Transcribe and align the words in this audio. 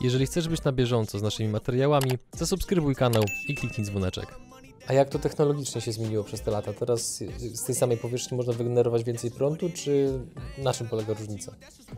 Jeżeli 0.00 0.26
chcesz 0.26 0.48
być 0.48 0.64
na 0.64 0.72
bieżąco 0.72 1.18
z 1.18 1.22
naszymi 1.22 1.48
materiałami, 1.48 2.10
zasubskrybuj 2.32 2.94
kanał 2.94 3.24
i 3.48 3.54
kliknij 3.54 3.86
dzwoneczek. 3.86 4.48
A 4.88 4.92
jak 4.92 5.08
to 5.08 5.18
technologicznie 5.18 5.80
się 5.80 5.92
zmieniło 5.92 6.24
przez 6.24 6.40
te 6.40 6.50
lata? 6.50 6.72
Teraz 6.72 7.22
z 7.54 7.64
tej 7.64 7.74
samej 7.74 7.96
powierzchni 7.96 8.36
można 8.36 8.52
wygenerować 8.52 9.04
więcej 9.04 9.30
prądu, 9.30 9.70
czy 9.74 10.18
na 10.58 10.72
czym 10.72 10.88
polega 10.88 11.14
różnica? 11.14 11.52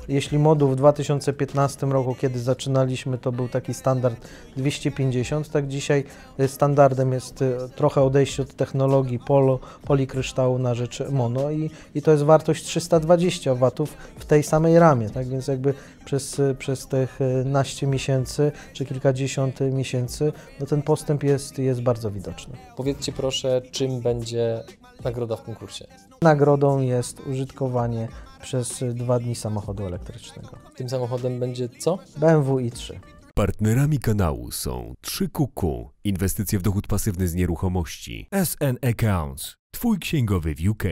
Jeśli 0.08 0.38
moduł 0.38 0.68
w 0.68 0.76
2015 0.76 1.86
roku, 1.86 2.14
kiedy 2.14 2.38
zaczynaliśmy, 2.38 3.18
to 3.18 3.32
był 3.32 3.48
taki 3.48 3.74
standard 3.74 4.28
250, 4.56 5.50
tak 5.50 5.68
dzisiaj 5.68 6.04
standardem 6.46 7.12
jest 7.12 7.42
y, 7.42 7.56
trochę 7.76 8.02
odejście 8.02 8.42
od 8.42 8.54
technologii 8.54 9.18
polo, 9.18 9.58
polikryształu 9.84 10.58
na 10.58 10.74
rzecz 10.74 11.02
mono 11.10 11.50
i, 11.50 11.70
i 11.94 12.02
to 12.02 12.10
jest 12.10 12.22
wartość 12.22 12.64
320 12.64 13.54
watów 13.54 13.96
w 14.18 14.24
tej 14.24 14.42
samej 14.42 14.78
ramie, 14.78 15.10
tak 15.10 15.28
więc 15.28 15.46
jakby 15.46 15.74
przez, 16.10 16.40
przez 16.58 16.86
tych 16.86 17.18
naście 17.44 17.86
miesięcy 17.86 18.52
czy 18.72 18.86
kilkadziesiąt 18.86 19.60
miesięcy, 19.60 20.32
no 20.60 20.66
ten 20.66 20.82
postęp 20.82 21.22
jest, 21.22 21.58
jest 21.58 21.82
bardzo 21.82 22.10
widoczny. 22.10 22.56
Powiedzcie 22.76 23.12
proszę, 23.12 23.62
czym 23.70 24.00
będzie 24.00 24.62
nagroda 25.04 25.36
w 25.36 25.42
konkursie? 25.42 25.86
Nagrodą 26.22 26.80
jest 26.80 27.20
użytkowanie 27.20 28.08
przez 28.42 28.84
dwa 28.94 29.18
dni 29.18 29.34
samochodu 29.34 29.86
elektrycznego. 29.86 30.58
Tym 30.76 30.88
samochodem 30.88 31.40
będzie 31.40 31.68
co? 31.68 31.98
BMW 32.16 32.56
i3. 32.56 32.94
Partnerami 33.34 33.98
kanału 33.98 34.50
są 34.50 34.94
3QQ, 35.06 35.84
inwestycje 36.04 36.58
w 36.58 36.62
dochód 36.62 36.86
pasywny 36.86 37.28
z 37.28 37.34
nieruchomości, 37.34 38.28
SN 38.44 38.76
Accounts, 38.82 39.54
Twój 39.70 39.98
księgowy 39.98 40.54
w 40.54 40.68
UK, 40.68 40.84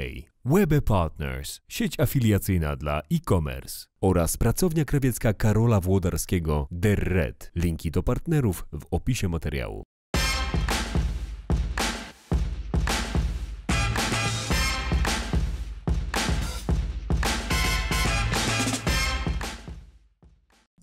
Webe 0.50 0.82
Partners, 0.82 1.60
sieć 1.68 2.00
afiliacyjna 2.00 2.76
dla 2.76 3.00
e-commerce 3.12 3.86
oraz 4.00 4.36
pracownia 4.36 4.84
krawiecka 4.84 5.32
Karola 5.34 5.80
Włodarskiego 5.80 6.68
Der 6.70 6.98
Red. 6.98 7.50
Linki 7.56 7.90
do 7.90 8.02
partnerów 8.02 8.66
w 8.72 8.86
opisie 8.90 9.28
materiału. 9.28 9.82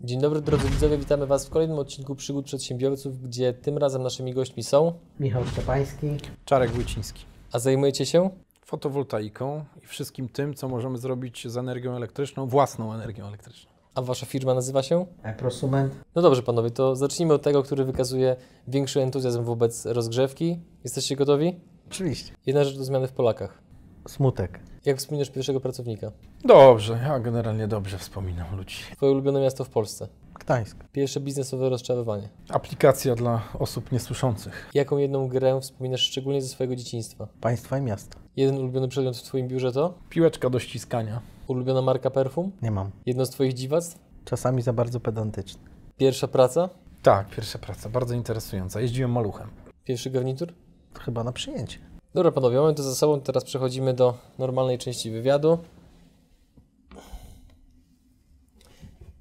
Dzień 0.01 0.21
dobry 0.21 0.41
drodzy 0.41 0.69
widzowie, 0.69 0.97
witamy 0.97 1.27
Was 1.27 1.47
w 1.47 1.49
kolejnym 1.49 1.79
odcinku 1.79 2.15
Przygód 2.15 2.45
Przedsiębiorców, 2.45 3.21
gdzie 3.21 3.53
tym 3.53 3.77
razem 3.77 4.03
naszymi 4.03 4.33
gośćmi 4.33 4.63
są, 4.63 4.93
Michał 5.19 5.45
Szczepański. 5.45 6.07
Czarek 6.45 6.71
Wójciński. 6.71 7.25
a 7.51 7.59
zajmujecie 7.59 8.05
się? 8.05 8.44
Fotowoltaiką 8.65 9.65
i 9.83 9.85
wszystkim 9.87 10.29
tym, 10.29 10.53
co 10.53 10.69
możemy 10.69 10.97
zrobić 10.97 11.47
z 11.47 11.57
energią 11.57 11.95
elektryczną, 11.95 12.47
własną 12.47 12.93
energią 12.93 13.27
elektryczną. 13.27 13.71
A 13.95 14.01
Wasza 14.01 14.25
firma 14.25 14.53
nazywa 14.53 14.83
się? 14.83 15.05
Prosument. 15.37 15.93
No 16.15 16.21
dobrze 16.21 16.43
panowie, 16.43 16.71
to 16.71 16.95
zacznijmy 16.95 17.33
od 17.33 17.41
tego, 17.41 17.63
który 17.63 17.85
wykazuje 17.85 18.35
większy 18.67 19.01
entuzjazm 19.01 19.43
wobec 19.43 19.85
rozgrzewki. 19.85 20.59
Jesteście 20.83 21.15
gotowi? 21.15 21.59
Oczywiście. 21.87 22.33
Jedna 22.45 22.63
rzecz 22.63 22.77
do 22.77 22.83
zmiany 22.83 23.07
w 23.07 23.11
Polakach. 23.11 23.61
Smutek. 24.07 24.59
Jak 24.85 24.97
wspominasz 24.97 25.29
pierwszego 25.29 25.59
pracownika? 25.59 26.11
Dobrze, 26.45 26.99
ja 27.03 27.19
generalnie 27.19 27.67
dobrze 27.67 27.97
wspominam 27.97 28.57
ludzi. 28.57 28.77
Twoje 28.95 29.11
ulubione 29.11 29.41
miasto 29.41 29.63
w 29.63 29.69
Polsce? 29.69 30.07
Gdańsk. 30.39 30.77
Pierwsze 30.91 31.19
biznesowe 31.19 31.69
rozczarowanie. 31.69 32.29
Aplikacja 32.49 33.15
dla 33.15 33.41
osób 33.59 33.91
niesłyszących. 33.91 34.69
Jaką 34.73 34.97
jedną 34.97 35.27
grę 35.27 35.59
wspominasz 35.61 36.01
szczególnie 36.01 36.41
ze 36.41 36.47
swojego 36.47 36.75
dzieciństwa? 36.75 37.27
Państwa 37.41 37.77
i 37.77 37.81
miasta. 37.81 38.19
Jeden 38.35 38.57
ulubiony 38.57 38.87
przedmiot 38.87 39.17
w 39.17 39.23
Twoim 39.23 39.47
biurze 39.47 39.71
to? 39.71 39.93
Piłeczka 40.09 40.49
do 40.49 40.59
ściskania. 40.59 41.21
Ulubiona 41.47 41.81
marka 41.81 42.09
perfum? 42.09 42.51
Nie 42.61 42.71
mam. 42.71 42.91
Jedno 43.05 43.25
z 43.25 43.29
Twoich 43.29 43.53
dziwactw? 43.53 43.99
Czasami 44.25 44.61
za 44.61 44.73
bardzo 44.73 44.99
pedantyczny. 44.99 45.61
Pierwsza 45.97 46.27
praca? 46.27 46.69
Tak, 47.01 47.29
pierwsza 47.29 47.59
praca, 47.59 47.89
bardzo 47.89 48.13
interesująca. 48.13 48.81
Jeździłem 48.81 49.11
maluchem. 49.11 49.49
Pierwszy 49.83 50.09
garnitur? 50.09 50.53
Chyba 50.99 51.23
na 51.23 51.31
przyjęcie. 51.31 51.79
Dobra 52.13 52.31
panowie, 52.31 52.59
mamy 52.61 52.73
to 52.73 52.83
za 52.83 52.95
sobą, 52.95 53.21
teraz 53.21 53.43
przechodzimy 53.43 53.93
do 53.93 54.13
normalnej 54.39 54.77
części 54.77 55.11
wywiadu. 55.11 55.57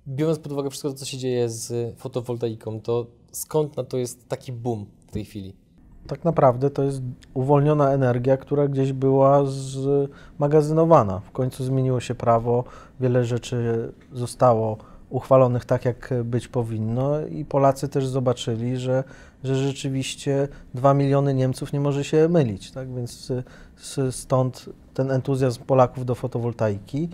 Biorąc 0.09 0.39
pod 0.39 0.53
uwagę 0.53 0.71
wszystko 0.71 0.93
co 0.95 1.05
się 1.05 1.19
dzieje 1.19 1.49
z 1.49 1.97
fotowoltaiką, 1.99 2.81
to 2.81 3.07
skąd 3.33 3.77
na 3.77 3.85
to 3.85 3.97
jest 3.99 4.29
taki 4.29 4.53
boom 4.53 4.87
w 5.09 5.13
tej 5.13 5.25
chwili? 5.25 5.55
Tak 6.07 6.25
naprawdę 6.25 6.71
to 6.71 6.83
jest 6.83 7.03
uwolniona 7.35 7.91
energia, 7.93 8.37
która 8.37 8.69
gdzieś 8.69 8.93
była 8.93 9.43
zmagazynowana. 10.37 11.21
W 11.21 11.31
końcu 11.31 11.65
zmieniło 11.65 12.01
się 12.01 12.15
prawo, 12.15 12.65
wiele 13.01 13.25
rzeczy 13.25 13.93
zostało 14.13 14.77
uchwalonych 15.11 15.65
tak, 15.65 15.85
jak 15.85 16.15
być 16.25 16.49
powinno 16.49 17.27
i 17.27 17.45
Polacy 17.45 17.89
też 17.89 18.07
zobaczyli, 18.07 18.77
że, 18.77 19.05
że 19.45 19.57
rzeczywiście 19.57 20.49
2 20.75 20.95
miliony 20.95 21.35
Niemców 21.35 21.73
nie 21.73 21.81
może 21.81 22.05
się 22.05 22.29
mylić, 22.29 22.71
tak? 22.71 22.95
Więc 22.95 23.33
s- 23.79 24.01
stąd 24.17 24.67
ten 24.95 25.11
entuzjazm 25.11 25.63
Polaków 25.65 26.05
do 26.05 26.15
fotowoltaiki, 26.15 27.09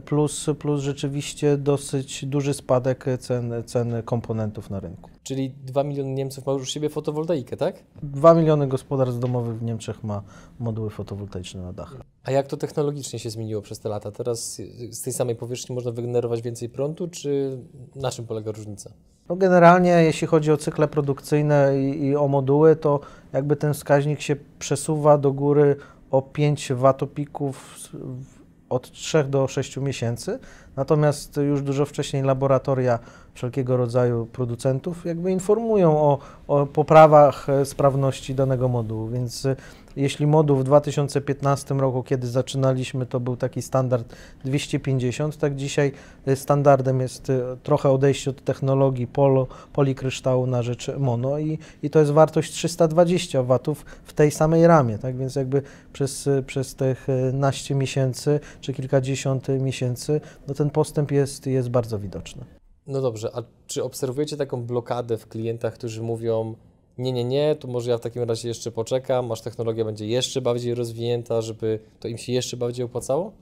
plus, 0.00 0.46
plus 0.58 0.80
rzeczywiście 0.82 1.56
dosyć 1.56 2.24
duży 2.26 2.54
spadek 2.54 3.04
cen, 3.18 3.52
cen 3.66 4.02
komponentów 4.04 4.70
na 4.70 4.80
rynku. 4.80 5.10
Czyli 5.22 5.50
2 5.64 5.84
miliony 5.84 6.10
Niemców 6.10 6.46
ma 6.46 6.52
już 6.52 6.62
u 6.62 6.66
siebie 6.66 6.88
fotowoltaikę, 6.88 7.56
tak? 7.56 7.76
2 8.02 8.34
miliony 8.34 8.66
gospodarstw 8.66 9.18
domowych 9.20 9.58
w 9.58 9.62
Niemczech 9.62 10.04
ma 10.04 10.22
moduły 10.58 10.90
fotowoltaiczne 10.90 11.62
na 11.62 11.72
dachach. 11.72 12.00
A 12.24 12.30
jak 12.30 12.46
to 12.46 12.56
technologicznie 12.56 13.18
się 13.18 13.30
zmieniło 13.30 13.62
przez 13.62 13.78
te 13.80 13.88
lata? 13.88 14.10
Teraz 14.10 14.60
z 14.90 15.02
tej 15.02 15.12
samej 15.12 15.36
powierzchni 15.36 15.74
można 15.74 15.90
wygenerować 15.90 16.42
więcej 16.42 16.68
prądu, 16.68 17.08
czy 17.08 17.58
na 17.96 18.10
czym 18.10 18.26
polega 18.26 18.52
różnica? 18.52 18.90
No 19.28 19.36
generalnie, 19.36 19.90
jeśli 19.90 20.26
chodzi 20.26 20.52
o 20.52 20.56
cykle 20.56 20.88
produkcyjne 20.88 21.72
i, 21.80 22.04
i 22.06 22.16
o 22.16 22.28
moduły, 22.28 22.76
to 22.76 23.00
jakby 23.32 23.56
ten 23.56 23.74
wskaźnik 23.74 24.20
się 24.20 24.36
przesuwa 24.58 25.18
do 25.18 25.32
góry 25.32 25.76
o 26.10 26.22
5 26.22 26.72
watopików 26.72 27.56
w- 27.92 28.43
od 28.68 28.90
3 28.90 29.24
do 29.24 29.48
6 29.48 29.76
miesięcy. 29.76 30.38
Natomiast 30.76 31.36
już 31.36 31.62
dużo 31.62 31.86
wcześniej 31.86 32.22
laboratoria 32.22 32.98
wszelkiego 33.34 33.76
rodzaju 33.76 34.26
producentów 34.26 35.04
jakby 35.06 35.30
informują 35.32 35.98
o, 35.98 36.18
o 36.46 36.66
poprawach 36.66 37.48
e, 37.48 37.64
sprawności 37.64 38.34
danego 38.34 38.68
modułu. 38.68 39.08
Więc 39.08 39.46
e, 39.46 39.56
jeśli 39.96 40.26
moduł 40.26 40.56
w 40.56 40.64
2015 40.64 41.74
roku, 41.74 42.02
kiedy 42.02 42.26
zaczynaliśmy, 42.26 43.06
to 43.06 43.20
był 43.20 43.36
taki 43.36 43.62
standard 43.62 44.14
250, 44.44 45.36
tak 45.36 45.56
dzisiaj 45.56 45.92
y, 46.28 46.36
standardem 46.36 47.00
jest 47.00 47.30
y, 47.30 47.42
trochę 47.62 47.90
odejście 47.90 48.30
od 48.30 48.44
technologii 48.44 49.06
polo, 49.06 49.46
polikryształu 49.72 50.46
na 50.46 50.62
rzecz 50.62 50.90
mono 50.98 51.38
i, 51.38 51.58
i 51.82 51.90
to 51.90 51.98
jest 51.98 52.12
wartość 52.12 52.52
320 52.52 53.42
watów 53.42 53.84
w 54.04 54.12
tej 54.12 54.30
samej 54.30 54.66
ramie, 54.66 54.98
tak 54.98 55.16
więc 55.16 55.36
jakby 55.36 55.62
przez, 55.92 56.26
y, 56.26 56.42
przez 56.46 56.74
tych 56.74 57.06
naście 57.32 57.74
miesięcy 57.74 58.40
czy 58.60 58.72
kilkadziesiąt 58.72 59.48
miesięcy, 59.48 60.20
no 60.48 60.54
ten 60.54 60.70
postęp 60.70 61.10
jest, 61.10 61.46
jest 61.46 61.70
bardzo 61.70 61.98
widoczny. 61.98 62.44
No 62.86 63.00
dobrze, 63.00 63.30
a 63.34 63.42
czy 63.66 63.84
obserwujecie 63.84 64.36
taką 64.36 64.62
blokadę 64.62 65.18
w 65.18 65.28
klientach, 65.28 65.74
którzy 65.74 66.02
mówią 66.02 66.54
nie, 66.98 67.12
nie, 67.12 67.24
nie, 67.24 67.56
to 67.56 67.68
może 67.68 67.90
ja 67.90 67.98
w 67.98 68.00
takim 68.00 68.22
razie 68.22 68.48
jeszcze 68.48 68.70
poczekam, 68.70 69.32
aż 69.32 69.40
technologia 69.40 69.84
będzie 69.84 70.06
jeszcze 70.06 70.40
bardziej 70.40 70.74
rozwinięta, 70.74 71.42
żeby 71.42 71.78
to 72.00 72.08
im 72.08 72.18
się 72.18 72.32
jeszcze 72.32 72.56
bardziej 72.56 72.84
opłacało? 72.84 73.32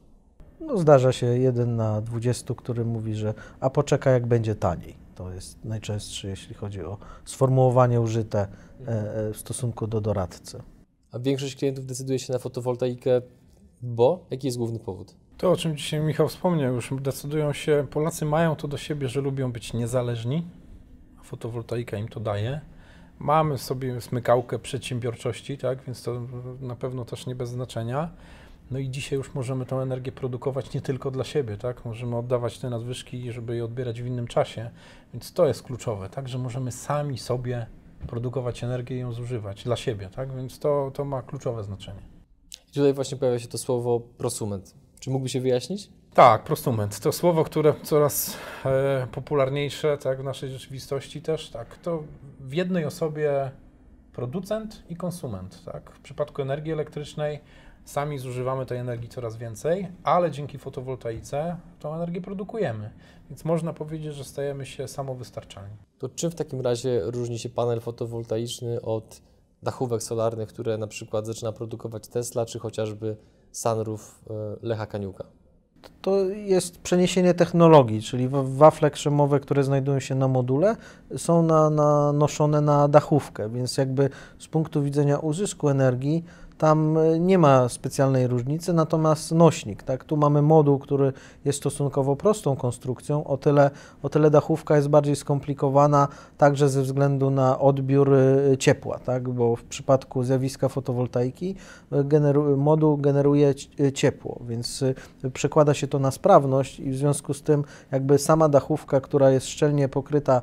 No 0.60 0.78
zdarza 0.78 1.12
się 1.12 1.26
jeden 1.26 1.76
na 1.76 2.00
20, 2.00 2.54
który 2.54 2.84
mówi, 2.84 3.14
że 3.14 3.34
a 3.60 3.70
poczekaj 3.70 4.12
jak 4.12 4.26
będzie 4.26 4.54
taniej. 4.54 4.96
To 5.14 5.32
jest 5.32 5.64
najczęstszy, 5.64 6.28
jeśli 6.28 6.54
chodzi 6.54 6.82
o 6.82 6.98
sformułowanie 7.24 8.00
użyte 8.00 8.38
e, 8.40 8.88
e, 8.88 9.32
w 9.32 9.36
stosunku 9.36 9.86
do 9.86 10.00
doradcy. 10.00 10.62
A 11.12 11.18
większość 11.18 11.56
klientów 11.56 11.86
decyduje 11.86 12.18
się 12.18 12.32
na 12.32 12.38
fotowoltaikę, 12.38 13.22
bo? 13.82 14.26
Jaki 14.30 14.46
jest 14.46 14.58
główny 14.58 14.78
powód? 14.78 15.16
To, 15.36 15.50
o 15.50 15.56
czym 15.56 15.76
dzisiaj 15.76 16.00
Michał 16.00 16.28
wspomniał, 16.28 16.74
już 16.74 16.94
decydują 17.00 17.52
się, 17.52 17.86
Polacy 17.90 18.24
mają 18.24 18.56
to 18.56 18.68
do 18.68 18.76
siebie, 18.76 19.08
że 19.08 19.20
lubią 19.20 19.52
być 19.52 19.72
niezależni, 19.72 20.46
a 21.20 21.22
fotowoltaika 21.22 21.96
im 21.96 22.08
to 22.08 22.20
daje. 22.20 22.60
Mamy 23.18 23.58
sobie 23.58 24.00
smykałkę 24.00 24.58
przedsiębiorczości, 24.58 25.58
tak, 25.58 25.84
więc 25.84 26.02
to 26.02 26.20
na 26.60 26.76
pewno 26.76 27.04
też 27.04 27.26
nie 27.26 27.34
bez 27.34 27.50
znaczenia. 27.50 28.10
No 28.70 28.78
i 28.78 28.90
dzisiaj 28.90 29.18
już 29.18 29.34
możemy 29.34 29.66
tą 29.66 29.80
energię 29.80 30.12
produkować 30.12 30.74
nie 30.74 30.80
tylko 30.80 31.10
dla 31.10 31.24
siebie, 31.24 31.56
tak? 31.56 31.84
Możemy 31.84 32.16
oddawać 32.16 32.58
te 32.58 32.70
nadwyżki, 32.70 33.32
żeby 33.32 33.56
je 33.56 33.64
odbierać 33.64 34.02
w 34.02 34.06
innym 34.06 34.26
czasie, 34.26 34.70
więc 35.12 35.32
to 35.32 35.46
jest 35.46 35.62
kluczowe, 35.62 36.08
tak, 36.08 36.28
że 36.28 36.38
możemy 36.38 36.72
sami 36.72 37.18
sobie 37.18 37.66
produkować 38.06 38.64
energię 38.64 38.96
i 38.96 39.00
ją 39.00 39.12
zużywać 39.12 39.64
dla 39.64 39.76
siebie, 39.76 40.08
tak? 40.14 40.36
Więc 40.36 40.58
to, 40.58 40.90
to 40.94 41.04
ma 41.04 41.22
kluczowe 41.22 41.64
znaczenie. 41.64 42.02
I 42.68 42.72
tutaj 42.74 42.94
właśnie 42.94 43.18
pojawia 43.18 43.38
się 43.38 43.48
to 43.48 43.58
słowo 43.58 44.00
prosument. 44.00 44.74
Czy 45.00 45.10
mógłby 45.10 45.28
się 45.28 45.40
wyjaśnić? 45.40 45.90
Tak, 46.14 46.44
prosument. 46.44 47.00
To 47.00 47.12
słowo, 47.12 47.44
które 47.44 47.74
coraz 47.82 48.36
e, 48.64 49.06
popularniejsze 49.12 49.98
tak, 49.98 50.20
w 50.20 50.24
naszej 50.24 50.50
rzeczywistości 50.50 51.22
też, 51.22 51.50
tak, 51.50 51.78
to 51.78 52.02
w 52.40 52.54
jednej 52.54 52.84
osobie 52.84 53.50
producent 54.12 54.82
i 54.88 54.96
konsument. 54.96 55.64
Tak. 55.64 55.90
W 55.90 56.00
przypadku 56.00 56.42
energii 56.42 56.72
elektrycznej 56.72 57.40
Sami 57.84 58.18
zużywamy 58.18 58.66
tej 58.66 58.78
energii 58.78 59.08
coraz 59.08 59.36
więcej, 59.36 59.88
ale 60.02 60.30
dzięki 60.30 60.58
fotowoltaice 60.58 61.56
tą 61.80 61.94
energię 61.94 62.20
produkujemy. 62.20 62.90
Więc 63.30 63.44
można 63.44 63.72
powiedzieć, 63.72 64.14
że 64.14 64.24
stajemy 64.24 64.66
się 64.66 64.88
samowystarczalni. 64.88 65.76
To 65.98 66.08
czym 66.08 66.30
w 66.30 66.34
takim 66.34 66.60
razie 66.60 67.00
różni 67.04 67.38
się 67.38 67.48
panel 67.48 67.80
fotowoltaiczny 67.80 68.82
od 68.82 69.22
dachówek 69.62 70.02
solarnych, 70.02 70.48
które 70.48 70.78
na 70.78 70.86
przykład 70.86 71.26
zaczyna 71.26 71.52
produkować 71.52 72.08
Tesla, 72.08 72.46
czy 72.46 72.58
chociażby 72.58 73.16
sunroof 73.52 74.20
e, 74.30 74.32
Lecha 74.62 74.86
Kaniuka? 74.86 75.41
To 76.02 76.24
jest 76.24 76.78
przeniesienie 76.78 77.34
technologii, 77.34 78.02
czyli 78.02 78.28
wafle 78.44 78.90
krzemowe, 78.90 79.40
które 79.40 79.64
znajdują 79.64 80.00
się 80.00 80.14
na 80.14 80.28
module, 80.28 80.76
są 81.16 81.42
na, 81.42 81.70
na, 81.70 82.12
na 82.60 82.88
dachówkę, 82.88 83.48
więc 83.48 83.76
jakby 83.76 84.10
z 84.38 84.48
punktu 84.48 84.82
widzenia 84.82 85.18
uzysku 85.18 85.68
energii 85.68 86.24
tam 86.62 86.98
e, 86.98 87.18
nie 87.18 87.38
ma 87.38 87.68
specjalnej 87.68 88.26
różnicy, 88.26 88.72
natomiast 88.72 89.32
nośnik, 89.32 89.82
tak? 89.82 90.04
Tu 90.04 90.16
mamy 90.16 90.42
moduł, 90.42 90.78
który 90.78 91.12
jest 91.44 91.58
stosunkowo 91.58 92.16
prostą 92.16 92.56
konstrukcją, 92.56 93.24
o 93.24 93.36
tyle, 93.36 93.70
o 94.02 94.08
tyle 94.08 94.30
dachówka 94.30 94.76
jest 94.76 94.88
bardziej 94.88 95.16
skomplikowana, 95.16 96.08
także 96.38 96.68
ze 96.68 96.82
względu 96.82 97.30
na 97.30 97.58
odbiór 97.58 98.14
e, 98.14 98.58
ciepła, 98.58 98.98
tak? 98.98 99.28
Bo 99.28 99.56
w 99.56 99.64
przypadku 99.64 100.22
zjawiska 100.22 100.68
fotowoltaiki 100.68 101.54
e, 101.92 102.04
generu 102.04 102.56
moduł 102.56 102.96
generuje 102.96 103.54
ciepło, 103.94 104.40
więc 104.48 104.84
przekłada 105.32 105.74
się 105.74 105.86
to 105.86 105.98
na 105.98 106.10
sprawność 106.10 106.80
i 106.80 106.90
w 106.90 106.96
związku 106.96 107.34
z 107.34 107.42
tym 107.42 107.64
jakby 107.92 108.18
sama 108.18 108.48
dachówka, 108.48 109.00
która 109.00 109.30
jest 109.30 109.46
szczelnie 109.46 109.88
pokryta, 109.88 110.42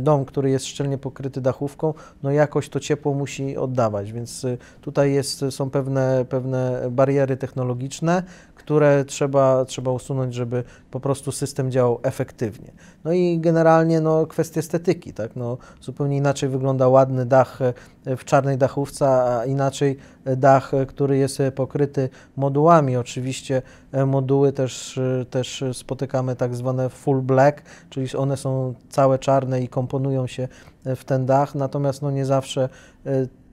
dom, 0.00 0.24
który 0.24 0.50
jest 0.50 0.66
szczelnie 0.66 0.98
pokryty 0.98 1.40
dachówką, 1.40 1.94
no 2.22 2.30
jakoś 2.30 2.68
to 2.68 2.80
ciepło 2.80 3.14
musi 3.14 3.56
oddawać, 3.56 4.12
więc 4.12 4.46
tutaj 4.80 5.12
jest 5.12 5.44
są 5.50 5.70
pewne, 5.70 6.24
pewne 6.28 6.82
bariery 6.90 7.36
technologiczne, 7.36 8.22
które 8.64 9.04
trzeba, 9.04 9.64
trzeba 9.64 9.90
usunąć, 9.90 10.34
żeby 10.34 10.64
po 10.90 11.00
prostu 11.00 11.32
system 11.32 11.70
działał 11.70 12.00
efektywnie. 12.02 12.72
No 13.04 13.12
i 13.12 13.38
generalnie 13.40 14.00
no, 14.00 14.26
kwestia 14.26 14.60
estetyki, 14.60 15.12
tak? 15.12 15.36
no, 15.36 15.58
zupełnie 15.80 16.16
inaczej 16.16 16.48
wygląda 16.48 16.88
ładny 16.88 17.26
dach 17.26 17.58
e, 18.06 18.16
w 18.16 18.24
czarnej 18.24 18.58
dachówce, 18.58 19.08
a 19.08 19.44
inaczej 19.44 19.96
dach, 20.36 20.74
e, 20.74 20.86
który 20.86 21.16
jest 21.16 21.40
e, 21.40 21.52
pokryty 21.52 22.08
modułami. 22.36 22.96
Oczywiście 22.96 23.62
moduły 24.06 24.52
też, 24.52 25.00
też 25.30 25.64
spotykamy 25.72 26.36
tak 26.36 26.54
zwane 26.54 26.88
full 26.88 27.22
black, 27.22 27.62
czyli 27.90 28.16
one 28.16 28.36
są 28.36 28.74
całe 28.90 29.18
czarne 29.18 29.60
i 29.60 29.68
komponują 29.68 30.26
się 30.26 30.48
w 30.84 31.04
ten 31.04 31.26
dach, 31.26 31.54
natomiast 31.54 32.02
no, 32.02 32.10
nie 32.10 32.26
zawsze 32.26 32.68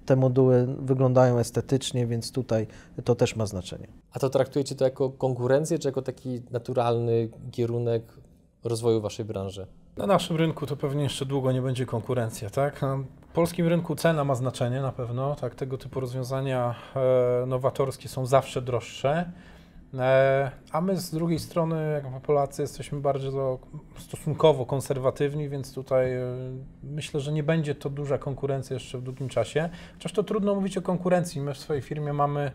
te 0.09 0.15
moduły 0.15 0.67
wyglądają 0.79 1.37
estetycznie, 1.37 2.07
więc 2.07 2.31
tutaj 2.31 2.67
to 3.03 3.15
też 3.15 3.35
ma 3.35 3.45
znaczenie. 3.45 3.87
A 4.13 4.19
to 4.19 4.29
traktujecie 4.29 4.75
to 4.75 4.83
jako 4.83 5.09
konkurencję, 5.09 5.79
czy 5.79 5.87
jako 5.87 6.01
taki 6.01 6.41
naturalny 6.51 7.29
kierunek 7.51 8.03
rozwoju 8.63 9.01
Waszej 9.01 9.25
branży? 9.25 9.67
Na 9.97 10.07
naszym 10.07 10.37
rynku 10.37 10.65
to 10.65 10.75
pewnie 10.75 11.03
jeszcze 11.03 11.25
długo 11.25 11.51
nie 11.51 11.61
będzie 11.61 11.85
konkurencja, 11.85 12.49
tak? 12.49 12.81
Na 12.81 12.99
polskim 13.33 13.67
rynku 13.67 13.95
cena 13.95 14.23
ma 14.23 14.35
znaczenie 14.35 14.81
na 14.81 14.91
pewno, 14.91 15.35
tak? 15.35 15.55
Tego 15.55 15.77
typu 15.77 15.99
rozwiązania 15.99 16.75
e, 16.95 17.45
nowatorskie 17.45 18.09
są 18.09 18.25
zawsze 18.25 18.61
droższe. 18.61 19.31
E, 19.97 20.51
a 20.71 20.81
my 20.81 20.97
z 20.97 21.11
drugiej 21.11 21.39
strony, 21.39 21.91
jako 21.91 22.19
Polacy, 22.19 22.61
jesteśmy 22.61 22.99
bardzo 22.99 23.59
stosunkowo 23.97 24.65
konserwatywni, 24.65 25.49
więc 25.49 25.73
tutaj 25.73 26.13
e, 26.13 26.23
myślę, 26.83 27.19
że 27.19 27.31
nie 27.31 27.43
będzie 27.43 27.75
to 27.75 27.89
duża 27.89 28.17
konkurencja 28.17 28.73
jeszcze 28.73 28.97
w 28.97 29.01
długim 29.01 29.29
czasie. 29.29 29.69
Chociaż 29.93 30.11
to 30.11 30.23
trudno 30.23 30.55
mówić 30.55 30.77
o 30.77 30.81
konkurencji. 30.81 31.41
My 31.41 31.53
w 31.53 31.57
swojej 31.57 31.81
firmie 31.81 32.13
mamy 32.13 32.51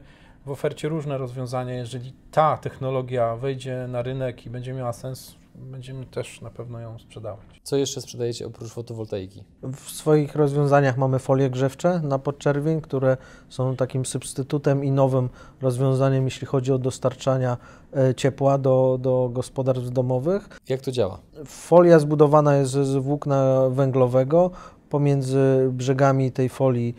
w 0.46 0.50
ofercie 0.50 0.88
różne 0.88 1.18
rozwiązania. 1.18 1.74
Jeżeli 1.74 2.12
ta 2.30 2.56
technologia 2.56 3.36
wejdzie 3.36 3.86
na 3.88 4.02
rynek 4.02 4.46
i 4.46 4.50
będzie 4.50 4.72
miała 4.72 4.92
sens, 4.92 5.36
będziemy 5.54 6.06
też 6.06 6.40
na 6.40 6.50
pewno 6.50 6.80
ją 6.80 6.98
sprzedawać. 6.98 7.46
Co 7.62 7.76
jeszcze 7.76 8.00
sprzedajecie 8.00 8.46
oprócz 8.46 8.70
fotowoltaiki? 8.70 9.44
W 9.62 9.90
swoich 9.90 10.36
rozwiązaniach 10.36 10.98
mamy 10.98 11.18
folie 11.18 11.50
grzewcze 11.50 12.00
na 12.00 12.18
podczerwień, 12.18 12.80
które 12.80 13.16
są 13.48 13.76
takim 13.76 14.06
substytutem 14.06 14.84
i 14.84 14.90
nowym 14.90 15.28
rozwiązaniem, 15.62 16.24
jeśli 16.24 16.46
chodzi 16.46 16.72
o 16.72 16.78
dostarczania 16.78 17.56
e, 17.96 18.14
ciepła 18.14 18.58
do, 18.58 18.98
do 19.00 19.30
gospodarstw 19.32 19.90
domowych. 19.90 20.48
Jak 20.68 20.80
to 20.80 20.92
działa? 20.92 21.18
Folia 21.46 21.98
zbudowana 21.98 22.56
jest 22.56 22.72
z 22.72 22.96
włókna 22.96 23.68
węglowego. 23.70 24.50
Pomiędzy 24.90 25.68
brzegami 25.72 26.32
tej 26.32 26.48
folii 26.48 26.94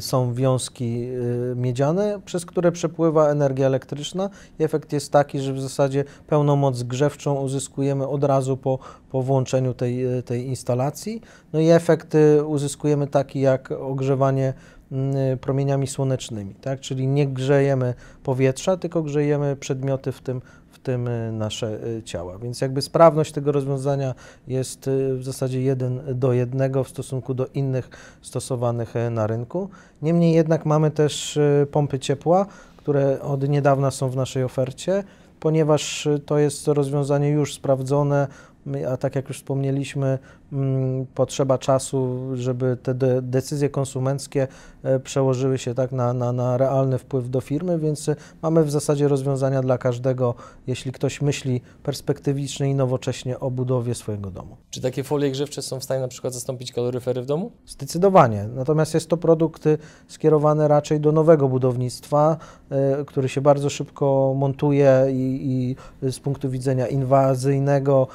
są 0.00 0.34
wiązki 0.34 1.08
y, 1.52 1.54
miedziane, 1.56 2.20
przez 2.24 2.46
które 2.46 2.72
przepływa 2.72 3.28
energia 3.28 3.66
elektryczna 3.66 4.30
i 4.58 4.64
efekt 4.64 4.92
jest 4.92 5.12
taki, 5.12 5.40
że 5.40 5.52
w 5.52 5.60
zasadzie 5.60 6.04
pełną 6.26 6.56
moc 6.56 6.82
grzewczą 6.82 7.34
uzyskujemy 7.34 8.08
od 8.08 8.24
razu 8.24 8.56
po, 8.56 8.78
po 9.10 9.22
włączeniu 9.22 9.74
tej, 9.74 10.18
y, 10.18 10.22
tej 10.22 10.46
instalacji. 10.46 11.20
No 11.52 11.60
i 11.60 11.68
efekt 11.68 12.14
y, 12.14 12.44
uzyskujemy 12.44 13.06
taki 13.06 13.40
jak 13.40 13.72
ogrzewanie 13.72 14.52
mm, 14.92 15.38
promieniami 15.38 15.86
słonecznymi, 15.86 16.54
tak? 16.54 16.80
czyli 16.80 17.06
nie 17.06 17.26
grzejemy 17.26 17.94
powietrza, 18.22 18.76
tylko 18.76 19.02
grzejemy 19.02 19.56
przedmioty, 19.56 20.12
w 20.12 20.20
tym 20.20 20.42
tym 20.82 21.08
y, 21.08 21.32
nasze 21.32 21.86
y, 21.86 22.02
ciała. 22.02 22.38
Więc 22.38 22.60
jakby 22.60 22.82
sprawność 22.82 23.32
tego 23.32 23.52
rozwiązania 23.52 24.14
jest 24.48 24.88
y, 24.88 25.16
w 25.16 25.24
zasadzie 25.24 25.62
jeden 25.62 26.00
do 26.14 26.32
jednego 26.32 26.84
w 26.84 26.88
stosunku 26.88 27.34
do 27.34 27.46
innych 27.46 27.90
stosowanych 28.22 28.94
na 29.10 29.26
rynku. 29.26 29.68
Niemniej 30.02 30.34
jednak 30.34 30.66
mamy 30.66 30.90
też 30.90 31.38
pompy 31.70 31.98
ciepła, 31.98 32.46
które 32.76 33.20
od 33.20 33.48
niedawna 33.48 33.90
są 33.90 34.08
w 34.08 34.16
naszej 34.16 34.44
ofercie, 34.44 35.04
ponieważ 35.40 36.08
to 36.26 36.38
jest 36.38 36.68
rozwiązanie 36.68 37.28
już 37.28 37.54
sprawdzone, 37.54 38.28
a 38.88 38.96
tak 38.96 39.16
jak 39.16 39.28
już 39.28 39.36
wspomnieliśmy, 39.36 40.18
potrzeba 41.14 41.58
czasu, 41.58 42.18
żeby 42.34 42.76
te 42.82 42.94
de 42.94 43.22
decyzje 43.22 43.68
konsumenckie 43.68 44.48
e, 44.82 45.00
przełożyły 45.00 45.58
się 45.58 45.74
tak 45.74 45.92
na, 45.92 46.12
na, 46.12 46.32
na 46.32 46.56
realny 46.56 46.98
wpływ 46.98 47.30
do 47.30 47.40
firmy, 47.40 47.78
więc 47.78 48.08
e, 48.08 48.16
mamy 48.42 48.64
w 48.64 48.70
zasadzie 48.70 49.08
rozwiązania 49.08 49.62
dla 49.62 49.78
każdego, 49.78 50.34
jeśli 50.66 50.92
ktoś 50.92 51.22
myśli 51.22 51.60
perspektywicznie 51.82 52.70
i 52.70 52.74
nowocześnie 52.74 53.40
o 53.40 53.50
budowie 53.50 53.94
swojego 53.94 54.30
domu. 54.30 54.56
Czy 54.70 54.80
takie 54.80 55.04
folie 55.04 55.30
grzewcze 55.30 55.62
są 55.62 55.80
w 55.80 55.84
stanie 55.84 56.00
na 56.00 56.08
przykład 56.08 56.34
zastąpić 56.34 56.72
kaloryfery 56.72 57.22
w 57.22 57.26
domu? 57.26 57.50
Zdecydowanie. 57.66 58.48
Natomiast 58.54 58.94
jest 58.94 59.08
to 59.08 59.16
produkt 59.16 59.64
skierowany 60.08 60.68
raczej 60.68 61.00
do 61.00 61.12
nowego 61.12 61.48
budownictwa, 61.48 62.36
e, 62.70 63.04
który 63.04 63.28
się 63.28 63.40
bardzo 63.40 63.70
szybko 63.70 64.34
montuje 64.36 65.06
i, 65.10 65.76
i 66.02 66.10
z 66.12 66.20
punktu 66.20 66.50
widzenia 66.50 66.86
inwazyjnego 66.86 68.06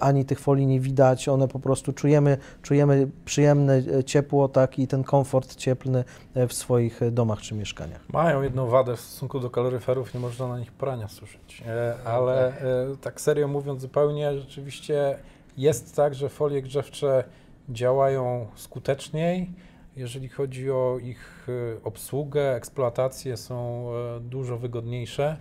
ani 0.00 0.24
tych 0.24 0.40
folii 0.40 0.66
nie 0.66 0.80
widać, 0.80 1.28
one 1.28 1.48
po 1.48 1.58
prostu 1.58 1.81
prostu 1.82 2.00
czujemy, 2.00 2.38
czujemy 2.62 3.08
przyjemne 3.24 3.82
e, 3.98 4.04
ciepło, 4.04 4.48
tak 4.48 4.78
i 4.78 4.86
ten 4.86 5.04
komfort 5.04 5.56
cieplny 5.56 6.04
e, 6.34 6.48
w 6.48 6.52
swoich 6.52 7.02
e, 7.02 7.10
domach 7.10 7.40
czy 7.40 7.54
mieszkaniach. 7.54 8.08
Mają 8.08 8.42
jedną 8.42 8.66
wadę 8.66 8.96
w 8.96 9.00
stosunku 9.00 9.40
do 9.40 9.50
kaloryferów, 9.50 10.14
nie 10.14 10.20
można 10.20 10.48
na 10.48 10.58
nich 10.58 10.72
prania 10.72 11.08
suszyć, 11.08 11.62
ale 12.04 12.52
tak 13.00 13.20
serio 13.20 13.48
mówiąc 13.48 13.80
zupełnie, 13.80 14.38
rzeczywiście 14.38 15.18
jest 15.56 15.96
tak, 15.96 16.14
że 16.14 16.28
folie 16.28 16.62
grzewcze 16.62 17.24
działają 17.68 18.46
skuteczniej, 18.54 19.52
jeżeli 19.96 20.28
chodzi 20.28 20.70
o 20.70 20.98
ich 21.02 21.46
obsługę, 21.84 22.54
eksploatację, 22.54 23.36
są 23.36 23.86
dużo 24.20 24.58
wygodniejsze 24.58 25.36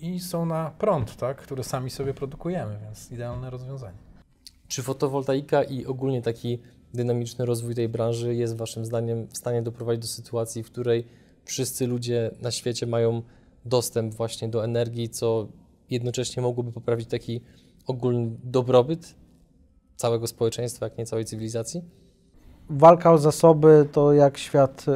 i 0.00 0.20
są 0.20 0.46
na 0.46 0.70
prąd, 0.78 1.16
tak, 1.16 1.36
który 1.36 1.64
sami 1.64 1.90
sobie 1.90 2.14
produkujemy, 2.14 2.78
więc 2.84 3.12
idealne 3.12 3.50
rozwiązanie. 3.50 4.03
Czy 4.74 4.82
fotowoltaika 4.82 5.62
i 5.62 5.86
ogólnie 5.86 6.22
taki 6.22 6.58
dynamiczny 6.94 7.46
rozwój 7.46 7.74
tej 7.74 7.88
branży 7.88 8.34
jest 8.34 8.56
Waszym 8.56 8.84
zdaniem 8.84 9.26
w 9.26 9.36
stanie 9.36 9.62
doprowadzić 9.62 10.02
do 10.02 10.08
sytuacji, 10.08 10.62
w 10.62 10.66
której 10.70 11.04
wszyscy 11.44 11.86
ludzie 11.86 12.30
na 12.42 12.50
świecie 12.50 12.86
mają 12.86 13.22
dostęp 13.64 14.14
właśnie 14.14 14.48
do 14.48 14.64
energii, 14.64 15.08
co 15.08 15.48
jednocześnie 15.90 16.42
mogłoby 16.42 16.72
poprawić 16.72 17.08
taki 17.08 17.40
ogólny 17.86 18.30
dobrobyt 18.44 19.14
całego 19.96 20.26
społeczeństwa, 20.26 20.86
jak 20.86 20.98
nie 20.98 21.06
całej 21.06 21.24
cywilizacji? 21.24 21.82
Walka 22.70 23.12
o 23.12 23.18
zasoby 23.18 23.88
to 23.92 24.12
jak 24.12 24.38
świat, 24.38 24.86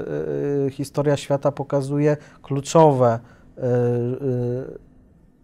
y, 0.67 0.71
historia 0.71 1.17
świata 1.17 1.53
pokazuje, 1.53 2.17
kluczowe 2.43 3.21
y, 3.59 3.63
y, 3.63 4.88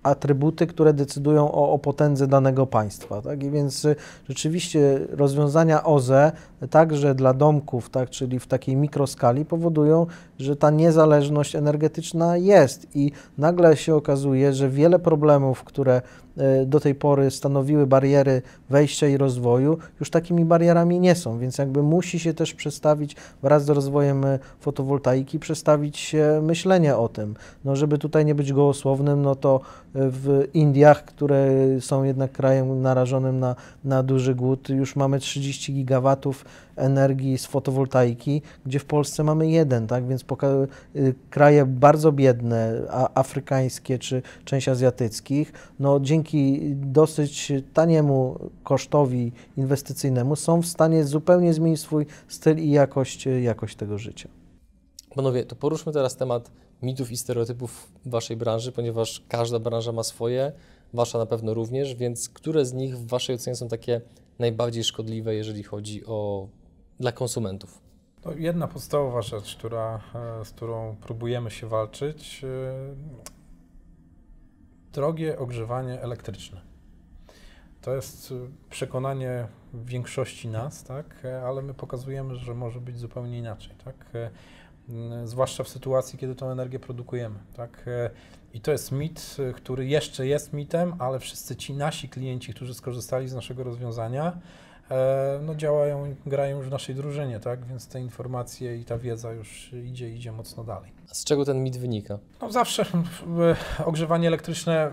atrybuty, 0.05 0.67
które 0.67 0.93
decydują 0.93 1.53
o, 1.53 1.73
o 1.73 1.79
potędze 1.79 2.27
danego 2.27 2.67
państwa. 2.67 3.23
Tak? 3.23 3.43
I 3.43 3.51
więc 3.51 3.85
y, 3.85 3.97
rzeczywiście 4.29 5.01
rozwiązania 5.11 5.85
OZE 5.85 6.33
także 6.71 7.15
dla 7.15 7.35
domków, 7.35 7.91
tak, 7.91 8.11
czyli 8.11 8.39
w 8.39 8.47
takiej 8.47 8.77
mikroskali, 8.77 9.45
powodują, 9.45 10.07
że 10.39 10.57
ta 10.57 10.71
niezależność 10.71 11.57
energetyczna 11.57 12.37
jest 12.37 12.97
i 12.97 13.13
nagle 13.39 13.77
się 13.77 13.95
okazuje, 13.95 14.53
że 14.53 14.69
wiele 14.69 14.99
problemów, 14.99 15.65
które 15.65 16.03
e, 16.37 16.67
do 16.67 16.81
tej 16.81 16.95
pory 16.95 17.31
stanowiły 17.31 17.87
bariery 17.87 18.43
wejścia 18.71 19.09
i 19.09 19.17
rozwoju, 19.17 19.79
już 20.01 20.11
takimi 20.11 20.45
barierami 20.45 21.01
nie 21.01 21.15
są, 21.15 21.39
więc 21.39 21.59
jakby 21.59 21.83
musi 21.83 22.19
się 22.19 22.35
też 22.35 22.55
przestawić 22.55 23.17
wraz 23.43 23.65
z 23.65 23.69
rozwojem 23.69 24.25
e, 24.25 24.39
fotowoltaiki, 24.61 25.39
przestawić 25.39 25.99
się 25.99 26.41
myślenie 26.43 26.97
o 26.97 27.09
tym. 27.09 27.35
No, 27.65 27.77
żeby 27.77 27.99
tutaj 27.99 28.25
nie 28.25 28.35
być 28.35 28.53
gołosłownym, 28.53 29.23
no 29.23 29.35
to 29.35 29.61
w 29.95 30.49
Indiach, 30.55 31.05
które 31.05 31.51
są 31.81 32.05
jednak 32.05 32.33
krajem 32.33 32.83
narażonym 32.83 33.41
na, 33.41 33.57
na 33.85 34.03
duży 34.03 34.35
głód, 34.35 34.69
już 34.69 34.97
mamy 34.97 35.19
30 35.19 35.75
gigawatów 35.75 36.45
energii 36.77 37.39
z 37.39 37.47
fotowoltaiki, 37.47 38.43
gdzie 38.67 38.79
w 38.79 38.85
Polsce 38.85 39.25
mamy 39.25 39.51
jeden, 39.51 39.87
tak? 39.87 40.07
Więc 40.07 40.25
y, 40.97 41.15
kraje 41.31 41.67
bardzo 41.67 42.13
biedne, 42.13 42.83
afrykańskie 43.15 43.99
czy 43.99 44.23
część 44.45 44.69
azjatyckich, 44.69 45.53
no 45.79 46.01
dzięki 46.01 46.61
dosyć 46.75 47.53
taniemu 47.75 48.39
kosztowi 48.65 49.33
inwestycyjnemu 49.57 50.37
są 50.37 50.63
w 50.63 50.67
stanie 50.67 51.05
zupełnie 51.05 51.55
zmienić 51.55 51.81
swój 51.81 52.07
styl 52.29 52.59
i 52.59 52.71
jakość, 52.71 53.29
jakość 53.43 53.77
tego 53.77 53.99
życia. 53.99 54.29
Panowie, 55.15 55.45
to 55.45 55.57
poruszmy 55.57 55.93
teraz 55.93 56.17
temat 56.17 56.51
mitów 56.85 57.13
i 57.13 57.17
stereotypów 57.17 57.93
waszej 58.07 58.37
branży, 58.37 58.73
ponieważ 58.73 59.23
każda 59.29 59.59
branża 59.59 59.93
ma 59.93 60.03
swoje, 60.03 60.53
wasza 60.95 61.19
na 61.19 61.27
pewno 61.27 61.55
również, 61.55 61.95
więc 61.95 62.29
które 62.29 62.67
z 62.67 62.73
nich 62.73 62.99
w 62.99 63.07
waszej 63.07 63.37
ocenie 63.37 63.57
są 63.57 63.69
takie 63.69 64.01
najbardziej 64.39 64.85
szkodliwe, 64.85 65.35
jeżeli 65.35 65.63
chodzi 65.63 66.07
o 66.07 66.49
dla 67.01 67.13
konsumentów? 67.13 67.81
No, 68.25 68.33
jedna 68.33 68.69
podstawowa 68.69 69.23
rzecz, 69.23 69.57
która, 69.57 70.01
e, 70.41 70.45
z 70.45 70.51
którą 70.51 70.97
próbujemy 70.97 71.51
się 71.51 71.67
walczyć, 71.67 72.45
e, 72.45 72.95
drogie 74.93 75.39
ogrzewanie 75.39 76.03
elektryczne. 76.03 76.61
To 77.81 77.95
jest 77.95 78.35
przekonanie 78.71 79.47
większości 79.75 80.49
nas, 80.49 80.85
tak? 80.85 81.27
ale 81.47 81.63
my 81.63 81.75
pokazujemy, 81.75 82.37
że 82.37 82.55
może 82.55 82.81
być 82.81 82.99
zupełnie 82.99 83.39
inaczej. 83.39 83.75
Tak? 83.85 84.11
Zwłaszcza 85.25 85.65
w 85.65 85.69
sytuacji, 85.69 86.19
kiedy 86.19 86.35
tą 86.35 86.51
energię 86.51 86.79
produkujemy. 86.79 87.39
Tak? 87.57 87.85
I 88.55 88.61
to 88.61 88.73
jest 88.73 88.93
mit, 88.93 89.37
który 89.55 89.87
jeszcze 89.87 90.27
jest 90.27 90.53
mitem, 90.53 90.95
ale 90.99 91.19
wszyscy 91.19 91.57
ci 91.57 91.75
nasi 91.75 92.09
klienci, 92.09 92.55
którzy 92.55 92.75
skorzystali 92.75 93.29
z 93.29 93.35
naszego 93.35 93.65
rozwiązania, 93.65 94.39
no 95.43 95.55
działają, 95.55 96.15
grają 96.27 96.57
już 96.57 96.67
w 96.67 96.71
naszej 96.71 96.95
drużynie, 96.95 97.41
tak? 97.41 97.65
Więc 97.65 97.89
te 97.89 98.01
informacje 98.01 98.79
i 98.79 98.85
ta 98.85 98.99
wiedza 98.99 99.33
już 99.33 99.73
idzie, 99.73 100.11
idzie 100.11 100.33
mocno 100.33 100.65
dalej. 100.65 100.93
A 101.11 101.15
z 101.15 101.25
czego 101.25 101.45
ten 101.45 101.63
mit 101.63 101.77
wynika? 101.77 102.19
No 102.43 102.53
zawsze 102.53 102.85
ogrzewanie 103.85 104.29
elektryczne 104.29 104.91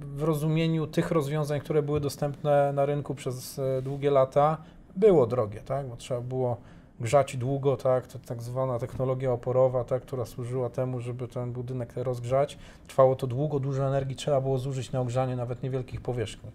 w 0.00 0.22
rozumieniu 0.22 0.86
tych 0.86 1.10
rozwiązań, 1.10 1.60
które 1.60 1.82
były 1.82 2.00
dostępne 2.00 2.72
na 2.72 2.86
rynku 2.86 3.14
przez 3.14 3.60
długie 3.82 4.10
lata, 4.10 4.56
było 4.96 5.26
drogie, 5.26 5.60
tak? 5.60 5.88
Bo 5.88 5.96
trzeba 5.96 6.20
było 6.20 6.56
grzać 7.00 7.36
długo, 7.36 7.76
tak, 7.76 8.06
to 8.06 8.18
tak 8.18 8.42
zwana 8.42 8.78
technologia 8.78 9.32
oporowa, 9.32 9.84
tak, 9.84 10.02
która 10.02 10.26
służyła 10.26 10.70
temu, 10.70 11.00
żeby 11.00 11.28
ten 11.28 11.52
budynek 11.52 11.92
rozgrzać. 11.96 12.58
Trwało 12.86 13.16
to 13.16 13.26
długo, 13.26 13.60
dużo 13.60 13.86
energii 13.86 14.16
trzeba 14.16 14.40
było 14.40 14.58
zużyć 14.58 14.92
na 14.92 15.00
ogrzanie 15.00 15.36
nawet 15.36 15.62
niewielkich 15.62 16.00
powierzchni. 16.00 16.50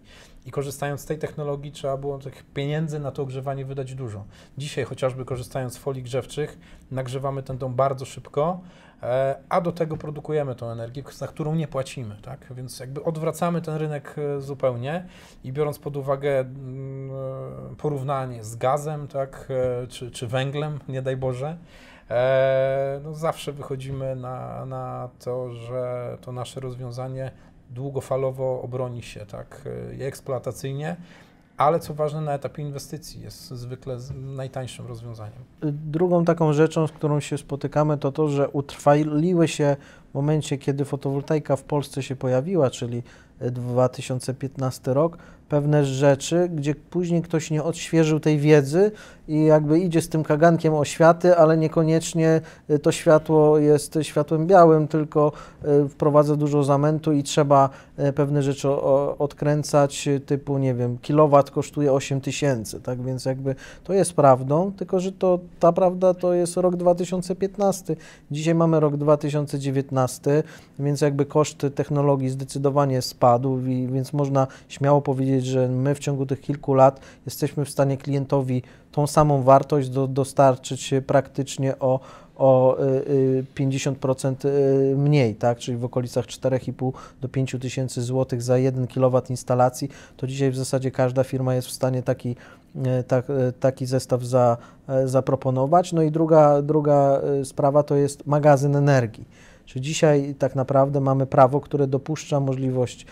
I 0.46 0.50
korzystając 0.50 1.00
z 1.00 1.04
tej 1.04 1.18
technologii 1.18 1.72
trzeba 1.72 1.96
było 1.96 2.18
tych 2.18 2.44
pieniędzy 2.54 2.98
na 2.98 3.10
to 3.10 3.22
ogrzewanie 3.22 3.64
wydać 3.64 3.94
dużo. 3.94 4.24
Dzisiaj 4.58 4.84
chociażby 4.84 5.24
korzystając 5.24 5.74
z 5.74 5.78
folii 5.78 6.02
grzewczych 6.02 6.58
nagrzewamy 6.90 7.42
ten 7.42 7.58
dom 7.58 7.74
bardzo 7.74 8.04
szybko, 8.04 8.60
a 9.48 9.60
do 9.60 9.72
tego 9.72 9.96
produkujemy 9.96 10.54
tą 10.54 10.70
energię, 10.70 11.02
za 11.12 11.26
którą 11.26 11.54
nie 11.54 11.68
płacimy, 11.68 12.16
tak? 12.22 12.46
Więc 12.50 12.80
jakby 12.80 13.04
odwracamy 13.04 13.62
ten 13.62 13.74
rynek 13.74 14.14
e, 14.18 14.40
zupełnie 14.40 15.06
i 15.44 15.52
biorąc 15.52 15.78
pod 15.78 15.96
uwagę 15.96 16.40
mm, 16.40 17.10
e, 17.10 17.76
porównanie 17.76 18.44
z 18.44 18.56
gazem, 18.56 19.08
tak, 19.08 19.48
czy, 19.88 20.10
czy 20.10 20.26
węglem, 20.26 20.78
nie 20.88 21.02
daj 21.02 21.16
Boże, 21.16 21.56
no 23.04 23.14
zawsze 23.14 23.52
wychodzimy 23.52 24.16
na, 24.16 24.66
na 24.66 25.08
to, 25.18 25.50
że 25.50 26.18
to 26.20 26.32
nasze 26.32 26.60
rozwiązanie 26.60 27.30
długofalowo 27.70 28.62
obroni 28.62 29.02
się, 29.02 29.26
tak, 29.26 29.68
eksploatacyjnie, 30.00 30.96
ale 31.56 31.80
co 31.80 31.94
ważne, 31.94 32.20
na 32.20 32.32
etapie 32.32 32.62
inwestycji 32.62 33.20
jest 33.20 33.48
zwykle 33.48 33.98
najtańszym 34.14 34.86
rozwiązaniem. 34.86 35.38
Drugą 35.62 36.24
taką 36.24 36.52
rzeczą, 36.52 36.86
z 36.86 36.92
którą 36.92 37.20
się 37.20 37.38
spotykamy, 37.38 37.98
to 37.98 38.12
to, 38.12 38.28
że 38.28 38.48
utrwaliły 38.48 39.48
się 39.48 39.76
w 40.10 40.14
momencie, 40.14 40.58
kiedy 40.58 40.84
fotowoltaika 40.84 41.56
w 41.56 41.62
Polsce 41.62 42.02
się 42.02 42.16
pojawiła, 42.16 42.70
czyli 42.70 43.02
2015 43.40 44.94
rok, 44.94 45.18
pewne 45.48 45.84
rzeczy, 45.84 46.48
gdzie 46.54 46.74
później 46.74 47.22
ktoś 47.22 47.50
nie 47.50 47.62
odświeżył 47.62 48.20
tej 48.20 48.38
wiedzy 48.38 48.92
i 49.28 49.44
jakby 49.44 49.80
idzie 49.80 50.02
z 50.02 50.08
tym 50.08 50.24
kagankiem 50.24 50.74
oświaty, 50.74 51.36
ale 51.36 51.56
niekoniecznie 51.56 52.40
y, 52.70 52.78
to 52.78 52.92
światło 52.92 53.58
jest 53.58 53.98
światłem 54.02 54.46
białym, 54.46 54.88
tylko 54.88 55.32
y, 55.84 55.88
wprowadza 55.88 56.36
dużo 56.36 56.64
zamętu 56.64 57.12
i 57.12 57.22
trzeba 57.22 57.70
y, 57.98 58.12
pewne 58.12 58.42
rzeczy 58.42 58.68
odkręcać, 59.18 60.08
typu, 60.26 60.58
nie 60.58 60.74
wiem, 60.74 60.98
kilowat 60.98 61.50
kosztuje 61.50 61.92
8 61.92 62.20
tysięcy, 62.20 62.80
tak, 62.80 63.02
więc 63.02 63.24
jakby 63.24 63.54
to 63.84 63.92
jest 63.92 64.12
prawdą, 64.12 64.72
tylko 64.72 65.00
że 65.00 65.12
to, 65.12 65.38
ta 65.60 65.72
prawda 65.72 66.14
to 66.14 66.34
jest 66.34 66.56
rok 66.56 66.76
2015, 66.76 67.96
dzisiaj 68.30 68.54
mamy 68.54 68.80
rok 68.80 68.96
2019, 68.96 70.42
więc 70.78 71.00
jakby 71.00 71.24
koszt 71.24 71.66
technologii 71.74 72.28
zdecydowanie 72.28 73.02
spadł, 73.02 73.58
więc 73.86 74.12
można 74.12 74.46
śmiało 74.68 75.02
powiedzieć, 75.02 75.35
powiedzieć, 75.36 75.52
że 75.52 75.68
my 75.68 75.94
w 75.94 75.98
ciągu 75.98 76.26
tych 76.26 76.40
kilku 76.40 76.74
lat 76.74 77.00
jesteśmy 77.26 77.64
w 77.64 77.70
stanie 77.70 77.96
klientowi 77.96 78.62
tą 78.92 79.06
samą 79.06 79.42
wartość 79.42 79.88
do, 79.88 80.06
dostarczyć 80.06 80.94
praktycznie 81.06 81.78
o, 81.78 82.00
o 82.36 82.76
50% 83.54 84.46
y, 84.46 84.48
y, 84.48 84.96
mniej, 84.96 85.34
tak? 85.34 85.58
czyli 85.58 85.76
w 85.76 85.84
okolicach 85.84 86.26
4,5 86.26 86.92
do 87.20 87.28
5 87.28 87.56
tysięcy 87.60 88.02
złotych 88.02 88.42
za 88.42 88.58
1 88.58 88.86
kW 88.86 89.22
instalacji, 89.30 89.88
to 90.16 90.26
dzisiaj 90.26 90.50
w 90.50 90.56
zasadzie 90.56 90.90
każda 90.90 91.24
firma 91.24 91.54
jest 91.54 91.68
w 91.68 91.72
stanie 91.72 92.02
taki, 92.02 92.36
y, 92.76 93.02
tak, 93.04 93.26
taki 93.60 93.86
zestaw 93.86 94.22
za, 94.22 94.56
zaproponować. 95.04 95.92
No 95.92 96.02
i 96.02 96.10
druga, 96.10 96.62
druga 96.62 97.20
sprawa 97.44 97.82
to 97.82 97.96
jest 97.96 98.26
magazyn 98.26 98.76
energii. 98.76 99.24
Czy 99.66 99.80
dzisiaj 99.80 100.34
tak 100.38 100.54
naprawdę 100.54 101.00
mamy 101.00 101.26
prawo, 101.26 101.60
które 101.60 101.86
dopuszcza 101.86 102.40
możliwość 102.40 103.06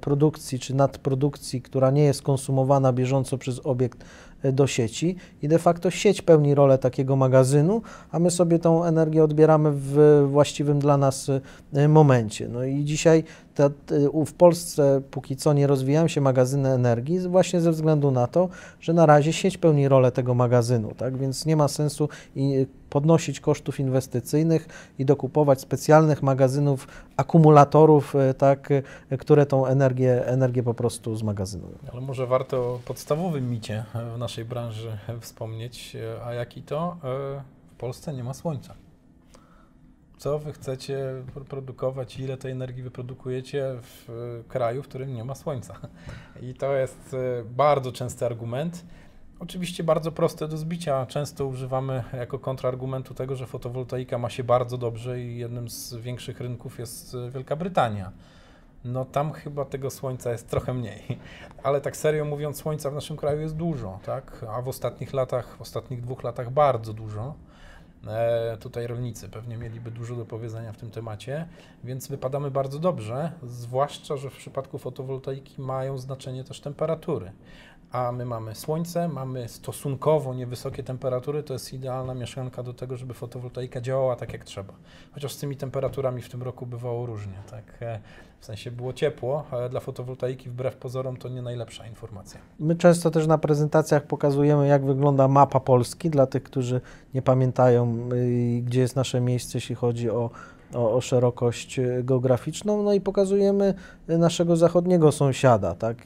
produkcji 0.00 0.58
czy 0.58 0.74
nadprodukcji, 0.74 1.62
która 1.62 1.90
nie 1.90 2.02
jest 2.02 2.22
konsumowana 2.22 2.92
bieżąco 2.92 3.38
przez 3.38 3.60
obiekt 3.64 4.04
e, 4.42 4.52
do 4.52 4.66
sieci 4.66 5.16
i 5.42 5.48
de 5.48 5.58
facto 5.58 5.90
sieć 5.90 6.22
pełni 6.22 6.54
rolę 6.54 6.78
takiego 6.78 7.16
magazynu, 7.16 7.82
a 8.10 8.18
my 8.18 8.30
sobie 8.30 8.58
tą 8.58 8.84
energię 8.84 9.24
odbieramy 9.24 9.70
w 9.72 10.24
właściwym 10.30 10.78
dla 10.78 10.96
nas 10.96 11.30
momencie. 11.88 12.48
No 12.48 12.64
i 12.64 12.84
dzisiaj 12.84 13.24
ta, 13.54 13.70
w 14.26 14.32
Polsce 14.32 15.00
póki 15.10 15.36
co 15.36 15.52
nie 15.52 15.66
rozwijają 15.66 16.08
się 16.08 16.20
magazyny 16.20 16.68
energii 16.68 17.20
właśnie 17.20 17.60
ze 17.60 17.72
względu 17.72 18.10
na 18.10 18.26
to, 18.26 18.48
że 18.80 18.92
na 18.92 19.06
razie 19.06 19.32
sieć 19.32 19.58
pełni 19.58 19.88
rolę 19.88 20.12
tego 20.12 20.34
magazynu, 20.34 20.92
tak? 20.96 21.16
więc 21.16 21.46
nie 21.46 21.56
ma 21.56 21.68
sensu 21.68 22.08
podnosić 22.96 23.40
kosztów 23.40 23.80
inwestycyjnych 23.80 24.68
i 24.98 25.04
dokupować 25.04 25.60
specjalnych 25.60 26.22
magazynów 26.22 26.88
akumulatorów, 27.16 28.14
e, 28.14 28.34
tak, 28.34 28.70
e, 29.10 29.18
które 29.18 29.46
tą 29.46 29.66
energię, 29.66 30.26
energię 30.26 30.62
po 30.62 30.74
prostu 30.74 31.16
zmagazynują. 31.16 31.78
Ale 31.92 32.00
może 32.00 32.26
warto 32.26 32.56
o 32.56 32.80
podstawowym 32.84 33.50
micie 33.50 33.84
w 34.14 34.18
naszej 34.18 34.44
branży 34.44 34.98
wspomnieć, 35.20 35.96
a 36.24 36.34
jaki 36.34 36.62
to? 36.62 36.96
E, 37.04 37.42
w 37.74 37.76
Polsce 37.78 38.14
nie 38.14 38.24
ma 38.24 38.34
słońca 38.34 38.74
co 40.18 40.38
wy 40.38 40.52
chcecie 40.52 40.98
produkować, 41.48 42.18
ile 42.18 42.36
tej 42.36 42.52
energii 42.52 42.82
wyprodukujecie 42.82 43.64
w 43.82 44.44
kraju, 44.48 44.82
w 44.82 44.88
którym 44.88 45.14
nie 45.14 45.24
ma 45.24 45.34
słońca. 45.34 45.74
I 46.42 46.54
to 46.54 46.72
jest 46.72 47.14
e, 47.14 47.44
bardzo 47.44 47.92
częsty 47.92 48.26
argument. 48.26 48.84
Oczywiście 49.40 49.84
bardzo 49.84 50.12
proste 50.12 50.48
do 50.48 50.56
zbicia. 50.56 51.06
Często 51.06 51.46
używamy 51.46 52.04
jako 52.12 52.38
kontrargumentu 52.38 53.14
tego, 53.14 53.36
że 53.36 53.46
fotowoltaika 53.46 54.18
ma 54.18 54.30
się 54.30 54.44
bardzo 54.44 54.78
dobrze 54.78 55.20
i 55.20 55.38
jednym 55.38 55.68
z 55.68 55.94
większych 55.94 56.40
rynków 56.40 56.78
jest 56.78 57.14
e, 57.14 57.30
Wielka 57.30 57.56
Brytania. 57.56 58.12
No 58.84 59.04
tam 59.04 59.32
chyba 59.32 59.64
tego 59.64 59.90
słońca 59.90 60.32
jest 60.32 60.50
trochę 60.50 60.74
mniej. 60.74 61.18
Ale 61.62 61.80
tak 61.80 61.96
serio 61.96 62.24
mówiąc, 62.24 62.56
słońca 62.56 62.90
w 62.90 62.94
naszym 62.94 63.16
kraju 63.16 63.40
jest 63.40 63.56
dużo, 63.56 63.98
tak? 64.06 64.44
A 64.50 64.62
w 64.62 64.68
ostatnich 64.68 65.12
latach, 65.12 65.56
w 65.56 65.60
ostatnich 65.60 66.00
dwóch 66.00 66.22
latach 66.22 66.50
bardzo 66.50 66.92
dużo. 66.92 67.34
E, 68.06 68.56
tutaj 68.56 68.86
rolnicy 68.86 69.28
pewnie 69.28 69.56
mieliby 69.56 69.90
dużo 69.90 70.16
do 70.16 70.24
powiedzenia 70.24 70.72
w 70.72 70.76
tym 70.76 70.90
temacie, 70.90 71.48
więc 71.84 72.08
wypadamy 72.08 72.50
bardzo 72.50 72.78
dobrze, 72.78 73.32
zwłaszcza, 73.42 74.16
że 74.16 74.30
w 74.30 74.36
przypadku 74.36 74.78
fotowoltaiki 74.78 75.62
mają 75.62 75.98
znaczenie 75.98 76.44
też 76.44 76.60
temperatury. 76.60 77.32
A 77.92 78.12
my 78.12 78.24
mamy 78.24 78.54
słońce, 78.54 79.08
mamy 79.08 79.48
stosunkowo 79.48 80.34
niewysokie 80.34 80.82
temperatury, 80.82 81.42
to 81.42 81.52
jest 81.52 81.72
idealna 81.72 82.14
mieszanka 82.14 82.62
do 82.62 82.74
tego, 82.74 82.96
żeby 82.96 83.14
fotowoltaika 83.14 83.80
działała 83.80 84.16
tak 84.16 84.32
jak 84.32 84.44
trzeba. 84.44 84.74
Chociaż 85.12 85.32
z 85.32 85.38
tymi 85.38 85.56
temperaturami 85.56 86.22
w 86.22 86.28
tym 86.28 86.42
roku 86.42 86.66
bywało 86.66 87.06
różnie, 87.06 87.34
tak? 87.50 87.82
E, 87.82 88.00
w 88.40 88.44
sensie 88.44 88.70
było 88.70 88.92
ciepło, 88.92 89.44
ale 89.50 89.68
dla 89.68 89.80
fotowoltaiki 89.80 90.50
wbrew 90.50 90.76
pozorom 90.76 91.16
to 91.16 91.28
nie 91.28 91.42
najlepsza 91.42 91.86
informacja. 91.86 92.40
My 92.58 92.76
często 92.76 93.10
też 93.10 93.26
na 93.26 93.38
prezentacjach 93.38 94.06
pokazujemy, 94.06 94.66
jak 94.66 94.84
wygląda 94.84 95.28
mapa 95.28 95.60
Polski 95.60 96.10
dla 96.10 96.26
tych, 96.26 96.42
którzy 96.42 96.80
nie 97.14 97.22
pamiętają, 97.22 98.08
y, 98.12 98.62
gdzie 98.64 98.80
jest 98.80 98.96
nasze 98.96 99.20
miejsce, 99.20 99.58
jeśli 99.58 99.74
chodzi 99.74 100.10
o 100.10 100.30
o, 100.76 100.92
o, 100.92 101.00
szerokość 101.00 101.78
e, 101.78 102.02
geograficzną, 102.02 102.82
no 102.82 102.92
i 102.92 103.00
pokazujemy 103.00 103.74
naszego 104.08 104.56
zachodniego 104.56 105.12
sąsiada, 105.12 105.74
tak? 105.74 105.96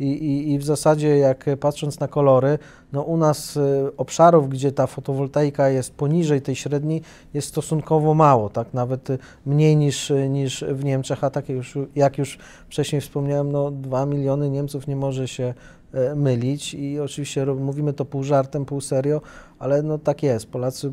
I, 0.00 0.04
i, 0.04 0.52
I, 0.52 0.58
w 0.58 0.64
zasadzie 0.64 1.18
jak 1.18 1.44
patrząc 1.60 2.00
na 2.00 2.08
kolory, 2.08 2.58
no 2.92 3.02
u 3.02 3.16
nas 3.16 3.56
e, 3.56 3.60
obszarów, 3.96 4.48
gdzie 4.48 4.72
ta 4.72 4.86
fotowoltaika 4.86 5.68
jest 5.68 5.94
poniżej 5.94 6.42
tej 6.42 6.56
średniej, 6.56 7.02
jest 7.34 7.48
stosunkowo 7.48 8.14
mało, 8.14 8.48
tak? 8.48 8.74
Nawet 8.74 9.08
mniej 9.46 9.76
niż, 9.76 10.12
niż 10.28 10.64
w 10.68 10.84
Niemczech, 10.84 11.24
a 11.24 11.30
tak 11.30 11.48
jak 11.48 11.56
już, 11.56 11.78
jak 11.96 12.18
już 12.18 12.38
wcześniej 12.68 13.00
wspomniałem, 13.00 13.52
no 13.52 13.70
2 13.70 14.06
miliony 14.06 14.50
Niemców 14.50 14.86
nie 14.86 14.96
może 14.96 15.28
się 15.28 15.54
E, 15.83 15.83
mylić 16.16 16.74
i 16.74 17.00
oczywiście 17.00 17.46
mówimy 17.46 17.92
to 17.92 18.04
pół 18.04 18.22
żartem, 18.22 18.64
pół 18.64 18.80
serio, 18.80 19.20
ale 19.58 19.82
no 19.82 19.98
tak 19.98 20.22
jest. 20.22 20.46
Polacy, 20.46 20.92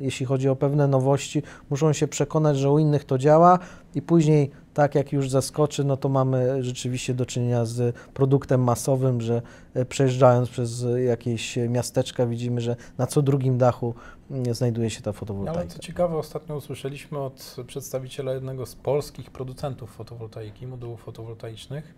jeśli 0.00 0.26
chodzi 0.26 0.48
o 0.48 0.56
pewne 0.56 0.88
nowości, 0.88 1.42
muszą 1.70 1.92
się 1.92 2.08
przekonać, 2.08 2.58
że 2.58 2.70
u 2.70 2.78
innych 2.78 3.04
to 3.04 3.18
działa 3.18 3.58
i 3.94 4.02
później 4.02 4.50
tak 4.74 4.94
jak 4.94 5.12
już 5.12 5.30
zaskoczy, 5.30 5.84
no 5.84 5.96
to 5.96 6.08
mamy 6.08 6.64
rzeczywiście 6.64 7.14
do 7.14 7.26
czynienia 7.26 7.64
z 7.64 7.96
produktem 8.14 8.62
masowym, 8.62 9.20
że 9.20 9.42
e, 9.74 9.84
przejeżdżając 9.84 10.48
przez 10.48 10.86
jakieś 11.06 11.56
miasteczka 11.68 12.26
widzimy, 12.26 12.60
że 12.60 12.76
na 12.98 13.06
co 13.06 13.22
drugim 13.22 13.58
dachu 13.58 13.94
mm, 14.30 14.54
znajduje 14.54 14.90
się 14.90 15.02
ta 15.02 15.12
fotowoltaika. 15.12 15.60
Ale 15.60 15.68
co 15.68 15.78
ciekawe, 15.78 16.16
ostatnio 16.16 16.56
usłyszeliśmy 16.56 17.18
od 17.18 17.56
przedstawiciela 17.66 18.32
jednego 18.32 18.66
z 18.66 18.74
polskich 18.74 19.30
producentów 19.30 19.90
fotowoltaiki, 19.90 20.66
modułów 20.66 21.00
fotowoltaicznych, 21.02 21.94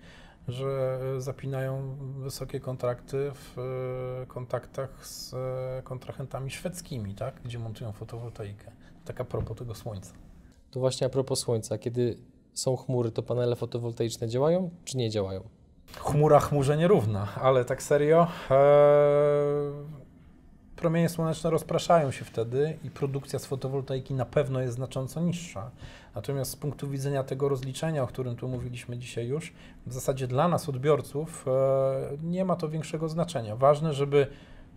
że 0.48 0.98
e, 1.16 1.20
zapinają 1.20 1.96
wysokie 2.18 2.60
kontrakty 2.60 3.30
w 3.34 3.58
e, 4.22 4.26
kontaktach 4.26 5.06
z 5.06 5.34
e, 5.34 5.82
kontrahentami 5.82 6.50
szwedzkimi, 6.50 7.14
tak? 7.14 7.40
gdzie 7.44 7.58
montują 7.58 7.92
fotowoltaikę. 7.92 8.70
Tak 9.04 9.20
a 9.20 9.24
propos 9.24 9.58
tego 9.58 9.74
słońca. 9.74 10.12
To 10.70 10.80
właśnie 10.80 11.06
a 11.06 11.10
propos 11.10 11.38
słońca, 11.38 11.78
kiedy 11.78 12.18
są 12.52 12.76
chmury, 12.76 13.10
to 13.10 13.22
panele 13.22 13.56
fotowoltaiczne 13.56 14.28
działają 14.28 14.70
czy 14.84 14.96
nie 14.96 15.10
działają? 15.10 15.48
Chmura 15.98 16.40
chmurze 16.40 16.76
nierówna, 16.76 17.28
ale 17.34 17.64
tak 17.64 17.82
serio. 17.82 18.26
Ee 18.50 20.02
promienie 20.82 21.08
słoneczne 21.08 21.50
rozpraszają 21.50 22.10
się 22.10 22.24
wtedy 22.24 22.78
i 22.84 22.90
produkcja 22.90 23.38
z 23.38 23.46
fotowoltaiki 23.46 24.14
na 24.14 24.24
pewno 24.24 24.60
jest 24.60 24.74
znacząco 24.74 25.20
niższa. 25.20 25.70
Natomiast 26.14 26.50
z 26.50 26.56
punktu 26.56 26.88
widzenia 26.88 27.24
tego 27.24 27.48
rozliczenia, 27.48 28.02
o 28.02 28.06
którym 28.06 28.36
tu 28.36 28.48
mówiliśmy 28.48 28.98
dzisiaj 28.98 29.26
już, 29.26 29.52
w 29.86 29.92
zasadzie 29.92 30.26
dla 30.26 30.48
nas, 30.48 30.68
odbiorców, 30.68 31.44
e, 31.48 32.16
nie 32.22 32.44
ma 32.44 32.56
to 32.56 32.68
większego 32.68 33.08
znaczenia. 33.08 33.56
Ważne, 33.56 33.92
żeby 33.92 34.26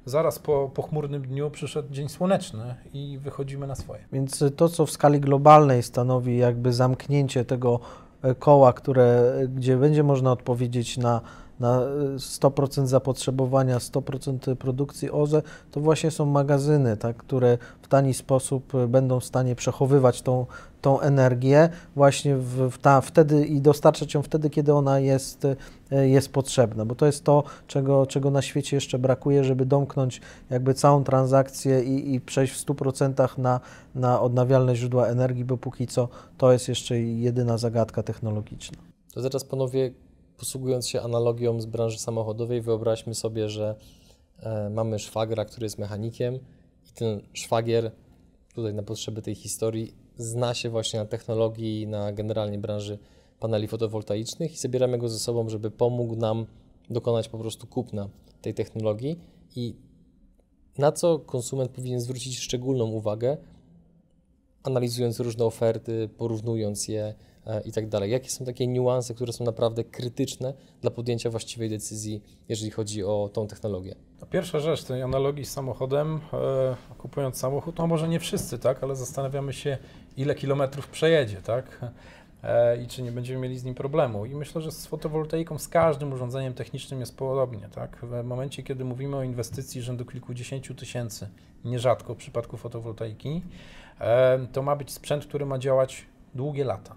zaraz 0.06 0.39
po 0.39 0.72
pochmurnym 0.74 1.22
dniu 1.22 1.51
przyszedł 1.51 1.94
dzień 1.94 2.10
słoneczny 2.10 2.75
i 2.94 3.20
wychodzimy 3.22 3.68
na 3.68 3.75
swoje. 3.75 4.06
Więc 4.12 4.44
to, 4.56 4.70
co 4.70 4.86
w 4.86 4.92
skali 4.92 5.20
globalnej 5.20 5.84
stanowi 5.84 6.38
jakby 6.38 6.74
zamknięcie 6.74 7.46
tego 7.46 7.80
e, 8.22 8.36
koła, 8.36 8.74
które, 8.74 9.34
gdzie 9.56 9.77
będzie 9.77 10.04
można 10.04 10.32
odpowiedzieć 10.32 10.98
na 10.98 11.22
na 11.60 11.82
100% 12.18 12.86
zapotrzebowania, 12.86 13.78
100% 13.78 14.56
produkcji 14.56 15.12
OZE, 15.12 15.42
to 15.72 15.80
właśnie 15.80 16.12
są 16.12 16.26
magazyny, 16.26 16.98
tak, 16.98 17.18
które 17.18 17.58
w 17.82 17.88
tani 17.88 18.14
sposób 18.14 18.74
będą 18.88 19.20
w 19.20 19.26
stanie 19.26 19.56
przechowywać 19.56 20.22
tą, 20.22 20.46
tą 20.82 21.00
energię 21.00 21.70
właśnie 21.96 22.38
w, 22.38 22.70
w 22.72 22.78
ta, 22.78 23.02
wtedy 23.02 23.46
i 23.46 23.62
dostarczać 23.62 24.14
ją 24.14 24.22
wtedy, 24.22 24.50
kiedy 24.50 24.74
ona 24.74 25.00
jest, 25.00 25.48
jest 25.92 26.32
potrzebna, 26.32 26.86
bo 26.86 26.96
to 26.96 27.06
jest 27.06 27.24
to, 27.24 27.44
czego, 27.68 28.06
czego 28.06 28.32
na 28.32 28.42
świecie 28.42 28.78
jeszcze 28.78 29.00
brakuje, 29.00 29.44
żeby 29.44 29.66
domknąć 29.66 30.22
jakby 30.50 30.74
całą 30.74 31.04
transakcję 31.04 31.84
i, 31.84 32.14
i 32.14 32.22
przejść 32.22 32.54
w 32.54 32.66
100% 32.66 33.38
na, 33.38 33.60
na 33.96 34.22
odnawialne 34.22 34.76
źródła 34.76 35.08
energii, 35.08 35.46
bo 35.46 35.58
póki 35.58 35.88
co 35.88 36.08
to 36.38 36.52
jest 36.52 36.68
jeszcze 36.68 37.00
jedyna 37.00 37.58
zagadka 37.58 38.04
technologiczna. 38.04 38.78
To 39.14 39.22
zaraz 39.22 39.44
panowie 39.44 39.92
posługując 40.38 40.88
się 40.88 41.01
analogią 41.01 41.62
z 41.62 41.65
branży 41.65 42.00
samochodowej, 42.00 42.62
wyobraźmy 42.62 43.15
sobie, 43.15 43.50
że 43.50 43.75
e, 44.39 44.70
mamy 44.70 45.00
szwagra, 45.00 45.46
który 45.46 45.65
jest 45.65 45.77
mechanikiem 45.77 46.36
i 46.89 46.92
ten 46.94 47.22
szwagier, 47.34 47.92
tutaj 48.55 48.74
na 48.74 48.83
potrzeby 48.83 49.22
tej 49.22 49.36
historii, 49.36 49.96
zna 50.18 50.53
się 50.53 50.70
właśnie 50.70 51.00
na 51.00 51.05
technologii, 51.05 51.88
na 51.88 52.14
generalnie 52.14 52.57
branży 52.57 52.98
paneli 53.40 53.68
fotowoltaicznych 53.68 54.53
i 54.53 54.57
zabieramy 54.57 54.98
go 54.98 55.10
ze 55.10 55.20
sobą, 55.20 55.50
żeby 55.50 55.72
pomógł 55.72 56.16
nam 56.16 56.46
dokonać 56.90 57.29
po 57.29 57.38
prostu 57.38 57.68
kupna 57.68 58.10
tej 58.42 58.53
technologii. 58.53 59.20
I 59.55 59.75
na 60.77 60.92
co 60.92 61.20
konsument 61.20 61.72
powinien 61.72 62.01
zwrócić 62.01 62.40
szczególną 62.40 62.86
uwagę, 62.86 63.38
analizując 64.68 65.20
różne 65.20 65.46
oferty, 65.46 66.10
porównując 66.18 66.88
je, 66.88 67.16
E, 67.46 67.62
i 67.62 67.72
tak 67.72 67.88
dalej. 67.88 68.12
Jakie 68.12 68.30
są 68.30 68.46
takie 68.46 68.68
niuanse, 68.68 69.14
które 69.14 69.34
są 69.34 69.44
naprawdę 69.44 69.84
krytyczne 69.84 70.54
dla 70.82 70.92
podjęcia 70.92 71.30
właściwej 71.30 71.70
decyzji, 71.70 72.22
jeżeli 72.50 72.72
chodzi 72.72 73.04
o 73.04 73.30
tą 73.34 73.48
technologię? 73.48 73.96
Pierwsza 74.30 74.60
rzecz, 74.60 74.84
tej 74.84 75.01
analogii 75.01 75.46
z 75.46 75.51
samochodem, 75.51 76.20
e, 76.34 76.75
kupując 76.98 77.38
samochód, 77.38 77.78
no 77.78 77.88
może 77.88 78.08
nie 78.08 78.20
wszyscy, 78.20 78.60
tak, 78.60 78.84
ale 78.84 78.96
zastanawiamy 78.96 79.54
się, 79.54 79.78
ile 80.18 80.36
kilometrów 80.36 80.88
przejedzie, 80.88 81.42
tak, 81.42 81.86
i 82.84 82.88
czy 82.88 83.01
nie 83.01 83.12
będziemy 83.12 83.40
mieli 83.40 83.60
z 83.60 83.64
nim 83.64 83.75
problemu. 83.75 84.25
I 84.25 84.36
myślę, 84.36 84.62
że 84.62 84.72
z 84.72 84.88
fotowoltaiką, 84.88 85.58
z 85.58 85.68
każdym 85.68 86.14
urządzeniem 86.14 86.53
technicznym 86.53 87.00
jest 87.00 87.18
podobnie, 87.18 87.70
tak. 87.75 87.98
W 88.01 88.24
momencie, 88.24 88.64
kiedy 88.64 88.86
mówimy 88.86 89.18
o 89.18 89.24
inwestycji 89.24 89.81
rzędu 89.81 90.05
kilkudziesięciu 90.05 90.75
tysięcy, 90.75 91.29
nierzadko 91.66 92.14
w 92.14 92.18
przypadku 92.18 92.58
fotowoltaiki, 92.58 93.42
e, 94.00 94.48
to 94.51 94.62
ma 94.62 94.75
być 94.75 94.92
sprzęt, 94.92 95.25
który 95.25 95.46
ma 95.46 95.60
działać 95.60 96.05
długie 96.36 96.64
lata. 96.64 96.96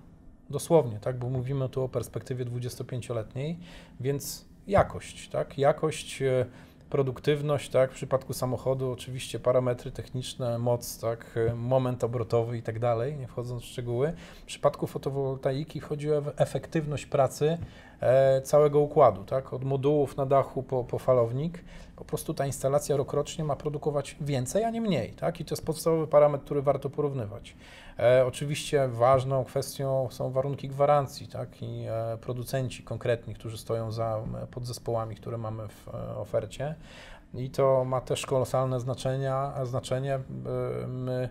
Dosłownie, 0.50 0.98
tak, 1.00 1.18
bo 1.18 1.30
mówimy 1.30 1.68
tu 1.68 1.82
o 1.82 1.88
perspektywie 1.88 2.44
25-letniej, 2.44 3.58
więc 4.00 4.44
jakość, 4.66 5.28
tak, 5.28 5.58
jakość, 5.58 6.22
e, 6.22 6.46
produktywność, 6.90 7.70
tak, 7.70 7.90
w 7.90 7.94
przypadku 7.94 8.32
samochodu 8.32 8.90
oczywiście 8.92 9.40
parametry 9.40 9.90
techniczne, 9.90 10.58
moc, 10.58 11.00
tak, 11.00 11.38
e, 11.50 11.54
moment 11.54 12.04
obrotowy 12.04 12.58
i 12.58 12.62
tak 12.62 12.78
dalej, 12.78 13.16
nie 13.16 13.26
wchodząc 13.26 13.62
w 13.62 13.66
szczegóły. 13.66 14.12
W 14.42 14.46
przypadku 14.46 14.86
fotowoltaiki 14.86 15.80
chodzi 15.80 16.12
o 16.12 16.22
efektywność 16.36 17.06
pracy 17.06 17.58
całego 18.42 18.80
układu, 18.80 19.24
tak, 19.24 19.52
od 19.52 19.64
modułów 19.64 20.16
na 20.16 20.26
dachu 20.26 20.62
po, 20.62 20.84
po 20.84 20.98
falownik. 20.98 21.64
Po 21.96 22.04
prostu 22.04 22.34
ta 22.34 22.46
instalacja 22.46 22.96
rokrocznie 22.96 23.44
ma 23.44 23.56
produkować 23.56 24.16
więcej, 24.20 24.64
a 24.64 24.70
nie 24.70 24.80
mniej, 24.80 25.12
tak, 25.12 25.40
i 25.40 25.44
to 25.44 25.52
jest 25.52 25.66
podstawowy 25.66 26.06
parametr, 26.06 26.44
który 26.44 26.62
warto 26.62 26.90
porównywać. 26.90 27.56
E, 27.98 28.26
oczywiście 28.26 28.88
ważną 28.88 29.44
kwestią 29.44 30.08
są 30.10 30.30
warunki 30.30 30.68
gwarancji 30.68 31.28
tak, 31.28 31.62
i 31.62 31.84
e, 31.88 32.18
producenci 32.20 32.82
konkretni, 32.82 33.34
którzy 33.34 33.58
stoją 33.58 33.92
za 33.92 34.20
podzespołami, 34.50 35.16
które 35.16 35.38
mamy 35.38 35.68
w 35.68 35.88
e, 35.88 36.16
ofercie. 36.16 36.74
I 37.34 37.50
to 37.50 37.84
ma 37.84 38.00
też 38.00 38.26
kolosalne 38.26 38.80
znaczenie. 39.64 40.14
E, 40.14 40.20
my 40.86 41.28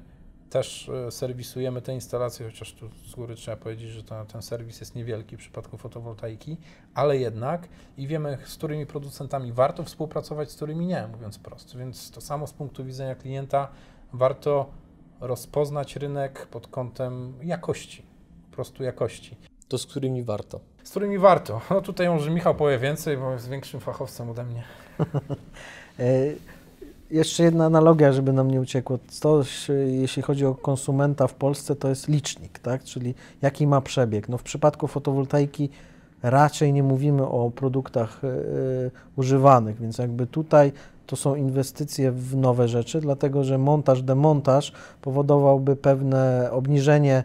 też 0.49 0.89
e, 0.89 1.12
serwisujemy 1.12 1.81
te 1.81 1.93
instalacje, 1.93 2.45
chociaż 2.45 2.73
tu 2.73 2.89
z 3.07 3.15
góry 3.15 3.36
trzeba 3.36 3.57
powiedzieć, 3.57 3.89
że 3.89 4.03
ta, 4.03 4.25
ten 4.25 4.41
serwis 4.41 4.79
jest 4.79 4.95
niewielki 4.95 5.36
w 5.36 5.39
przypadku 5.39 5.77
fotowoltaiki, 5.77 6.57
ale 6.93 7.17
jednak 7.17 7.67
i 7.97 8.07
wiemy, 8.07 8.38
z 8.45 8.55
którymi 8.55 8.86
producentami 8.86 9.53
warto 9.53 9.83
współpracować, 9.83 10.51
z 10.51 10.55
którymi 10.55 10.88
nie, 10.88 11.07
mówiąc 11.07 11.39
prosto. 11.39 11.77
Więc 11.77 12.12
to 12.12 12.21
samo 12.21 12.47
z 12.47 12.53
punktu 12.53 12.86
widzenia 12.86 13.15
klienta 13.15 13.67
warto 14.13 14.69
rozpoznać 15.19 15.95
rynek 15.95 16.47
pod 16.47 16.67
kątem 16.67 17.33
jakości, 17.43 18.03
po 18.49 18.55
prostu 18.55 18.83
jakości. 18.83 19.38
To 19.67 19.77
z 19.77 19.86
którymi 19.86 20.23
warto? 20.23 20.60
Z 20.83 20.89
którymi 20.89 21.17
warto. 21.17 21.62
No 21.69 21.81
tutaj 21.81 22.10
może 22.10 22.31
Michał 22.31 22.55
powie 22.55 22.77
więcej, 22.79 23.17
bo 23.17 23.33
jest 23.33 23.49
większym 23.49 23.79
fachowcem 23.79 24.29
ode 24.29 24.43
mnie. 24.43 24.63
E, 27.12 27.15
jeszcze 27.15 27.43
jedna 27.43 27.65
analogia, 27.65 28.13
żeby 28.13 28.34
nam 28.34 28.52
nie 28.52 28.62
uciekło. 28.62 29.00
To, 29.20 29.43
jeśli 29.88 30.22
chodzi 30.22 30.46
o 30.46 30.56
konsumenta 30.56 31.28
w 31.28 31.34
Polsce, 31.34 31.76
to 31.76 31.89
jest 31.89 32.08
licznik, 32.08 32.60
tak? 32.60 32.84
czyli 32.84 33.15
jaki 33.41 33.67
ma 33.67 33.82
przebieg. 33.82 34.30
No 34.30 34.38
w 34.38 34.43
przypadku 34.43 34.88
fotowoltaiki 34.88 35.70
raczej 36.24 36.74
nie 36.74 36.84
mówimy 36.84 37.28
o 37.28 37.52
produktach 37.52 38.24
y, 38.24 38.91
używanych, 39.15 39.82
więc 39.82 39.98
jakby 39.98 40.28
tutaj 40.28 40.72
to 41.06 41.15
są 41.15 41.36
inwestycje 41.36 42.12
w 42.12 42.36
nowe 42.36 42.67
rzeczy, 42.67 43.02
dlatego 43.02 43.43
że 43.43 43.58
montaż, 43.58 44.02
demontaż 44.02 44.72
powodowałby 45.02 45.76
pewne 45.76 46.50
obniżenie 46.52 47.24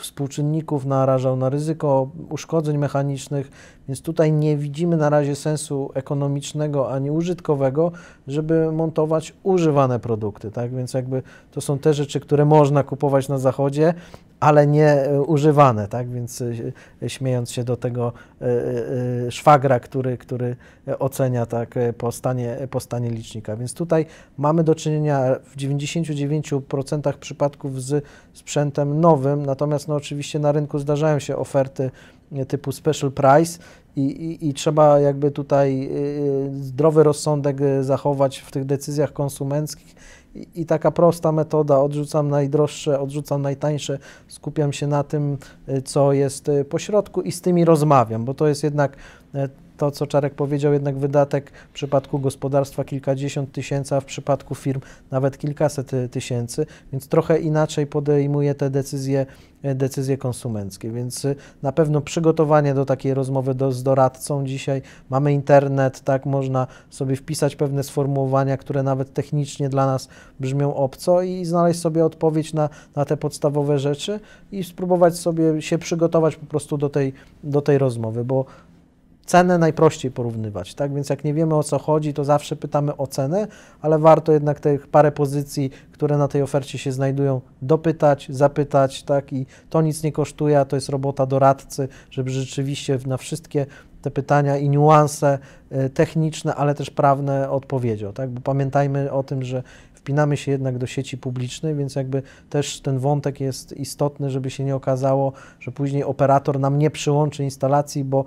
współczynników 0.00 0.86
narażał 0.86 1.36
na 1.36 1.48
ryzyko 1.48 2.08
uszkodzeń 2.30 2.78
mechanicznych, 2.78 3.50
więc 3.88 4.02
tutaj 4.02 4.32
nie 4.32 4.56
widzimy 4.56 4.96
na 4.96 5.10
razie 5.10 5.36
sensu 5.36 5.90
ekonomicznego 5.94 6.92
ani 6.92 7.10
użytkowego, 7.10 7.92
żeby 8.28 8.72
montować 8.72 9.34
używane 9.42 10.00
produkty, 10.00 10.50
tak? 10.50 10.74
Więc 10.74 10.94
jakby 10.94 11.22
to 11.50 11.60
są 11.60 11.78
te 11.78 11.94
rzeczy, 11.94 12.20
które 12.20 12.44
można 12.44 12.82
kupować 12.82 13.28
na 13.28 13.38
zachodzie, 13.38 13.94
ale 14.40 14.66
nie 14.66 14.88
e, 14.88 15.22
używane, 15.22 15.88
tak? 15.88 16.10
Więc 16.10 16.42
e, 17.02 17.08
śmiejąc 17.08 17.50
się 17.50 17.64
do 17.64 17.76
tego 17.76 18.12
e, 18.40 19.30
szwagra, 19.30 19.80
który, 19.80 20.18
który 20.18 20.56
ocenia 20.98 21.46
tak 21.46 21.74
po 21.98 22.12
stanie, 22.12 22.58
po 22.70 22.80
stanie 22.80 23.10
licznika. 23.10 23.56
Więc 23.56 23.74
tutaj 23.74 24.06
mamy 24.38 24.64
do 24.64 24.74
czynienia 24.74 25.36
w 25.44 25.56
99% 25.56 27.12
przypadków 27.12 27.82
z 27.82 28.04
sprzętem 28.32 29.00
nowym, 29.00 29.46
natomiast 29.46 29.88
no 29.88 29.94
oczywiście 29.94 30.38
na 30.38 30.52
rynku 30.52 30.78
zdarzają 30.78 31.18
się 31.18 31.36
oferty 31.36 31.90
typu 32.48 32.72
special 32.72 33.12
price 33.12 33.58
i, 33.96 34.00
i, 34.00 34.48
i, 34.48 34.54
trzeba 34.54 35.00
jakby 35.00 35.30
tutaj 35.30 35.90
zdrowy 36.60 37.02
rozsądek 37.02 37.56
zachować 37.80 38.38
w 38.38 38.50
tych 38.50 38.64
decyzjach 38.64 39.12
konsumenckich 39.12 39.94
i 40.54 40.66
taka 40.66 40.90
prosta 40.90 41.32
metoda, 41.32 41.78
odrzucam 41.78 42.28
najdroższe, 42.28 43.00
odrzucam 43.00 43.42
najtańsze, 43.42 43.98
skupiam 44.28 44.72
się 44.72 44.86
na 44.86 45.04
tym, 45.04 45.38
y, 45.68 45.82
co 45.82 46.12
jest 46.12 46.48
y, 46.48 46.64
pośrodku 46.64 47.22
i 47.22 47.32
z 47.32 47.40
tymi 47.40 47.64
rozmawiam, 47.64 48.24
bo 48.24 48.34
to 48.34 48.48
jest 48.48 48.64
jednak 48.64 48.96
to, 49.76 49.90
co 49.90 50.06
Czarek 50.06 50.34
powiedział, 50.34 50.72
jednak 50.72 50.98
wydatek 50.98 51.50
w 51.70 51.72
przypadku 51.72 52.18
gospodarstwa 52.18 52.84
kilkadziesiąt 52.84 53.52
tysięcy, 53.52 53.94
a 53.94 54.00
w 54.00 54.04
przypadku 54.04 54.54
firm 54.54 54.80
nawet 55.10 55.38
kilkaset 55.38 55.90
tysięcy, 56.10 56.66
więc 56.92 57.08
trochę 57.08 57.38
inaczej 57.38 57.86
podejmuje 57.86 58.54
te 58.54 58.70
decyzje, 58.70 59.26
decyzje 59.62 60.18
konsumenckie. 60.18 60.90
Więc 60.90 61.26
na 61.62 61.72
pewno 61.72 62.00
przygotowanie 62.00 62.74
do 62.74 62.84
takiej 62.84 63.14
rozmowy 63.14 63.54
do, 63.54 63.72
z 63.72 63.82
doradcą 63.82 64.46
dzisiaj, 64.46 64.82
mamy 65.10 65.32
internet, 65.32 66.00
tak, 66.00 66.26
można 66.26 66.66
sobie 66.90 67.16
wpisać 67.16 67.56
pewne 67.56 67.82
sformułowania, 67.82 68.56
które 68.56 68.82
nawet 68.82 69.12
technicznie 69.12 69.68
dla 69.68 69.86
nas 69.86 70.08
brzmią 70.40 70.74
obco 70.74 71.22
i 71.22 71.44
znaleźć 71.44 71.80
sobie 71.80 72.04
odpowiedź 72.04 72.54
na, 72.54 72.68
na 72.96 73.04
te 73.04 73.16
podstawowe 73.16 73.78
rzeczy 73.78 74.20
i 74.52 74.64
spróbować 74.64 75.16
sobie 75.16 75.62
się 75.62 75.78
przygotować 75.78 76.36
po 76.36 76.46
prostu 76.46 76.78
do 76.78 76.88
tej, 76.88 77.12
do 77.44 77.60
tej 77.62 77.78
rozmowy, 77.78 78.24
bo 78.24 78.44
cenę 79.26 79.58
najprościej 79.58 80.10
porównywać, 80.10 80.74
tak? 80.74 80.94
Więc 80.94 81.10
jak 81.10 81.24
nie 81.24 81.34
wiemy 81.34 81.54
o 81.54 81.62
co 81.62 81.78
chodzi, 81.78 82.14
to 82.14 82.24
zawsze 82.24 82.56
pytamy 82.56 82.96
o 82.96 83.06
cenę, 83.06 83.46
ale 83.80 83.98
warto 83.98 84.32
jednak 84.32 84.60
tych 84.60 84.86
parę 84.86 85.12
pozycji, 85.12 85.70
które 85.92 86.18
na 86.18 86.28
tej 86.28 86.42
ofercie 86.42 86.78
się 86.78 86.92
znajdują, 86.92 87.40
dopytać, 87.62 88.26
zapytać, 88.30 89.02
tak? 89.02 89.32
I 89.32 89.46
to 89.70 89.82
nic 89.82 90.02
nie 90.02 90.12
kosztuje, 90.12 90.60
a 90.60 90.64
to 90.64 90.76
jest 90.76 90.88
robota 90.88 91.26
doradcy, 91.26 91.88
żeby 92.10 92.30
rzeczywiście 92.30 92.98
na 93.06 93.16
wszystkie 93.16 93.66
te 94.02 94.10
pytania 94.10 94.56
i 94.56 94.68
niuanse 94.68 95.38
y, 95.72 95.90
techniczne, 95.90 96.54
ale 96.54 96.74
też 96.74 96.90
prawne 96.90 97.50
odpowiedział, 97.50 98.12
tak? 98.12 98.30
Bo 98.30 98.40
pamiętajmy 98.40 99.12
o 99.12 99.22
tym, 99.22 99.42
że 99.42 99.62
wpinamy 100.06 100.36
się 100.36 100.52
jednak 100.52 100.78
do 100.78 100.86
sieci 100.86 101.18
publicznej, 101.18 101.74
więc 101.74 101.94
jakby 101.94 102.22
też 102.50 102.80
ten 102.80 102.98
wątek 102.98 103.40
jest 103.40 103.72
istotny, 103.72 104.30
żeby 104.30 104.50
się 104.50 104.64
nie 104.64 104.76
okazało, 104.76 105.32
że 105.60 105.72
później 105.72 106.04
operator 106.04 106.60
nam 106.60 106.78
nie 106.78 106.90
przyłączy 106.90 107.44
instalacji, 107.44 108.04
bo, 108.04 108.24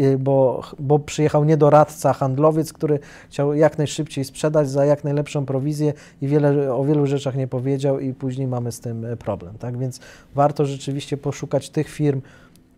y, 0.00 0.18
bo, 0.18 0.62
bo 0.78 0.98
przyjechał 0.98 1.44
nie 1.44 1.56
doradca, 1.56 2.12
handlowiec, 2.12 2.72
który 2.72 2.98
chciał 3.30 3.54
jak 3.54 3.78
najszybciej 3.78 4.24
sprzedać 4.24 4.70
za 4.70 4.84
jak 4.84 5.04
najlepszą 5.04 5.46
prowizję 5.46 5.92
i 6.22 6.28
wiele, 6.28 6.74
o 6.74 6.84
wielu 6.84 7.06
rzeczach 7.06 7.36
nie 7.36 7.48
powiedział 7.48 8.00
i 8.00 8.14
później 8.14 8.46
mamy 8.46 8.72
z 8.72 8.80
tym 8.80 9.06
problem. 9.18 9.58
Tak 9.58 9.78
więc 9.78 10.00
warto 10.34 10.66
rzeczywiście 10.66 11.16
poszukać 11.16 11.70
tych 11.70 11.88
firm, 11.88 12.20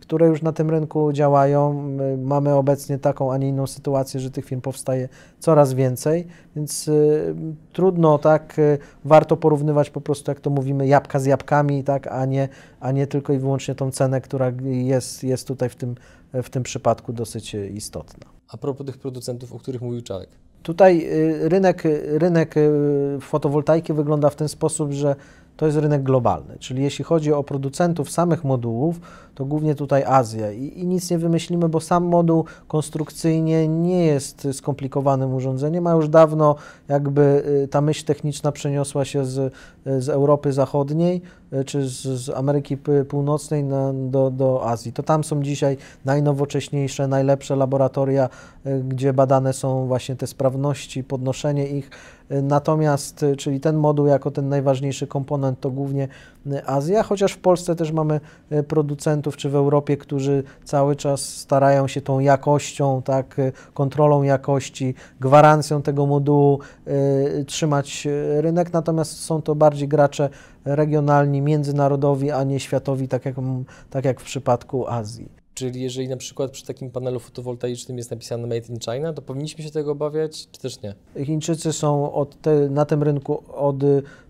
które 0.07 0.27
już 0.27 0.41
na 0.41 0.51
tym 0.51 0.69
rynku 0.69 1.13
działają. 1.13 1.87
Mamy 2.17 2.53
obecnie 2.53 2.99
taką, 2.99 3.33
a 3.33 3.37
nie 3.37 3.49
inną 3.49 3.67
sytuację, 3.67 4.19
że 4.19 4.31
tych 4.31 4.45
firm 4.45 4.61
powstaje 4.61 5.09
coraz 5.39 5.73
więcej, 5.73 6.27
więc 6.55 6.87
y, 6.87 7.35
trudno, 7.73 8.17
tak, 8.17 8.59
y, 8.59 8.77
warto 9.05 9.37
porównywać 9.37 9.89
po 9.89 10.01
prostu, 10.01 10.31
jak 10.31 10.39
to 10.39 10.49
mówimy, 10.49 10.87
jabłka 10.87 11.19
z 11.19 11.25
jabłkami, 11.25 11.83
tak, 11.83 12.07
a 12.07 12.25
nie, 12.25 12.49
a 12.79 12.91
nie 12.91 13.07
tylko 13.07 13.33
i 13.33 13.37
wyłącznie 13.37 13.75
tą 13.75 13.91
cenę, 13.91 14.21
która 14.21 14.51
jest, 14.63 15.23
jest 15.23 15.47
tutaj 15.47 15.69
w 15.69 15.75
tym, 15.75 15.95
w 16.33 16.49
tym 16.49 16.63
przypadku 16.63 17.13
dosyć 17.13 17.53
istotna. 17.53 18.29
A 18.49 18.57
propos 18.57 18.87
tych 18.87 18.97
producentów, 18.97 19.53
o 19.53 19.59
których 19.59 19.81
mówił 19.81 20.01
Czarek. 20.01 20.29
Tutaj 20.63 21.07
y, 21.11 21.49
rynek, 21.49 21.83
rynek 22.03 22.55
fotowoltaiki 23.21 23.93
wygląda 23.93 24.29
w 24.29 24.35
ten 24.35 24.47
sposób, 24.47 24.91
że 24.91 25.15
to 25.57 25.65
jest 25.65 25.77
rynek 25.77 26.03
globalny, 26.03 26.57
czyli 26.59 26.83
jeśli 26.83 27.05
chodzi 27.05 27.33
o 27.33 27.43
producentów 27.43 28.11
samych 28.11 28.43
modułów, 28.43 28.99
to 29.35 29.45
głównie 29.45 29.75
tutaj 29.75 30.03
Azja 30.03 30.51
I, 30.51 30.79
i, 30.79 30.87
nic 30.87 31.11
nie 31.11 31.17
wymyślimy, 31.17 31.69
bo 31.69 31.79
sam 31.79 32.05
moduł 32.05 32.45
konstrukcyjnie 32.67 33.67
nie 33.67 34.05
jest 34.05 34.47
skomplikowanym 34.53 35.33
urządzeniem, 35.33 35.87
a 35.87 35.93
już 35.93 36.09
dawno 36.09 36.55
jakby 36.87 37.43
y, 37.63 37.67
ta 37.67 37.81
myśl 37.81 38.05
techniczna 38.05 38.51
przeniosła 38.51 39.05
się 39.05 39.25
z, 39.25 39.53
z 39.85 40.09
Europy 40.09 40.53
Zachodniej 40.53 41.21
y, 41.53 41.63
czy 41.63 41.87
z, 41.87 42.01
z 42.01 42.29
Ameryki 42.29 42.77
Północnej 43.09 43.63
na, 43.63 43.93
do, 43.93 44.31
do 44.31 44.69
Azji. 44.69 44.93
To 44.93 45.03
tam 45.03 45.23
są 45.23 45.43
dzisiaj 45.43 45.77
najnowocześniejsze, 46.05 47.07
najlepsze 47.07 47.55
laboratoria, 47.55 48.29
y, 48.65 48.83
gdzie 48.87 49.13
badane 49.13 49.53
są 49.53 49.87
właśnie 49.87 50.15
te 50.15 50.27
sprawności, 50.27 51.03
podnoszenie 51.03 51.67
ich. 51.67 51.89
Natomiast, 52.29 53.25
czyli 53.37 53.59
ten 53.59 53.75
moduł 53.75 54.05
jako 54.05 54.31
ten 54.31 54.49
najważniejszy 54.49 55.07
komponent 55.07 55.59
to 55.59 55.71
głównie 55.71 56.07
Azja, 56.65 57.03
chociaż 57.03 57.33
w 57.33 57.37
Polsce 57.37 57.75
też 57.75 57.91
mamy 57.91 58.19
producentów, 58.67 59.05
producentów, 59.05 59.37
czy 59.37 59.49
w 59.49 59.55
Europie, 59.55 59.97
którzy 59.97 60.43
cały 60.63 60.95
czas 60.95 61.21
starają 61.21 61.87
się 61.87 62.01
tą 62.01 62.19
jakością, 62.19 63.01
tak, 63.01 63.41
kontrolą 63.73 64.23
jakości, 64.23 64.95
gwarancją 65.19 65.81
tego 65.81 66.05
modułu 66.05 66.59
y, 66.87 67.45
trzymać 67.45 68.07
rynek, 68.39 68.73
natomiast 68.73 69.19
są 69.19 69.41
to 69.41 69.55
bardziej 69.55 69.87
gracze 69.87 70.29
regionalni, 70.65 71.41
międzynarodowi, 71.41 72.31
a 72.31 72.43
nie 72.43 72.59
światowi, 72.59 73.07
tak 73.07 73.25
jak, 73.25 73.35
tak 73.89 74.05
jak 74.05 74.21
w 74.21 74.23
przypadku 74.23 74.87
Azji. 74.87 75.44
Czyli 75.55 75.81
jeżeli 75.81 76.07
na 76.07 76.17
przykład 76.17 76.51
przy 76.51 76.65
takim 76.65 76.91
panelu 76.91 77.19
fotowoltaicznym 77.19 77.97
jest 77.97 78.11
napisane 78.11 78.43
Made 78.43 78.73
in 78.73 78.79
China, 78.79 79.13
to 79.13 79.21
powinniśmy 79.21 79.63
się 79.63 79.71
tego 79.71 79.91
obawiać, 79.91 80.47
czy 80.51 80.59
też 80.59 80.81
nie? 80.81 80.95
Chińczycy 81.25 81.73
są 81.73 82.25
te, 82.41 82.69
na 82.69 82.85
tym 82.85 83.03
rynku 83.03 83.43
od, 83.53 83.75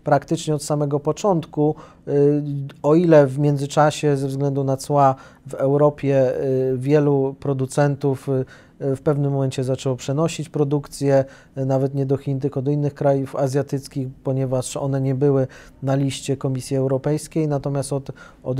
praktycznie 0.03 0.55
od 0.55 0.63
samego 0.63 0.99
początku. 0.99 1.75
Y, 2.07 2.43
o 2.83 2.95
ile 2.95 3.27
w 3.27 3.39
międzyczasie 3.39 4.17
ze 4.17 4.27
względu 4.27 4.63
na 4.63 4.77
cła 4.77 5.15
w 5.47 5.53
Europie 5.53 6.43
y, 6.43 6.77
wielu 6.77 7.35
producentów 7.39 8.29
y, 8.29 8.45
w 8.79 9.01
pewnym 9.01 9.31
momencie 9.31 9.63
zaczęło 9.63 9.95
przenosić 9.95 10.49
produkcję, 10.49 11.25
nawet 11.55 11.95
nie 11.95 12.05
do 12.05 12.17
Chin, 12.17 12.39
tylko 12.39 12.61
do 12.61 12.71
innych 12.71 12.93
krajów 12.93 13.35
azjatyckich, 13.35 14.07
ponieważ 14.23 14.77
one 14.77 15.01
nie 15.01 15.15
były 15.15 15.47
na 15.83 15.95
liście 15.95 16.37
Komisji 16.37 16.77
Europejskiej, 16.77 17.47
natomiast 17.47 17.93
od, 17.93 18.11
od 18.43 18.57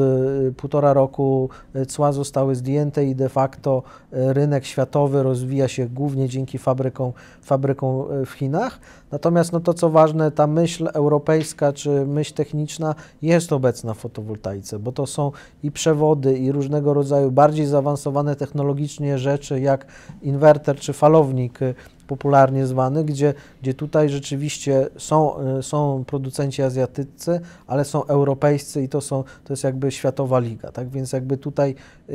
półtora 0.58 0.94
roku 0.94 1.50
cła 1.88 2.12
zostały 2.12 2.56
zdjęte 2.56 3.06
i 3.06 3.16
de 3.16 3.30
facto 3.30 3.84
rynek 4.12 4.66
światowy 4.66 5.24
rozwija 5.24 5.68
się 5.68 5.90
głównie 5.90 6.30
dzięki 6.30 6.58
fabrykom, 6.58 7.12
fabrykom 7.42 8.06
w 8.26 8.32
Chinach. 8.32 8.80
Natomiast 9.12 9.54
no 9.54 9.60
to 9.60 9.74
co 9.74 9.90
ważne, 9.90 10.32
ta 10.32 10.48
myśl 10.48 10.90
europejska 10.94 11.74
czy 11.74 11.90
myśl 12.06 12.34
techniczna 12.34 12.96
jest 13.22 13.54
obecna 13.54 13.94
w 13.94 13.98
fotowoltaice, 13.98 14.80
bo 14.80 14.92
to 14.92 15.06
są 15.08 15.32
i 15.64 15.72
przewody, 15.72 16.38
i 16.38 16.52
różnego 16.52 16.94
rodzaju 16.94 17.32
bardziej 17.32 17.66
zaawansowane 17.66 18.36
technologicznie 18.36 19.18
rzeczy, 19.18 19.60
jak 19.60 19.86
inwerter 20.22 20.76
czy 20.76 20.94
falownik 20.94 21.60
popularnie 22.08 22.66
zwany, 22.66 23.04
gdzie, 23.04 23.34
gdzie 23.62 23.74
tutaj 23.74 24.10
rzeczywiście 24.10 24.88
są, 24.98 25.40
e, 25.40 25.64
są 25.64 26.04
producenci 26.08 26.62
azjatyccy, 26.62 27.40
ale 27.68 27.86
są 27.86 28.06
europejscy 28.06 28.84
i 28.84 28.90
to, 28.90 29.02
są, 29.02 29.24
to 29.24 29.54
jest 29.54 29.64
jakby 29.64 29.92
światowa 29.92 30.40
liga. 30.40 30.72
Tak 30.72 30.90
więc 30.90 31.14
jakby 31.14 31.38
tutaj, 31.38 31.76
e, 32.10 32.14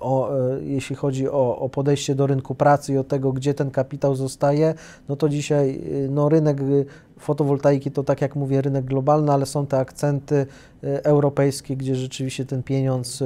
o, 0.00 0.38
e, 0.38 0.62
jeśli 0.62 0.96
chodzi 0.96 1.28
o, 1.28 1.58
o 1.58 1.68
podejście 1.68 2.14
do 2.14 2.26
rynku 2.26 2.54
pracy 2.54 2.92
i 2.92 2.98
o 2.98 3.04
tego, 3.04 3.32
gdzie 3.32 3.54
ten 3.54 3.70
kapitał 3.70 4.14
zostaje, 4.14 4.74
no 5.08 5.16
to 5.16 5.28
dzisiaj 5.28 5.80
no, 6.10 6.28
rynek 6.28 6.60
fotowoltaiki 7.18 7.90
to 7.90 8.04
tak 8.04 8.20
jak 8.20 8.36
mówię 8.36 8.60
rynek 8.60 8.84
globalny, 8.84 9.32
ale 9.32 9.46
są 9.46 9.66
te 9.66 9.78
akcenty 9.78 10.46
europejskie, 10.82 11.76
gdzie 11.76 11.94
rzeczywiście 11.94 12.46
ten 12.46 12.62
pieniądz 12.62 13.22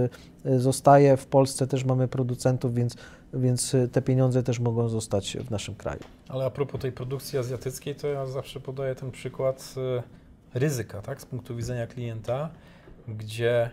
zostaje. 0.56 1.16
W 1.16 1.26
Polsce 1.26 1.66
też 1.66 1.84
mamy 1.84 2.08
producentów, 2.08 2.74
więc 2.74 2.96
więc 3.36 3.74
y, 3.74 3.88
te 3.88 4.02
pieniądze 4.02 4.42
też 4.42 4.60
mogą 4.60 4.88
zostać 4.88 5.36
w 5.36 5.50
naszym 5.50 5.74
kraju. 5.74 6.00
Ale 6.28 6.44
a 6.44 6.50
propos 6.50 6.80
tej 6.80 6.92
produkcji 6.92 7.38
azjatyckiej, 7.38 7.94
to 7.94 8.08
ja 8.08 8.26
zawsze 8.26 8.60
podaję 8.60 8.94
ten 8.94 9.10
przykład 9.10 9.74
y, 9.76 10.58
ryzyka, 10.58 11.02
tak, 11.02 11.20
z 11.20 11.26
punktu 11.26 11.56
widzenia 11.56 11.86
klienta, 11.86 12.50
gdzie 13.08 13.70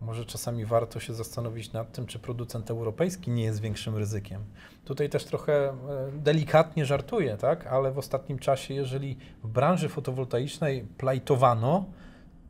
może 0.00 0.24
czasami 0.24 0.64
warto 0.64 1.00
się 1.00 1.14
zastanowić 1.14 1.72
nad 1.72 1.92
tym, 1.92 2.06
czy 2.06 2.18
producent 2.18 2.70
europejski 2.70 3.30
nie 3.30 3.42
jest 3.42 3.60
większym 3.60 3.96
ryzykiem. 3.96 4.44
Tutaj 4.84 5.08
też 5.08 5.24
trochę 5.24 5.70
y, 5.70 5.74
delikatnie 6.12 6.86
żartuję, 6.86 7.36
tak, 7.36 7.66
ale 7.66 7.92
w 7.92 7.98
ostatnim 7.98 8.38
czasie, 8.38 8.74
jeżeli 8.74 9.16
w 9.44 9.48
branży 9.48 9.88
fotowoltaicznej 9.88 10.82
plajtowano, 10.82 11.84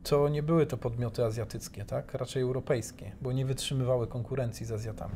to 0.03 0.29
nie 0.29 0.43
były 0.43 0.65
to 0.65 0.77
podmioty 0.77 1.25
azjatyckie, 1.25 1.85
tak? 1.85 2.13
raczej 2.13 2.43
europejskie, 2.43 3.11
bo 3.21 3.31
nie 3.31 3.45
wytrzymywały 3.45 4.07
konkurencji 4.07 4.65
z 4.65 4.71
Azjatami. 4.71 5.15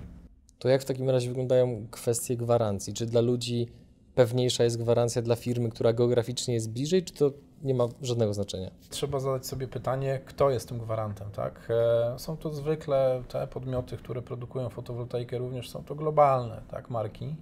To 0.60 0.70
jak 0.70 0.82
w 0.82 0.86
takim 0.86 1.10
razie 1.10 1.28
wyglądają 1.28 1.88
kwestie 1.92 2.38
gwarancji? 2.38 2.94
Czy 2.94 3.06
dla 3.06 3.22
ludzi 3.22 3.68
pewniejsza 4.16 4.63
jest 4.63 4.78
gwarancja 4.78 5.22
dla 5.22 5.36
firmy, 5.36 5.70
która 5.70 5.94
geograficznie 5.94 6.54
jest 6.54 6.72
bliżej, 6.72 7.04
czy 7.04 7.13
to 7.13 7.32
nie 7.63 7.74
ma 7.74 7.88
żadnego 8.02 8.34
znaczenia? 8.34 8.72
Trzeba 8.89 9.20
zadać 9.20 9.48
sobie 9.48 9.68
pytanie, 9.68 10.20
kto 10.26 10.50
jest 10.50 10.70
tym 10.70 10.78
gwarantem, 10.78 11.32
tak? 11.32 11.68
E, 11.70 12.20
są 12.20 12.38
to 12.38 12.54
zwykle 12.54 13.24
te 13.28 13.48
podmioty, 13.48 13.98
które 13.98 14.22
produkują 14.22 14.70
fotowoltaikę, 14.70 15.38
również 15.38 15.70
są 15.70 15.84
to 15.84 15.96
globalne, 15.96 16.62
tak, 16.68 16.89
marki 16.89 17.36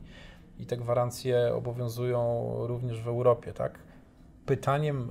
i 0.59 0.65
te 0.65 0.77
gwarancje 0.77 1.53
obowiązują 1.55 2.49
również 2.67 3.01
w 3.01 3.07
Europie, 3.07 3.53
tak? 3.53 3.79
Pytaniem 4.45 5.09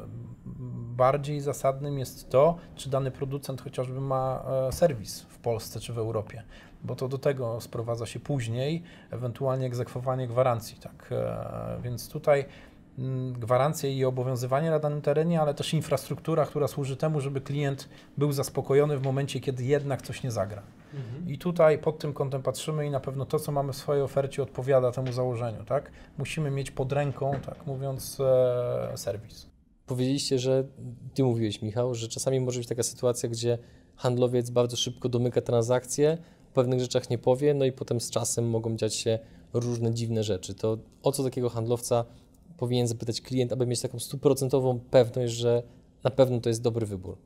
bardziej 0.96 1.40
zasadnym 1.40 1.98
jest 1.98 2.30
to, 2.30 2.56
czy 2.74 2.90
dany 2.90 3.10
producent 3.10 3.62
chociażby 3.62 4.00
ma 4.00 4.44
e, 4.68 4.72
serwis 4.72 5.22
w 5.22 5.38
Polsce 5.38 5.80
czy 5.80 5.92
w 5.92 5.98
Europie, 5.98 6.42
bo 6.84 6.96
to 6.96 7.08
do 7.08 7.18
tego 7.18 7.60
sprowadza 7.60 8.06
się 8.06 8.20
później, 8.20 8.82
ewentualnie 9.10 9.66
egzekwowanie 9.66 10.28
gwarancji, 10.28 10.76
tak? 10.80 11.08
E, 11.12 11.80
więc 11.82 12.08
tutaj 12.08 12.44
mm, 12.98 13.32
gwarancje 13.32 13.96
i 13.96 14.04
obowiązywanie 14.04 14.70
na 14.70 14.78
danym 14.78 15.02
terenie, 15.02 15.40
ale 15.40 15.54
też 15.54 15.74
infrastruktura, 15.74 16.46
która 16.46 16.68
służy 16.68 16.96
temu, 16.96 17.20
żeby 17.20 17.40
klient 17.40 17.88
był 18.18 18.32
zaspokojony 18.32 18.98
w 18.98 19.02
momencie, 19.02 19.40
kiedy 19.40 19.64
jednak 19.64 20.02
coś 20.02 20.22
nie 20.22 20.30
zagra. 20.30 20.62
I 21.26 21.38
tutaj 21.38 21.78
pod 21.78 21.98
tym 21.98 22.12
kątem 22.12 22.42
patrzymy 22.42 22.86
i 22.86 22.90
na 22.90 23.00
pewno 23.00 23.26
to, 23.26 23.38
co 23.38 23.52
mamy 23.52 23.72
w 23.72 23.76
swojej 23.76 24.02
ofercie, 24.02 24.42
odpowiada 24.42 24.92
temu 24.92 25.12
założeniu. 25.12 25.64
Tak? 25.64 25.90
Musimy 26.18 26.50
mieć 26.50 26.70
pod 26.70 26.92
ręką, 26.92 27.32
tak 27.46 27.66
mówiąc, 27.66 28.20
e, 28.20 28.92
serwis. 28.96 29.46
Powiedzieliście, 29.86 30.38
że 30.38 30.64
ty 31.14 31.24
mówiłeś, 31.24 31.62
Michał, 31.62 31.94
że 31.94 32.08
czasami 32.08 32.40
może 32.40 32.58
być 32.60 32.68
taka 32.68 32.82
sytuacja, 32.82 33.28
gdzie 33.28 33.58
handlowiec 33.96 34.50
bardzo 34.50 34.76
szybko 34.76 35.08
domyka 35.08 35.40
transakcję, 35.40 36.18
o 36.50 36.54
pewnych 36.54 36.80
rzeczach 36.80 37.10
nie 37.10 37.18
powie, 37.18 37.54
no 37.54 37.64
i 37.64 37.72
potem 37.72 38.00
z 38.00 38.10
czasem 38.10 38.50
mogą 38.50 38.76
dziać 38.76 38.94
się 38.94 39.18
różne 39.52 39.94
dziwne 39.94 40.22
rzeczy. 40.22 40.54
To 40.54 40.78
o 41.02 41.12
co 41.12 41.24
takiego 41.24 41.48
handlowca 41.48 42.04
powinien 42.56 42.86
zapytać 42.86 43.20
klient, 43.20 43.52
aby 43.52 43.66
mieć 43.66 43.80
taką 43.80 43.98
stuprocentową 43.98 44.80
pewność, 44.90 45.34
że 45.34 45.62
na 46.04 46.10
pewno 46.10 46.40
to 46.40 46.48
jest 46.48 46.62
dobry 46.62 46.86
wybór? 46.86 47.16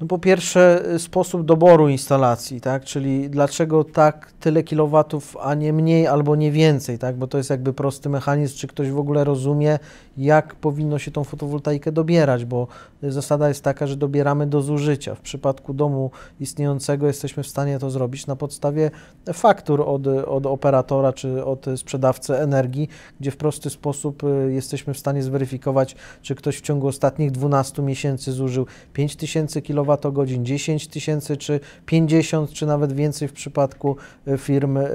No 0.00 0.06
po 0.06 0.18
pierwsze 0.18 0.82
y, 0.94 0.98
sposób 0.98 1.44
doboru 1.44 1.88
instalacji, 1.88 2.60
tak? 2.60 2.84
czyli 2.84 3.30
dlaczego 3.30 3.84
tak 3.84 4.32
tyle 4.40 4.62
kilowatów, 4.62 5.36
a 5.40 5.54
nie 5.54 5.72
mniej 5.72 6.06
albo 6.06 6.36
nie 6.36 6.52
więcej, 6.52 6.98
tak? 6.98 7.16
bo 7.16 7.26
to 7.26 7.38
jest 7.38 7.50
jakby 7.50 7.72
prosty 7.72 8.08
mechanizm, 8.08 8.56
czy 8.56 8.66
ktoś 8.66 8.90
w 8.90 8.98
ogóle 8.98 9.24
rozumie, 9.24 9.78
jak 10.16 10.54
powinno 10.54 10.98
się 10.98 11.10
tą 11.10 11.24
fotowoltaikę 11.24 11.92
dobierać, 11.92 12.44
bo 12.44 12.66
zasada 13.02 13.48
jest 13.48 13.64
taka, 13.64 13.86
że 13.86 13.96
dobieramy 13.96 14.46
do 14.46 14.62
zużycia. 14.62 15.14
W 15.14 15.20
przypadku 15.20 15.74
domu 15.74 16.10
istniejącego 16.40 17.06
jesteśmy 17.06 17.42
w 17.42 17.46
stanie 17.46 17.78
to 17.78 17.90
zrobić 17.90 18.26
na 18.26 18.36
podstawie 18.36 18.90
faktur 19.32 19.80
od, 19.80 20.06
od 20.06 20.46
operatora 20.46 21.12
czy 21.12 21.44
od 21.44 21.66
sprzedawcy 21.76 22.36
energii, 22.38 22.88
gdzie 23.20 23.30
w 23.30 23.36
prosty 23.36 23.70
sposób 23.70 24.24
y, 24.24 24.52
jesteśmy 24.52 24.94
w 24.94 24.98
stanie 24.98 25.22
zweryfikować, 25.22 25.96
czy 26.22 26.34
ktoś 26.34 26.56
w 26.58 26.60
ciągu 26.60 26.86
ostatnich 26.86 27.30
12 27.30 27.82
miesięcy 27.82 28.32
zużył 28.32 28.66
5000 28.92 29.62
kWh, 29.62 29.89
kWh, 29.96 30.42
10 30.42 30.88
tysięcy, 30.88 31.36
czy 31.36 31.60
50, 31.86 32.50
czy 32.50 32.66
nawet 32.66 32.92
więcej 32.92 33.28
w 33.28 33.32
przypadku 33.32 33.96
e, 34.26 34.38
firm 34.38 34.76
e, 34.76 34.88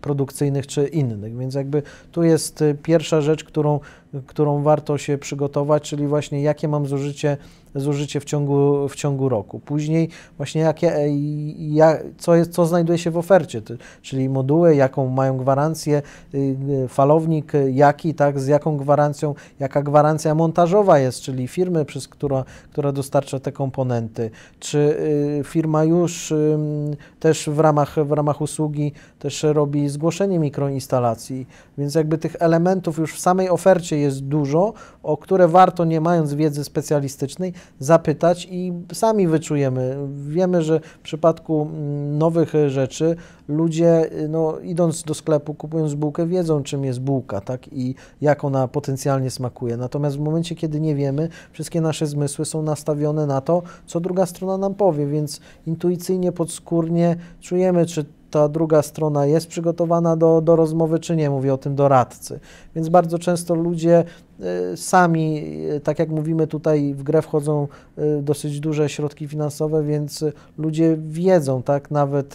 produkcyjnych 0.00 0.66
czy 0.66 0.86
innych. 0.86 1.38
Więc 1.38 1.54
jakby 1.54 1.82
tu 2.12 2.22
jest 2.22 2.62
e, 2.62 2.74
pierwsza 2.74 3.20
rzecz, 3.20 3.44
którą, 3.44 3.80
którą 4.26 4.62
warto 4.62 4.98
się 4.98 5.18
przygotować, 5.18 5.82
czyli 5.82 6.06
właśnie 6.06 6.42
jakie 6.42 6.68
mam 6.68 6.86
zużycie 6.86 7.36
zużycie 7.74 8.20
w 8.20 8.24
ciągu, 8.24 8.88
w 8.88 8.94
ciągu 8.94 9.28
roku. 9.28 9.58
Później 9.58 10.08
właśnie 10.36 10.60
jak, 10.60 10.78
co, 12.18 12.34
jest, 12.34 12.52
co 12.52 12.66
znajduje 12.66 12.98
się 12.98 13.10
w 13.10 13.16
ofercie, 13.16 13.62
czyli 14.02 14.28
moduły, 14.28 14.74
jaką 14.74 15.08
mają 15.08 15.36
gwarancję, 15.36 16.02
y, 16.34 16.56
y, 16.84 16.88
falownik 16.88 17.52
jaki, 17.72 18.14
tak, 18.14 18.40
z 18.40 18.46
jaką 18.46 18.76
gwarancją, 18.76 19.34
jaka 19.60 19.82
gwarancja 19.82 20.34
montażowa 20.34 20.98
jest, 20.98 21.20
czyli 21.20 21.48
firmy, 21.48 21.84
przez 21.84 22.08
która, 22.08 22.44
która 22.72 22.92
dostarcza 22.92 23.40
te 23.40 23.52
komponenty, 23.52 24.30
czy 24.60 24.78
y, 25.40 25.44
firma 25.44 25.84
już 25.84 26.34
też 27.20 27.48
w 27.48 27.58
ramach, 27.58 28.06
w 28.06 28.12
ramach 28.12 28.40
usługi 28.40 28.92
też 29.18 29.42
robi 29.42 29.88
zgłoszenie 29.88 30.38
mikroinstalacji, 30.38 31.46
więc 31.78 31.94
jakby 31.94 32.18
tych 32.18 32.36
elementów 32.38 32.98
już 32.98 33.14
w 33.14 33.20
samej 33.20 33.48
ofercie 33.48 33.98
jest 33.98 34.24
dużo, 34.24 34.72
o 35.02 35.16
które 35.16 35.48
warto, 35.48 35.84
nie 35.84 36.00
mając 36.00 36.34
wiedzy 36.34 36.64
specjalistycznej, 36.64 37.52
zapytać 37.78 38.48
i 38.50 38.72
sami 38.92 39.28
wyczujemy. 39.28 39.96
Wiemy, 40.28 40.62
że 40.62 40.80
w 40.80 41.02
przypadku 41.02 41.62
mm, 41.62 42.18
nowych 42.18 42.52
rzeczy 42.68 43.16
ludzie, 43.48 44.10
no, 44.28 44.58
idąc 44.58 45.02
do 45.02 45.14
sklepu, 45.14 45.54
kupując 45.54 45.94
bułkę, 45.94 46.26
wiedzą, 46.26 46.62
czym 46.62 46.84
jest 46.84 47.00
bułka 47.00 47.40
tak? 47.40 47.72
i 47.72 47.94
jak 48.20 48.44
ona 48.44 48.68
potencjalnie 48.68 49.30
smakuje. 49.30 49.76
Natomiast 49.76 50.16
w 50.16 50.20
momencie, 50.20 50.54
kiedy 50.54 50.80
nie 50.80 50.94
wiemy, 50.94 51.28
wszystkie 51.52 51.80
nasze 51.80 52.06
zmysły 52.06 52.44
są 52.44 52.62
nastawione 52.62 53.26
na 53.26 53.40
to, 53.40 53.62
co 53.86 54.00
druga 54.00 54.26
strona 54.26 54.58
nam 54.58 54.74
powie, 54.74 55.06
więc 55.06 55.40
intuicyjnie, 55.66 56.32
podskórnie 56.32 57.16
czujemy, 57.40 57.86
czy 57.86 58.04
ta 58.30 58.48
druga 58.48 58.82
strona 58.82 59.26
jest 59.26 59.46
przygotowana 59.46 60.16
do, 60.16 60.40
do 60.40 60.56
rozmowy, 60.56 60.98
czy 60.98 61.16
nie. 61.16 61.30
Mówię 61.30 61.54
o 61.54 61.58
tym 61.58 61.74
doradcy. 61.74 62.40
Więc 62.74 62.88
bardzo 62.88 63.18
często 63.18 63.54
ludzie 63.54 64.00
y, 64.00 64.04
sami, 64.76 65.42
y, 65.76 65.80
tak 65.80 65.98
jak 65.98 66.08
mówimy 66.08 66.46
tutaj, 66.46 66.94
w 66.94 67.02
grę 67.02 67.22
wchodzą 67.22 67.68
y, 67.98 68.22
dosyć 68.22 68.60
duże 68.60 68.88
środki 68.88 69.28
finansowe, 69.28 69.84
więc 69.84 70.24
ludzie 70.58 70.96
wiedzą, 71.00 71.62
tak, 71.62 71.90
nawet 71.90 72.34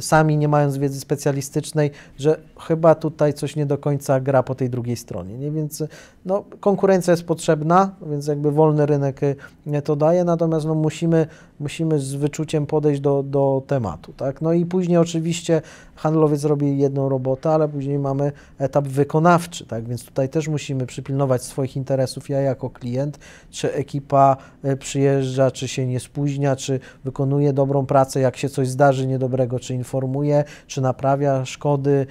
sami 0.00 0.36
nie 0.36 0.48
mając 0.48 0.76
wiedzy 0.76 1.00
specjalistycznej, 1.00 1.90
że 2.18 2.40
chyba 2.60 2.94
tutaj 2.94 3.34
coś 3.34 3.56
nie 3.56 3.66
do 3.66 3.78
końca 3.78 4.20
gra 4.20 4.42
po 4.42 4.54
tej 4.54 4.70
drugiej 4.70 4.96
stronie. 4.96 5.38
Nie? 5.38 5.50
Więc 5.50 5.82
no, 6.24 6.44
konkurencja 6.60 7.10
jest 7.10 7.24
potrzebna, 7.24 7.90
więc 8.06 8.26
jakby 8.26 8.52
wolny 8.52 8.86
rynek 8.86 9.20
to 9.84 9.96
daje, 9.96 10.24
natomiast 10.24 10.66
no, 10.66 10.74
musimy, 10.74 11.26
musimy 11.60 11.98
z 11.98 12.14
wyczuciem 12.14 12.66
podejść 12.66 13.00
do, 13.00 13.22
do 13.22 13.62
tematu. 13.66 14.12
Tak? 14.16 14.40
No 14.40 14.52
i 14.52 14.66
później 14.66 14.98
oczywiście 14.98 15.62
handlowiec 15.94 16.44
robi 16.44 16.78
jedną 16.78 17.08
robotę, 17.08 17.50
ale 17.50 17.68
później 17.68 17.98
mamy 17.98 18.32
etap 18.58 18.88
wykonawczy, 18.88 19.66
tak? 19.66 19.88
więc 19.88 20.04
tutaj 20.04 20.28
też 20.28 20.48
musimy 20.48 20.86
przypilnować 20.86 21.43
swoich 21.44 21.76
interesów, 21.76 22.28
ja 22.28 22.40
jako 22.40 22.70
klient, 22.70 23.18
czy 23.50 23.74
ekipa 23.74 24.36
e, 24.62 24.76
przyjeżdża, 24.76 25.50
czy 25.50 25.68
się 25.68 25.86
nie 25.86 26.00
spóźnia, 26.00 26.56
czy 26.56 26.80
wykonuje 27.04 27.52
dobrą 27.52 27.86
pracę, 27.86 28.20
jak 28.20 28.36
się 28.36 28.48
coś 28.48 28.68
zdarzy 28.68 29.06
niedobrego, 29.06 29.60
czy 29.60 29.74
informuje, 29.74 30.44
czy 30.66 30.80
naprawia 30.80 31.44
szkody, 31.44 32.06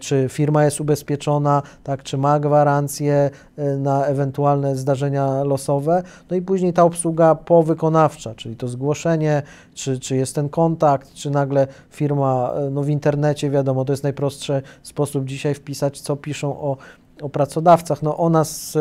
czy 0.00 0.26
firma 0.28 0.64
jest 0.64 0.80
ubezpieczona, 0.80 1.62
tak? 1.84 2.02
czy 2.02 2.18
ma 2.18 2.40
gwarancję 2.40 3.30
e, 3.56 3.76
na 3.76 4.06
ewentualne 4.06 4.76
zdarzenia 4.76 5.44
losowe, 5.44 6.02
no 6.30 6.36
i 6.36 6.42
później 6.42 6.72
ta 6.72 6.84
obsługa 6.84 7.34
powykonawcza, 7.34 8.34
czyli 8.34 8.56
to 8.56 8.68
zgłoszenie, 8.68 9.42
czy, 9.74 10.00
czy 10.00 10.16
jest 10.16 10.34
ten 10.34 10.48
kontakt, 10.48 11.12
czy 11.12 11.30
nagle 11.30 11.66
firma 11.90 12.52
e, 12.56 12.70
no 12.70 12.82
w 12.82 12.88
internecie, 12.88 13.50
wiadomo, 13.50 13.84
to 13.84 13.92
jest 13.92 14.02
najprostszy 14.02 14.62
sposób 14.82 15.24
dzisiaj 15.24 15.54
wpisać, 15.54 16.00
co 16.00 16.16
piszą 16.16 16.60
o, 16.60 16.76
o 17.22 17.28
pracodawcach. 17.28 18.02
No 18.02 18.16
o 18.16 18.30
nas 18.30 18.76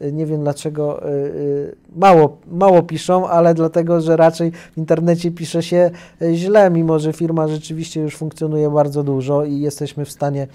e, 0.00 0.12
nie 0.12 0.26
wiem 0.26 0.40
dlaczego 0.40 1.02
e, 1.02 1.10
mało, 1.96 2.38
mało 2.50 2.82
piszą, 2.82 3.28
ale 3.28 3.54
dlatego, 3.54 4.00
że 4.00 4.16
raczej 4.16 4.50
w 4.50 4.78
internecie 4.78 5.30
pisze 5.30 5.62
się 5.62 5.90
źle, 6.32 6.70
mimo 6.70 6.98
że 6.98 7.12
firma 7.12 7.48
rzeczywiście 7.48 8.00
już 8.00 8.16
funkcjonuje 8.16 8.70
bardzo 8.70 9.02
dużo 9.02 9.44
i 9.44 9.60
jesteśmy 9.60 10.04
w 10.04 10.10
stanie 10.10 10.46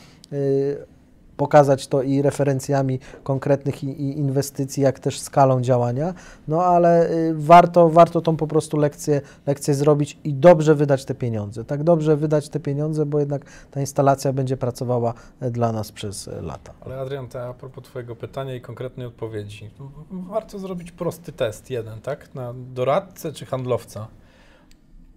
pokazać 1.37 1.87
to 1.87 2.01
i 2.01 2.21
referencjami 2.21 2.99
konkretnych 3.23 3.83
i, 3.83 4.19
inwestycji, 4.19 4.83
jak 4.83 4.99
też 4.99 5.19
skalą 5.19 5.61
działania, 5.61 6.13
no 6.47 6.63
ale 6.63 7.11
y, 7.11 7.33
warto, 7.35 7.89
warto 7.89 8.21
tą 8.21 8.37
po 8.37 8.47
prostu 8.47 8.77
lekcję, 8.77 9.21
lekcję 9.47 9.73
zrobić 9.73 10.17
i 10.23 10.33
dobrze 10.33 10.75
wydać 10.75 11.05
te 11.05 11.15
pieniądze. 11.15 11.65
Tak 11.65 11.83
dobrze 11.83 12.17
wydać 12.17 12.49
te 12.49 12.59
pieniądze, 12.59 13.05
bo 13.05 13.19
jednak 13.19 13.45
ta 13.71 13.79
instalacja 13.79 14.33
będzie 14.33 14.57
pracowała 14.57 15.13
e, 15.39 15.51
dla 15.51 15.71
nas 15.71 15.91
przez 15.91 16.27
e, 16.27 16.41
lata. 16.41 16.73
Ale 16.81 16.99
Adrian, 16.99 17.27
to 17.27 17.47
a 17.47 17.53
propos 17.53 17.83
Twojego 17.83 18.15
pytania 18.15 18.55
i 18.55 18.61
konkretnej 18.61 19.07
odpowiedzi, 19.07 19.69
warto 20.11 20.59
zrobić 20.59 20.91
prosty 20.91 21.31
test 21.31 21.69
jeden, 21.69 22.01
tak? 22.01 22.35
Na 22.35 22.53
doradcę 22.73 23.33
czy 23.33 23.45
handlowca? 23.45 24.07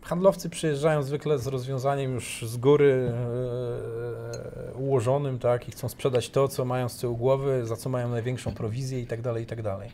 Handlowcy 0.07 0.51
przyjeżdżają 0.51 1.03
zwykle 1.03 1.38
z 1.38 1.47
rozwiązaniem 1.47 2.14
już 2.14 2.45
z 2.49 2.57
góry 2.57 3.12
e, 4.73 4.75
ułożonym, 4.75 5.38
tak, 5.38 5.69
i 5.69 5.73
chcą 5.73 5.88
sprzedać 5.88 6.31
to, 6.31 6.49
co 6.49 6.64
mają 6.64 6.88
z 6.88 6.97
tyłu 6.97 7.16
głowy, 7.16 7.66
za 7.66 7.77
co 7.77 7.88
mają 7.90 8.09
największą 8.09 8.55
prowizję 8.55 9.01
i 9.01 9.07
tak 9.07 9.23
dalej, 9.23 9.45
i 9.45 9.47
tak 9.47 9.62
dalej. 9.62 9.90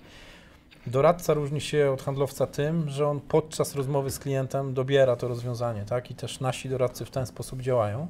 Doradca 0.87 1.35
różni 1.35 1.61
się 1.61 1.91
od 1.91 2.03
handlowca 2.03 2.47
tym, 2.47 2.91
że 2.91 3.09
on 3.09 3.21
podczas 3.21 3.75
rozmowy 3.75 4.11
z 4.11 4.19
klientem 4.19 4.75
dobiera 4.75 5.17
to 5.17 5.29
rozwiązanie, 5.29 5.85
tak, 5.85 6.11
i 6.11 6.15
też 6.15 6.41
nasi 6.41 6.69
doradcy 6.69 7.05
w 7.05 7.11
ten 7.11 7.27
sposób 7.27 7.61
działają, 7.61 8.07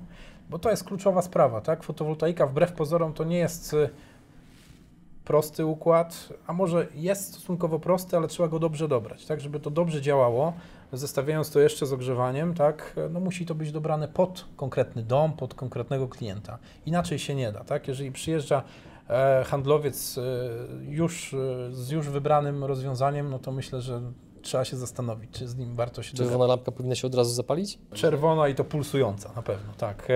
bo 0.50 0.58
to 0.58 0.70
jest 0.70 0.84
kluczowa 0.84 1.22
sprawa, 1.22 1.60
tak. 1.60 1.82
Fotowoltaika 1.82 2.46
wbrew 2.46 2.72
pozorom 2.72 3.12
to 3.12 3.24
nie 3.24 3.38
jest 3.38 3.76
prosty 5.24 5.66
układ, 5.66 6.28
a 6.46 6.52
może 6.52 6.86
jest 6.94 7.34
stosunkowo 7.34 7.78
prosty, 7.78 8.16
ale 8.16 8.28
trzeba 8.28 8.48
go 8.48 8.58
dobrze 8.58 8.88
dobrać, 8.88 9.26
tak, 9.26 9.40
żeby 9.40 9.60
to 9.60 9.70
dobrze 9.70 10.02
działało, 10.02 10.52
zestawiając 10.92 11.50
to 11.50 11.60
jeszcze 11.60 11.86
z 11.86 11.92
ogrzewaniem, 11.92 12.54
tak, 12.54 12.96
no 13.10 13.20
musi 13.20 13.46
to 13.46 13.54
być 13.54 13.72
dobrane 13.72 14.08
pod 14.08 14.44
konkretny 14.56 15.02
dom, 15.02 15.32
pod 15.32 15.54
konkretnego 15.54 16.08
klienta. 16.08 16.58
Inaczej 16.86 17.18
się 17.18 17.34
nie 17.34 17.52
da, 17.52 17.64
tak, 17.64 17.88
jeżeli 17.88 18.12
przyjeżdża 18.12 18.62
e, 19.08 19.44
handlowiec 19.44 20.18
e, 20.18 20.22
już 20.84 21.34
e, 21.34 21.36
z 21.72 21.90
już 21.90 22.08
wybranym 22.08 22.64
rozwiązaniem, 22.64 23.30
no 23.30 23.38
to 23.38 23.52
myślę, 23.52 23.80
że 23.80 24.00
trzeba 24.42 24.64
się 24.64 24.76
zastanowić, 24.76 25.30
czy 25.30 25.48
z 25.48 25.56
nim 25.56 25.76
warto 25.76 26.02
się 26.02 26.16
Czerwona 26.16 26.46
lampka 26.46 26.72
powinna 26.72 26.94
się 26.94 27.06
od 27.06 27.14
razu 27.14 27.30
zapalić? 27.34 27.78
Czerwona 27.94 28.48
i 28.48 28.54
to 28.54 28.64
pulsująca 28.64 29.32
na 29.36 29.42
pewno, 29.42 29.72
tak. 29.78 30.08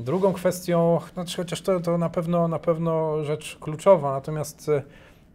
E, 0.00 0.02
Drugą 0.02 0.32
kwestią, 0.32 1.00
znaczy 1.14 1.36
chociaż 1.36 1.60
to, 1.60 1.80
to 1.80 1.98
na, 1.98 2.10
pewno, 2.10 2.48
na 2.48 2.58
pewno 2.58 3.24
rzecz 3.24 3.56
kluczowa, 3.60 4.12
natomiast 4.12 4.68
e, 4.68 4.82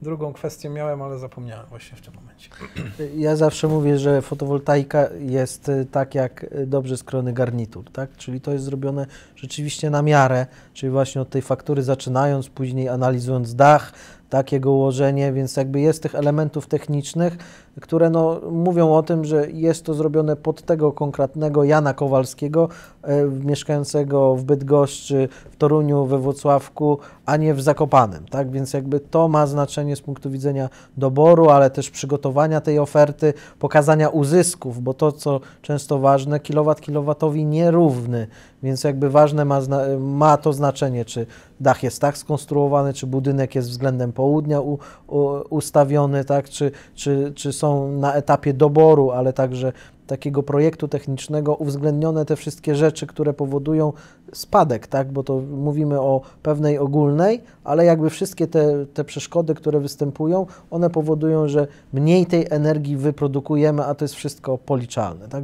drugą 0.02 0.34
kwestię 0.34 0.70
miałem, 0.70 1.02
ale 1.02 1.20
zapomniałem 1.20 1.66
właśnie 1.70 1.98
w 1.98 2.02
tym 2.02 2.14
momencie. 2.14 2.50
Ja 3.16 3.36
zawsze 3.36 3.68
mówię, 3.68 3.98
że 3.98 4.22
fotowoltaika 4.22 5.08
jest 5.20 5.70
y, 5.70 5.86
tak 5.92 6.16
jak 6.16 6.44
y, 6.44 6.68
dobrze 6.68 6.98
skrojony 6.98 7.34
garnitur, 7.34 7.92
tak? 7.92 8.18
Czyli 8.18 8.42
to 8.42 8.52
jest 8.52 8.66
zrobione 8.66 9.06
rzeczywiście 9.36 9.90
na 9.90 10.02
miarę, 10.02 10.46
czyli 10.74 10.92
właśnie 10.92 11.22
od 11.22 11.30
tej 11.30 11.42
faktury 11.42 11.84
zaczynając, 11.84 12.50
później 12.50 12.90
analizując 12.90 13.56
dach, 13.56 13.94
takiego 14.30 14.72
ułożenie, 14.72 15.34
więc 15.34 15.58
jakby 15.58 15.80
jest 15.80 16.04
tych 16.04 16.16
elementów 16.16 16.68
technicznych, 16.68 17.38
które 17.82 18.10
no, 18.10 18.42
mówią 18.52 18.94
o 18.94 19.04
tym, 19.04 19.26
że 19.26 19.52
jest 19.52 19.86
to 19.86 19.94
zrobione 19.94 20.36
pod 20.36 20.62
tego 20.62 20.92
konkretnego 20.92 21.64
Jana 21.64 21.94
Kowalskiego, 21.94 22.70
e, 23.04 23.24
mieszkającego 23.26 24.36
w 24.36 24.44
Bydgoszczy, 24.44 25.30
w 25.52 25.56
Toruniu, 25.56 26.06
we 26.06 26.18
Włocławku, 26.18 26.98
a 27.26 27.38
nie 27.38 27.54
w 27.54 27.62
Zakopanem, 27.62 28.26
tak? 28.26 28.52
Więc 28.52 28.74
jakby 28.74 29.00
to 29.00 29.28
ma 29.28 29.48
znaczenie 29.48 29.96
z 29.96 30.02
punktu 30.02 30.30
widzenia 30.30 30.70
doboru, 30.98 31.50
ale 31.50 31.70
też 31.70 31.90
przygotowania 31.90 32.62
tej 32.62 32.80
oferty, 32.80 33.34
pokazania 33.60 34.10
uzysków, 34.10 34.84
bo 34.84 34.94
to, 34.94 35.12
co 35.12 35.40
często 35.62 36.00
ważne, 36.00 36.40
kilowat 36.40 36.82
kilowatowi 36.82 37.46
nierówny, 37.46 38.28
więc 38.64 38.84
jakby 38.84 39.10
ważne 39.10 39.46
ma, 39.46 39.60
ma 40.00 40.38
to 40.38 40.54
znaczenie, 40.54 41.06
czy 41.06 41.26
dach 41.60 41.84
jest 41.84 42.02
tak 42.02 42.18
skonstruowany, 42.18 42.94
czy 42.94 43.08
budynek 43.08 43.56
jest 43.56 43.70
względem 43.70 44.14
południa 44.14 44.62
u, 44.62 44.80
u, 45.08 45.20
ustawiony, 45.50 46.26
tak? 46.26 46.50
czy, 46.50 46.72
czy, 46.96 47.32
czy 47.36 47.54
są 47.62 47.92
na 47.92 48.14
etapie 48.14 48.54
doboru, 48.54 49.12
ale 49.12 49.34
także 49.34 49.74
takiego 50.08 50.44
projektu 50.44 50.88
technicznego 50.88 51.56
uwzględnione 51.56 52.26
te 52.26 52.36
wszystkie 52.36 52.76
rzeczy, 52.76 53.08
które 53.08 53.34
powodują 53.34 53.94
spadek, 54.34 54.88
tak? 54.88 55.12
bo 55.12 55.24
to 55.24 55.42
mówimy 55.58 56.02
o 56.02 56.22
pewnej 56.44 56.78
ogólnej, 56.78 57.42
ale 57.64 57.86
jakby 57.86 58.10
wszystkie 58.10 58.48
te, 58.48 58.86
te 58.94 59.04
przeszkody, 59.04 59.56
które 59.56 59.80
występują, 59.80 60.46
one 60.72 60.90
powodują, 60.90 61.48
że 61.48 61.68
mniej 61.94 62.26
tej 62.26 62.48
energii 62.50 62.98
wyprodukujemy, 62.98 63.84
a 63.84 63.96
to 63.96 64.06
jest 64.06 64.16
wszystko 64.16 64.58
policzalne. 64.58 65.28
Tak? 65.28 65.44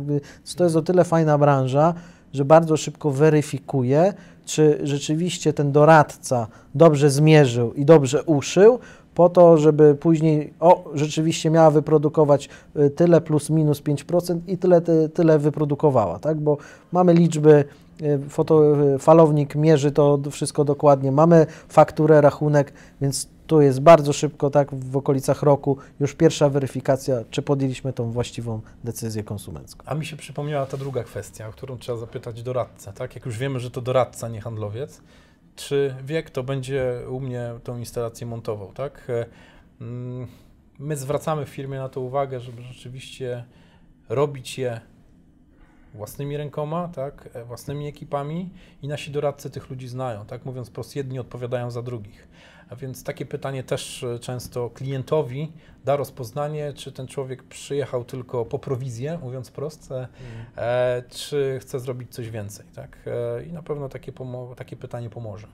To 0.58 0.63
jest 0.63 0.75
o 0.75 0.82
tyle 0.82 1.03
fajna 1.03 1.38
branża, 1.38 1.93
że 2.34 2.45
bardzo 2.45 2.77
szybko 2.77 3.12
weryfikuje, 3.12 4.13
czy 4.45 4.80
rzeczywiście 4.84 5.53
ten 5.53 5.71
doradca 5.71 6.47
dobrze 6.75 7.10
zmierzył 7.10 7.73
i 7.73 7.86
dobrze 7.86 8.23
uszył, 8.23 8.80
po 9.17 9.30
to, 9.30 9.58
żeby 9.58 9.95
później, 9.95 10.53
o, 10.60 10.84
rzeczywiście 10.93 11.49
miała 11.49 11.71
wyprodukować 11.71 12.49
y, 12.75 12.89
tyle 12.89 13.21
plus 13.21 13.49
minus 13.49 13.82
5% 13.82 14.39
i 14.47 14.58
tyle, 14.58 14.82
tyle 15.13 15.39
wyprodukowała, 15.39 16.19
tak? 16.19 16.39
Bo 16.39 16.58
mamy 16.91 17.13
liczby, 17.13 17.65
y, 18.01 18.19
foto, 18.30 18.84
y, 18.95 18.99
falownik 18.99 19.56
mierzy 19.56 19.91
to 19.91 20.19
wszystko 20.32 20.65
dokładnie, 20.65 21.12
mamy 21.12 21.45
fakturę, 21.69 22.21
rachunek, 22.21 22.73
więc 23.01 23.27
tu 23.47 23.62
jest 23.62 23.80
bardzo 23.82 24.13
szybko, 24.13 24.49
tak, 24.49 24.75
w 24.75 24.97
okolicach 24.97 25.43
roku 25.43 25.77
już 25.99 26.13
pierwsza 26.13 26.49
weryfikacja, 26.49 27.15
czy 27.30 27.41
podjęliśmy 27.41 27.93
tą 27.93 28.12
właściwą 28.12 28.62
decyzję 28.84 29.23
konsumencką. 29.23 29.84
A 29.86 29.95
mi 29.95 30.06
się 30.06 30.17
przypomniała 30.17 30.65
ta 30.65 30.77
druga 30.77 31.03
kwestia, 31.03 31.47
o 31.47 31.51
którą 31.51 31.77
trzeba 31.77 31.97
zapytać 31.97 32.43
doradcę, 32.43 32.93
tak? 32.93 33.15
Jak 33.15 33.25
już 33.25 33.38
wiemy, 33.38 33.60
że 33.60 33.71
to 33.71 33.82
doradca, 33.82 34.27
nie 34.27 34.41
handlowiec, 34.41 35.01
czy 35.57 35.95
wie, 36.03 36.23
kto 36.23 36.43
będzie 36.43 37.01
u 37.09 37.19
mnie 37.19 37.49
tą 37.63 37.77
instalację 37.77 38.27
montował, 38.27 38.73
tak? 38.73 39.09
E, 39.09 39.25
mm, 39.81 40.27
my 40.79 40.95
zwracamy 40.95 41.45
w 41.45 41.49
firmie 41.49 41.77
na 41.77 41.89
to 41.89 42.01
uwagę, 42.01 42.39
żeby 42.39 42.61
rzeczywiście 42.61 43.45
robić 44.09 44.57
je 44.57 44.81
własnymi 45.93 46.37
rękoma, 46.37 46.87
tak, 46.87 47.29
e, 47.33 47.43
własnymi 47.43 47.87
ekipami 47.87 48.49
i 48.81 48.87
nasi 48.87 49.11
doradcy 49.11 49.49
tych 49.49 49.69
ludzi 49.69 49.87
znają, 49.87 50.25
tak, 50.25 50.45
mówiąc 50.45 50.69
prosto, 50.69 50.99
jedni 50.99 51.19
odpowiadają 51.19 51.71
za 51.71 51.81
drugich. 51.81 52.27
A 52.69 52.75
więc 52.75 53.03
takie 53.03 53.25
pytanie 53.25 53.63
też 53.63 54.03
e, 54.03 54.19
często 54.19 54.69
klientowi 54.69 55.51
da 55.86 55.95
rozpoznanie, 55.95 56.73
czy 56.73 56.91
ten 56.91 57.08
człowiek 57.08 57.43
przyjechał 57.43 58.06
tylko 58.06 58.45
po 58.45 58.60
prowizję, 58.60 59.19
mówiąc 59.21 59.51
prosto, 59.51 59.95
mm. 59.95 60.10
e, 60.56 61.03
czy 61.10 61.58
chce 61.62 61.80
zrobić 61.80 62.13
coś 62.13 62.30
więcej, 62.30 62.65
tak, 62.75 62.97
e, 63.06 63.43
i 63.43 63.51
na 63.53 63.63
pewno 63.63 63.89
takie, 63.89 64.12
takie 64.56 64.75
pytanie 64.75 65.10
pomoże. 65.10 65.47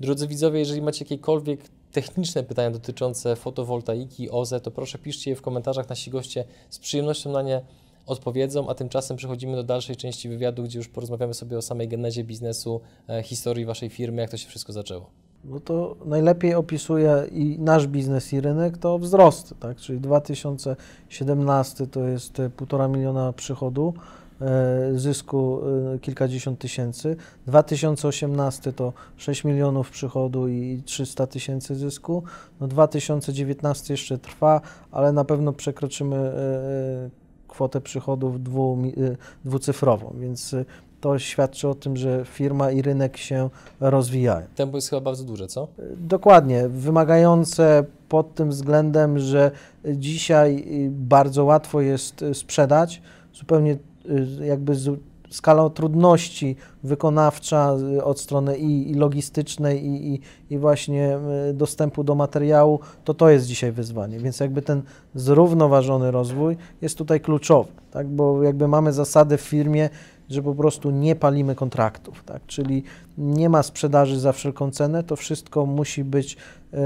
Drodzy 0.00 0.28
widzowie, 0.28 0.58
jeżeli 0.58 0.82
macie 0.82 1.04
jakiekolwiek 1.04 1.60
techniczne 1.92 2.42
pytania 2.42 2.70
dotyczące 2.70 3.36
fotowoltaiki, 3.36 4.30
OZE, 4.30 4.60
to 4.60 4.70
proszę 4.70 4.98
piszcie 4.98 5.30
je 5.30 5.36
w 5.36 5.42
komentarzach, 5.42 5.88
nasi 5.88 6.10
goście 6.10 6.44
z 6.70 6.78
przyjemnością 6.78 7.32
na 7.32 7.42
nie 7.42 7.62
odpowiedzą, 8.06 8.68
a 8.68 8.74
tymczasem 8.74 9.16
przechodzimy 9.16 9.56
do 9.56 9.62
dalszej 9.62 9.96
części 9.96 10.28
wywiadu, 10.28 10.62
gdzie 10.62 10.78
już 10.78 10.88
porozmawiamy 10.88 11.34
sobie 11.34 11.58
o 11.58 11.62
samej 11.62 11.88
genezie 11.88 12.24
biznesu, 12.24 12.80
e, 13.08 13.22
historii 13.22 13.64
Waszej 13.64 13.90
firmy, 13.90 14.22
jak 14.22 14.30
to 14.30 14.36
się 14.36 14.48
wszystko 14.48 14.72
zaczęło. 14.72 15.10
No 15.44 15.60
to 15.60 15.96
najlepiej 16.04 16.54
opisuje 16.54 17.24
i 17.32 17.56
nasz 17.60 17.86
biznes 17.86 18.32
i 18.32 18.40
rynek 18.40 18.78
to 18.78 18.98
wzrost, 18.98 19.54
tak? 19.60 19.76
Czyli 19.76 20.00
2017 20.00 21.86
to 21.86 22.00
jest 22.00 22.40
e, 22.40 22.50
półtora 22.50 22.88
miliona 22.88 23.32
przychodu, 23.32 23.94
e, 24.40 24.90
zysku 24.94 25.60
kilkadziesiąt 26.00 26.58
tysięcy. 26.58 27.16
2018 27.46 28.72
to 28.72 28.92
6 29.16 29.44
milionów 29.44 29.90
przychodu 29.90 30.48
i 30.48 30.82
300 30.84 31.26
tysięcy 31.26 31.74
zysku. 31.74 32.22
No 32.60 32.68
2019 32.68 33.94
jeszcze 33.94 34.18
trwa, 34.18 34.60
ale 34.92 35.12
na 35.12 35.24
pewno 35.24 35.52
przekroczymy 35.52 36.32
kwotę 37.48 37.80
przychodów 37.80 38.42
dwu, 38.42 38.78
dwucyfrową, 39.44 40.14
więc 40.20 40.54
to 41.00 41.18
świadczy 41.18 41.68
o 41.68 41.74
tym, 41.74 41.96
że 41.96 42.24
firma 42.24 42.70
i 42.70 42.82
rynek 42.82 43.16
się 43.16 43.50
rozwijają. 43.80 44.46
Tempo 44.54 44.76
jest 44.76 44.90
chyba 44.90 45.00
bardzo 45.00 45.24
duże, 45.24 45.46
co? 45.46 45.68
Y, 45.78 45.96
dokładnie, 45.96 46.68
wymagające 46.68 47.84
pod 48.08 48.34
tym 48.34 48.50
względem, 48.50 49.18
że 49.18 49.50
dzisiaj 49.84 50.64
bardzo 50.90 51.44
łatwo 51.44 51.80
jest 51.80 52.24
sprzedać, 52.32 53.02
zupełnie 53.32 53.76
jakby 54.40 54.74
skala 55.30 55.70
trudności 55.70 56.56
wykonawcza 56.82 57.76
y, 57.96 58.04
od 58.04 58.20
strony 58.20 58.58
i, 58.58 58.90
i 58.90 58.94
logistycznej, 58.94 59.86
i, 59.86 60.14
i, 60.14 60.20
i, 60.50 60.58
właśnie 60.58 61.18
y, 61.50 61.54
dostępu 61.54 62.04
do 62.04 62.14
materiału, 62.14 62.80
to 63.04 63.14
to 63.14 63.30
jest 63.30 63.46
dzisiaj 63.46 63.72
wyzwanie. 63.72 64.18
Więc 64.18 64.40
jakby 64.40 64.62
ten 64.62 64.82
zrównoważony 65.14 66.10
rozwój 66.10 66.56
jest 66.82 66.98
tutaj 66.98 67.20
kluczowy, 67.20 67.72
tak? 67.90 68.08
bo 68.08 68.42
jakby 68.42 68.68
mamy 68.68 68.92
zasady 68.92 69.36
w 69.36 69.40
firmie, 69.40 69.90
że 70.30 70.42
po 70.42 70.54
prostu 70.54 70.90
nie 70.90 71.16
palimy 71.16 71.54
kontraktów, 71.54 72.24
tak? 72.24 72.46
czyli 72.46 72.82
nie 73.18 73.48
ma 73.48 73.62
sprzedaży 73.62 74.20
za 74.20 74.32
wszelką 74.32 74.70
cenę, 74.70 75.02
to 75.04 75.16
wszystko 75.16 75.66
musi 75.66 76.04
być 76.04 76.34
y, 76.34 76.76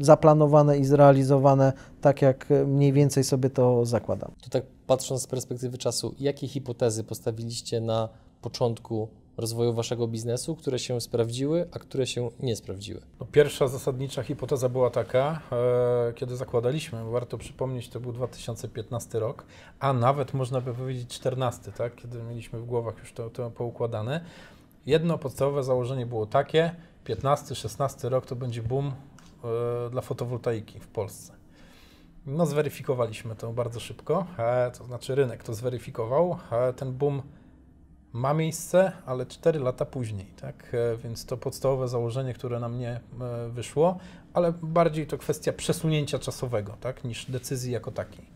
zaplanowane 0.00 0.78
i 0.78 0.84
zrealizowane 0.84 1.72
tak, 2.00 2.22
jak 2.22 2.48
mniej 2.66 2.92
więcej 2.92 3.24
sobie 3.24 3.50
to 3.50 3.84
zakładam. 3.84 4.32
To 4.42 4.50
tak 4.50 4.64
patrząc 4.86 5.22
z 5.22 5.26
perspektywy 5.26 5.78
czasu, 5.78 6.14
jakie 6.18 6.48
hipotezy 6.48 7.04
postawiliście 7.04 7.80
na 7.80 8.08
początku 8.42 9.08
rozwoju 9.36 9.72
waszego 9.72 10.08
biznesu, 10.08 10.56
które 10.56 10.78
się 10.78 11.00
sprawdziły, 11.00 11.68
a 11.72 11.78
które 11.78 12.06
się 12.06 12.28
nie 12.40 12.56
sprawdziły? 12.56 13.00
No, 13.20 13.26
pierwsza 13.32 13.68
zasadnicza 13.68 14.22
hipoteza 14.22 14.68
była 14.68 14.90
taka, 14.90 15.40
e, 15.52 16.12
kiedy 16.12 16.36
zakładaliśmy, 16.36 17.10
warto 17.10 17.38
przypomnieć, 17.38 17.88
to 17.88 18.00
był 18.00 18.12
2015 18.12 19.18
rok, 19.18 19.44
a 19.80 19.92
nawet 19.92 20.34
można 20.34 20.60
by 20.60 20.74
powiedzieć 20.74 21.08
14, 21.08 21.72
tak, 21.72 21.94
kiedy 21.94 22.22
mieliśmy 22.22 22.58
w 22.58 22.66
głowach 22.66 22.98
już 22.98 23.12
to, 23.12 23.30
to 23.30 23.50
poukładane. 23.50 24.20
Jedno 24.86 25.18
podstawowe 25.18 25.62
założenie 25.62 26.06
było 26.06 26.26
takie, 26.26 26.74
15-16 27.04 28.08
rok 28.08 28.26
to 28.26 28.36
będzie 28.36 28.62
boom 28.62 28.92
e, 29.44 29.90
dla 29.90 30.02
fotowoltaiki 30.02 30.80
w 30.80 30.86
Polsce. 30.86 31.32
No, 32.26 32.46
zweryfikowaliśmy 32.46 33.36
to 33.36 33.52
bardzo 33.52 33.80
szybko, 33.80 34.26
e, 34.38 34.70
to 34.78 34.84
znaczy 34.84 35.14
rynek 35.14 35.42
to 35.42 35.54
zweryfikował. 35.54 36.38
E, 36.52 36.72
ten 36.72 36.92
boom 36.92 37.22
ma 38.16 38.34
miejsce, 38.34 38.92
ale 39.06 39.26
4 39.26 39.60
lata 39.60 39.84
później, 39.84 40.26
tak? 40.40 40.74
E, 40.74 40.96
więc 40.96 41.24
to 41.26 41.36
podstawowe 41.36 41.88
założenie, 41.88 42.34
które 42.34 42.60
nam 42.60 42.78
nie 42.78 43.00
wyszło, 43.48 43.98
ale 44.34 44.52
bardziej 44.62 45.06
to 45.06 45.18
kwestia 45.18 45.52
przesunięcia 45.52 46.18
czasowego, 46.18 46.76
tak? 46.80 47.04
Niż 47.04 47.30
decyzji 47.30 47.72
jako 47.72 47.90
takiej, 47.90 48.26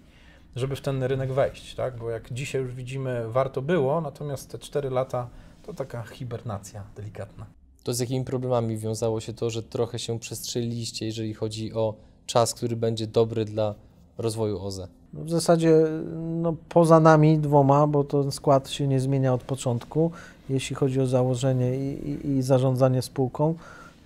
żeby 0.57 0.77
w 0.77 0.81
ten 0.81 1.03
rynek 1.03 1.33
wejść, 1.33 1.75
tak? 1.75 1.99
Bo 1.99 2.11
jak 2.11 2.33
dzisiaj 2.33 2.62
już 2.62 2.75
widzimy, 2.75 3.25
warto 3.29 3.62
było, 3.62 4.01
natomiast 4.01 4.51
te 4.51 4.59
4 4.59 4.91
lata 4.91 5.28
to 5.62 5.74
taka 5.74 6.03
hibernacja 6.03 6.85
delikatna. 6.97 7.47
To 7.83 7.95
z 7.95 8.01
jakimi 8.01 8.24
problemami 8.24 8.76
wiązało 8.76 9.20
się 9.20 9.33
to, 9.33 9.51
że 9.51 9.62
trochę 9.62 9.99
się 9.99 10.18
przestrzeliliście, 10.18 11.07
jeżeli 11.07 11.35
chodzi 11.35 11.74
o 11.74 11.95
czas, 12.26 12.55
który 12.55 12.76
będzie 12.76 13.07
dobry 13.07 13.45
dla 13.45 13.74
rozwoju 14.18 14.59
OZE? 14.59 14.89
No 15.14 15.24
w 15.24 15.30
zasadzie 15.30 15.76
no, 16.16 16.54
poza 16.68 17.00
nami 17.00 17.38
dwoma, 17.38 17.86
bo 17.86 18.04
ten 18.04 18.32
skład 18.32 18.68
się 18.68 18.88
nie 18.88 19.00
zmienia 19.00 19.34
od 19.34 19.42
początku, 19.42 20.11
jeśli 20.50 20.76
chodzi 20.76 21.00
o 21.00 21.06
założenie 21.06 21.76
i, 21.76 22.11
i, 22.11 22.28
i 22.28 22.42
zarządzanie 22.42 23.02
spółką, 23.02 23.54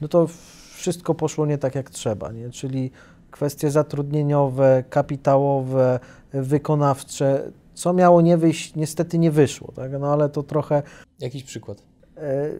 no 0.00 0.08
to 0.08 0.26
wszystko 0.74 1.14
poszło 1.14 1.46
nie 1.46 1.58
tak 1.58 1.74
jak 1.74 1.90
trzeba, 1.90 2.32
nie? 2.32 2.50
czyli 2.50 2.90
kwestie 3.30 3.70
zatrudnieniowe, 3.70 4.84
kapitałowe, 4.90 6.00
wykonawcze, 6.32 7.50
co 7.74 7.92
miało 7.92 8.20
nie 8.20 8.36
wyjść, 8.36 8.74
niestety 8.74 9.18
nie 9.18 9.30
wyszło, 9.30 9.72
tak? 9.76 9.92
no 10.00 10.12
ale 10.12 10.28
to 10.28 10.42
trochę... 10.42 10.82
Jakiś 11.20 11.44
przykład? 11.44 11.82
E, 12.16 12.50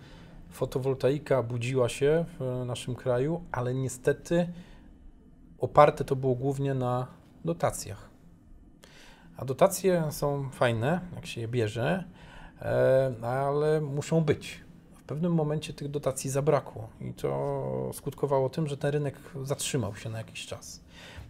fotowoltaika 0.51 1.43
budziła 1.43 1.89
się 1.89 2.25
w 2.39 2.65
naszym 2.67 2.95
kraju, 2.95 3.43
ale 3.53 3.75
niestety 3.75 4.49
oparte 5.59 6.05
to 6.05 6.17
było 6.17 6.35
głównie 6.35 6.75
na 6.75 7.07
dotacjach. 7.45 8.09
A 9.37 9.45
dotacje 9.45 10.05
są 10.11 10.51
fajne, 10.51 11.01
jak 11.15 11.27
się 11.27 11.41
je 11.41 11.49
bierze, 11.49 12.05
e, 12.63 13.13
ale 13.23 13.81
muszą 13.81 14.21
być 14.21 14.61
pewnym 15.09 15.35
momencie 15.35 15.73
tych 15.73 15.89
dotacji 15.89 16.31
zabrakło 16.31 16.89
i 17.01 17.13
to 17.13 17.91
skutkowało 17.95 18.49
tym, 18.49 18.67
że 18.67 18.77
ten 18.77 18.91
rynek 18.91 19.21
zatrzymał 19.43 19.97
się 19.97 20.11
na 20.11 20.19
jakiś 20.19 20.47
czas. 20.47 20.81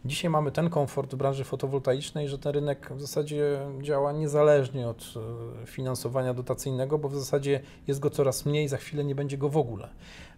Dzisiaj 0.05 0.30
mamy 0.30 0.53
ten 0.53 0.70
komfort 0.70 1.14
w 1.14 1.16
branży 1.16 1.44
fotowoltaicznej, 1.44 2.28
że 2.28 2.38
ten 2.38 2.53
rynek 2.53 2.92
w 2.94 3.01
zasadzie 3.01 3.61
działa 3.82 4.12
niezależnie 4.12 4.88
od 4.88 5.14
e, 5.62 5.66
finansowania 5.66 6.34
dotacyjnego, 6.34 6.99
bo 6.99 7.09
w 7.09 7.16
zasadzie 7.16 7.61
jest 7.86 8.01
go 8.01 8.11
coraz 8.11 8.46
mniej, 8.46 8.68
za 8.68 8.76
chwilę 8.76 9.05
nie 9.05 9.14
będzie 9.14 9.38
go 9.38 9.49
w 9.49 9.57
ogóle. 9.57 9.88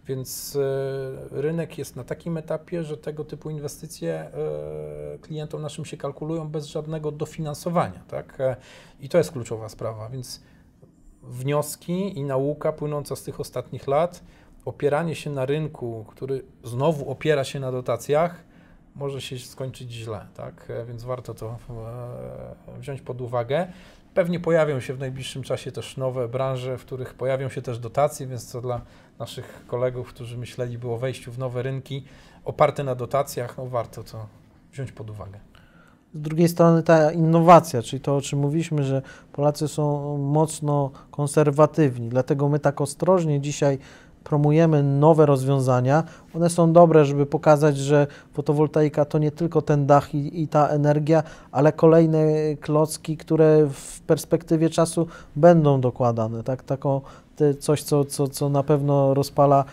Więc 0.07 0.57
e, 0.57 1.41
rynek 1.41 1.79
jest 1.79 1.97
na 1.97 2.05
takim 2.05 2.37
etapie, 2.37 2.85
że 2.85 2.97
tego 2.97 3.25
typu 3.25 3.51
inwestycje 3.51 4.15
e, 4.15 5.19
klientom 5.19 5.63
naszym 5.63 5.85
się 5.85 5.97
kalkulują 5.97 6.49
bez 6.49 6.67
żadnego 6.67 7.13
dofinansowania. 7.13 8.03
Tak? 8.09 8.39
I 9.01 9.09
to 9.09 9.19
jest 9.19 9.33
kluczowa 9.33 9.69
sprawa. 9.69 10.09
Więc 10.09 10.43
wnioski 11.23 12.19
i 12.19 12.25
nauka 12.25 12.73
płynąca 12.73 13.17
z 13.17 13.23
tych 13.23 13.41
ostatnich 13.41 13.87
lat, 13.87 14.23
opieranie 14.65 15.15
się 15.15 15.31
na 15.31 15.47
rynku, 15.47 16.05
który 16.09 16.45
znowu 16.65 17.11
opiera 17.11 17.45
się 17.45 17.61
na 17.61 17.73
dotacjach, 17.73 18.50
może 19.01 19.21
się 19.21 19.39
skończyć 19.39 19.93
źle, 19.93 20.27
tak? 20.35 20.67
E, 20.71 20.85
więc 20.85 21.05
warto 21.05 21.35
to 21.35 21.57
e, 22.77 22.79
wziąć 22.81 23.01
pod 23.01 23.21
uwagę. 23.21 23.67
Pewnie 24.15 24.41
pojawią 24.41 24.81
się 24.81 24.95
w 24.95 24.99
najbliższym 24.99 25.43
czasie 25.43 25.73
też 25.73 25.97
nowe 25.97 26.29
branże, 26.29 26.79
w 26.79 26.85
których 26.85 27.15
pojawią 27.15 27.49
się 27.49 27.63
też 27.63 27.79
dotacje, 27.79 28.27
więc 28.27 28.53
to 28.53 28.61
dla 28.61 28.81
naszych 29.19 29.65
kolegów, 29.67 30.09
którzy 30.09 30.39
myśleliby 30.39 30.91
o 30.91 30.97
wejściu 30.99 31.33
w 31.33 31.39
nowe 31.39 31.63
rynki 31.63 32.05
oparte 32.45 32.85
na 32.85 32.95
dotacjach, 32.95 33.59
no 33.59 33.67
warto 33.67 34.05
to 34.05 34.27
wziąć 34.73 34.93
pod 34.93 35.11
uwagę. 35.11 35.39
Z 36.15 36.21
drugiej 36.21 36.49
strony 36.49 36.83
ta 36.83 37.13
innowacja, 37.13 37.83
czyli 37.83 38.01
to, 38.01 38.17
o 38.17 38.21
czym 38.21 38.39
mówiliśmy, 38.39 38.85
że 38.85 39.03
Polacy 39.33 39.69
są 39.69 40.19
mocno 40.19 40.91
konserwatywni, 41.11 42.09
dlatego 42.09 42.49
my 42.49 42.59
tak 42.59 42.81
ostrożnie 42.81 43.41
dzisiaj 43.41 43.79
promujemy 44.25 44.83
nowe 44.83 45.27
rozwiązania. 45.27 46.05
One 46.35 46.51
są 46.51 46.73
dobre, 46.73 47.05
żeby 47.05 47.27
pokazać, 47.27 47.77
że 47.77 48.07
fotowoltaika 48.33 49.05
to 49.05 49.19
nie 49.19 49.31
tylko 49.31 49.63
ten 49.63 49.87
dach 49.87 50.15
i, 50.15 50.43
i, 50.43 50.49
ta 50.49 50.69
energia, 50.69 51.23
ale 51.53 51.73
kolejne 51.73 52.19
klocki, 52.61 53.17
które 53.17 53.67
w 53.73 54.01
perspektywie 54.01 54.71
czasu 54.71 55.07
będą 55.37 55.81
dokładane. 55.81 56.43
Tak? 56.43 56.63
Taką, 56.63 57.01
coś, 57.59 57.83
co, 57.83 58.05
co, 58.05 58.29
co 58.29 58.49
na 58.49 58.63
pewno 58.63 59.15
rozpala 59.15 59.65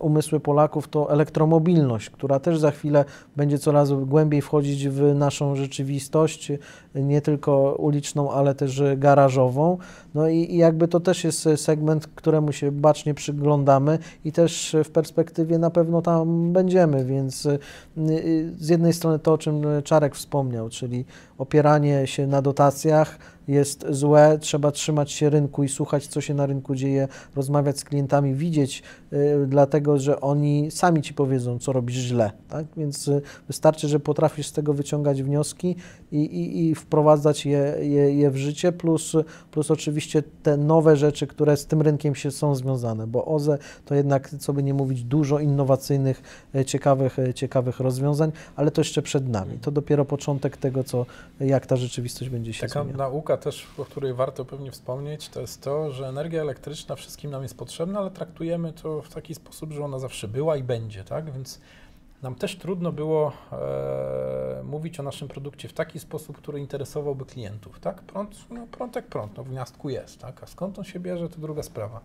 umysły 0.00 0.40
Polaków, 0.40 0.88
to 0.88 1.12
elektromobilność, 1.12 2.10
która 2.10 2.40
też 2.40 2.58
za 2.58 2.70
chwilę 2.70 3.04
będzie 3.36 3.58
coraz 3.58 3.92
głębiej 3.92 4.42
wchodzić 4.42 4.88
w 4.88 5.14
naszą 5.14 5.56
rzeczywistość, 5.56 6.52
nie 6.94 7.20
tylko 7.20 7.74
uliczną, 7.78 8.30
ale 8.30 8.54
też 8.54 8.82
garażową. 8.96 9.78
No 10.14 10.28
i, 10.28 10.36
i 10.36 10.56
jakby 10.56 10.88
to 10.88 11.00
też 11.00 11.24
jest 11.24 11.48
segment, 11.56 12.06
któremu 12.06 12.52
się 12.52 12.72
bacznie 12.72 13.14
przyglądamy 13.14 13.98
i 14.24 14.32
też 14.32 14.76
w 14.84 14.90
perspektywie 14.90 15.58
na 15.58 15.70
pewno 15.70 16.02
tam 16.02 16.52
będziemy, 16.52 17.04
więc 17.04 17.46
y, 17.46 17.58
y, 17.98 18.52
z 18.58 18.68
jednej 18.68 18.92
strony 18.92 19.18
to, 19.18 19.32
o 19.32 19.38
czym 19.38 19.62
Czarek 19.84 20.14
wspomniał, 20.16 20.68
czyli 20.68 21.04
opieranie 21.38 22.06
się 22.06 22.26
na 22.26 22.42
dotacjach, 22.42 23.18
jest 23.50 23.86
złe, 23.90 24.38
trzeba 24.40 24.72
trzymać 24.72 25.12
się 25.12 25.30
rynku 25.30 25.62
i 25.64 25.68
słuchać, 25.68 26.06
co 26.06 26.20
się 26.20 26.34
na 26.34 26.46
rynku 26.46 26.74
dzieje, 26.74 27.08
rozmawiać 27.36 27.78
z 27.78 27.84
klientami, 27.84 28.34
widzieć, 28.34 28.82
y, 29.12 29.46
dlatego 29.46 29.98
że 29.98 30.20
oni 30.20 30.70
sami 30.70 31.02
ci 31.02 31.14
powiedzą, 31.14 31.58
co 31.58 31.72
robisz 31.72 31.96
źle. 31.96 32.30
Tak? 32.48 32.66
Więc 32.76 33.08
y, 33.08 33.22
wystarczy, 33.46 33.88
że 33.88 34.00
potrafisz 34.00 34.46
z 34.46 34.52
tego 34.52 34.74
wyciągać 34.74 35.22
wnioski 35.22 35.76
i, 36.12 36.16
i, 36.16 36.68
i 36.68 36.74
wprowadzać 36.74 37.46
je, 37.46 37.74
je, 37.80 38.14
je 38.14 38.30
w 38.30 38.36
życie, 38.36 38.72
plus, 38.72 39.12
plus 39.50 39.70
oczywiście 39.70 40.22
te 40.42 40.56
nowe 40.56 40.96
rzeczy, 40.96 41.26
które 41.26 41.56
z 41.56 41.66
tym 41.66 41.82
rynkiem 41.82 42.14
się 42.14 42.30
są 42.30 42.54
związane, 42.54 43.06
bo 43.06 43.24
OZE 43.24 43.58
to 43.84 43.94
jednak, 43.94 44.30
co 44.38 44.52
by 44.52 44.62
nie 44.62 44.74
mówić, 44.74 45.04
dużo 45.04 45.38
innowacyjnych, 45.38 46.22
e, 46.54 46.64
ciekawych, 46.64 47.18
e, 47.18 47.34
ciekawych 47.34 47.80
rozwiązań, 47.80 48.32
ale 48.56 48.70
to 48.70 48.80
jeszcze 48.80 49.02
przed 49.02 49.28
nami. 49.28 49.58
To 49.58 49.70
dopiero 49.70 50.04
początek 50.04 50.56
tego, 50.56 50.84
co, 50.84 51.06
jak 51.40 51.66
ta 51.66 51.76
rzeczywistość 51.76 52.30
będzie 52.30 52.52
się 52.52 52.60
Taka 52.60 52.82
zmieniać. 52.82 52.98
nauka 52.98 53.36
też, 53.40 53.66
o 53.78 53.84
której 53.84 54.14
warto 54.14 54.44
pewnie 54.44 54.70
wspomnieć, 54.70 55.28
to 55.28 55.40
jest 55.40 55.62
to, 55.62 55.90
że 55.92 56.08
energia 56.08 56.40
elektryczna 56.40 56.96
wszystkim 56.96 57.30
nam 57.30 57.42
jest 57.42 57.58
potrzebna, 57.58 57.98
ale 57.98 58.10
traktujemy 58.10 58.72
to 58.72 59.02
w 59.02 59.08
taki 59.08 59.34
sposób, 59.34 59.72
że 59.72 59.84
ona 59.84 59.98
zawsze 59.98 60.28
była 60.28 60.56
i 60.56 60.62
będzie, 60.62 61.04
tak? 61.04 61.32
Więc 61.32 61.60
nam 62.22 62.34
też 62.34 62.56
trudno 62.56 62.92
było 62.92 63.32
e, 63.52 64.62
mówić 64.64 65.00
o 65.00 65.02
naszym 65.02 65.28
produkcie 65.28 65.68
w 65.68 65.72
taki 65.72 66.00
sposób, 66.00 66.36
który 66.36 66.60
interesowałby 66.60 67.24
klientów, 67.24 67.80
tak? 67.80 68.02
Prąd, 68.02 68.36
no 68.50 68.66
prąd 68.70 68.96
jak 68.96 69.06
prąd, 69.06 69.36
no 69.36 69.44
w 69.44 69.48
gniazdku 69.48 69.88
jest, 69.90 70.18
tak? 70.18 70.42
A 70.42 70.46
skąd 70.46 70.78
on 70.78 70.84
się 70.84 71.00
bierze, 71.00 71.28
to 71.28 71.38
druga 71.38 71.62
sprawa. 71.62 72.00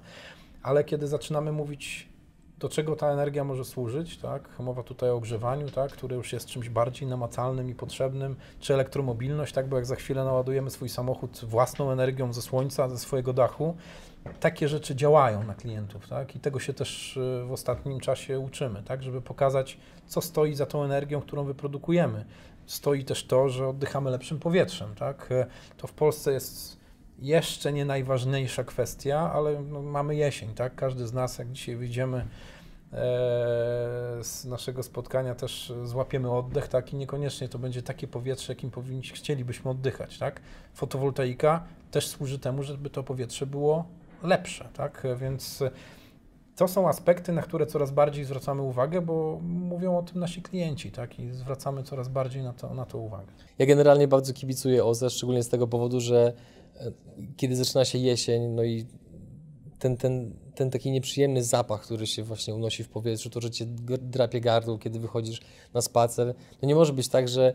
Ale 0.64 0.84
kiedy 0.84 1.08
zaczynamy 1.08 1.52
mówić 1.52 2.15
do 2.60 2.70
czego 2.70 2.96
ta 2.96 3.08
energia 3.08 3.44
może 3.44 3.66
służyć, 3.66 4.18
tak? 4.18 4.60
Mowa 4.60 4.84
tutaj 4.84 5.10
o 5.10 5.16
ogrzewaniu, 5.16 5.70
tak? 5.70 5.92
które 5.92 6.16
już 6.16 6.34
jest 6.34 6.48
czymś 6.48 6.70
bardziej 6.70 7.08
namacalnym 7.08 7.70
i 7.70 7.76
potrzebnym, 7.76 8.36
czy 8.60 8.74
elektromobilność, 8.74 9.54
tak? 9.54 9.70
Bo 9.70 9.76
jak 9.76 9.86
za 9.86 9.96
chwilę 9.96 10.24
naładujemy 10.24 10.70
swój 10.70 10.90
samochód 10.90 11.46
własną 11.46 11.92
energią 11.92 12.34
ze 12.34 12.42
słońca, 12.42 12.90
ze 12.90 12.98
swojego 12.98 13.34
dachu, 13.34 13.76
takie 14.40 14.68
rzeczy 14.68 14.96
działają 14.96 15.44
na 15.44 15.56
klientów, 15.56 16.08
tak? 16.08 16.36
I 16.36 16.40
tego 16.40 16.60
się 16.60 16.74
też 16.74 17.18
y, 17.18 17.46
w 17.48 17.52
ostatnim 17.52 18.00
czasie 18.00 18.40
uczymy, 18.40 18.84
tak? 18.84 19.04
Żeby 19.04 19.22
pokazać, 19.22 19.78
co 20.08 20.22
stoi 20.22 20.56
za 20.56 20.66
tą 20.66 20.84
energią, 20.84 21.22
którą 21.22 21.44
wyprodukujemy. 21.44 22.26
Stoi 22.66 23.04
też 23.04 23.26
to, 23.26 23.50
że 23.50 23.68
oddychamy 23.68 24.12
lepszym 24.12 24.40
powietrzem, 24.40 24.96
tak? 24.96 25.30
To 25.78 25.88
w 25.88 25.94
Polsce 25.94 26.32
jest 26.32 26.85
jeszcze 27.20 27.74
nie 27.74 27.86
najważniejsza 27.86 28.64
kwestia, 28.64 29.32
ale 29.34 29.62
no, 29.62 29.82
mamy 29.82 30.16
jesień, 30.16 30.54
tak? 30.54 30.76
Każdy 30.76 31.08
z 31.08 31.14
nas, 31.14 31.38
jak 31.38 31.52
dzisiaj 31.52 31.76
wyjdziemy 31.76 32.26
z 34.22 34.46
naszego 34.46 34.84
spotkania 34.84 35.36
też 35.36 35.74
złapiemy 35.84 36.32
oddech, 36.32 36.68
tak, 36.68 36.94
i 36.94 36.96
niekoniecznie 36.96 37.50
to 37.50 37.60
będzie 37.60 37.82
takie 37.82 38.08
powietrze, 38.08 38.54
jakim 38.54 38.72
powinniśmy, 38.72 39.18
chcielibyśmy 39.18 39.72
oddychać, 39.72 40.18
tak. 40.18 40.42
Fotowoltaika 40.74 41.64
też 41.92 42.08
służy 42.08 42.40
temu, 42.40 42.64
żeby 42.64 42.90
to 42.90 43.04
powietrze 43.04 43.46
było 43.46 43.86
lepsze, 44.24 44.70
tak, 44.74 45.08
więc 45.18 45.64
to 46.56 46.68
są 46.68 46.90
aspekty, 46.90 47.34
na 47.34 47.42
które 47.42 47.66
coraz 47.66 47.92
bardziej 47.92 48.26
zwracamy 48.26 48.62
uwagę, 48.62 49.02
bo 49.02 49.40
mówią 49.42 49.98
o 49.98 50.04
tym 50.04 50.20
nasi 50.20 50.42
klienci, 50.42 50.92
tak? 50.92 51.20
I 51.20 51.32
zwracamy 51.32 51.84
coraz 51.84 52.08
bardziej 52.08 52.44
na 52.44 52.54
to, 52.54 52.74
na 52.74 52.86
to 52.86 52.98
uwagę. 52.98 53.32
Ja 53.60 53.66
generalnie 53.66 54.08
bardzo 54.08 54.34
kibicuję 54.34 54.86
OZE, 54.86 55.10
szczególnie 55.10 55.44
z 55.44 55.50
tego 55.50 55.68
powodu, 55.68 56.00
że 56.00 56.26
e, 56.28 56.34
kiedy 57.38 57.56
zaczyna 57.56 57.86
się 57.86 57.98
jesień, 57.98 58.48
no 58.48 58.64
i 58.64 58.86
ten, 59.80 59.98
ten, 59.98 60.34
ten 60.56 60.72
taki 60.72 60.92
nieprzyjemny 60.92 61.44
zapach, 61.44 61.82
który 61.82 62.08
się 62.08 62.24
właśnie 62.24 62.56
unosi 62.56 62.84
w 62.84 62.90
powietrzu, 62.90 63.30
to, 63.30 63.42
że 63.42 63.52
cię 63.52 63.66
drapie 64.02 64.42
gardło, 64.42 64.78
kiedy 64.78 65.00
wychodzisz 65.00 65.42
na 65.74 65.82
spacer, 65.82 66.36
no 66.62 66.68
nie 66.68 66.76
może 66.76 66.94
być 66.94 67.08
tak, 67.08 67.28
że 67.28 67.54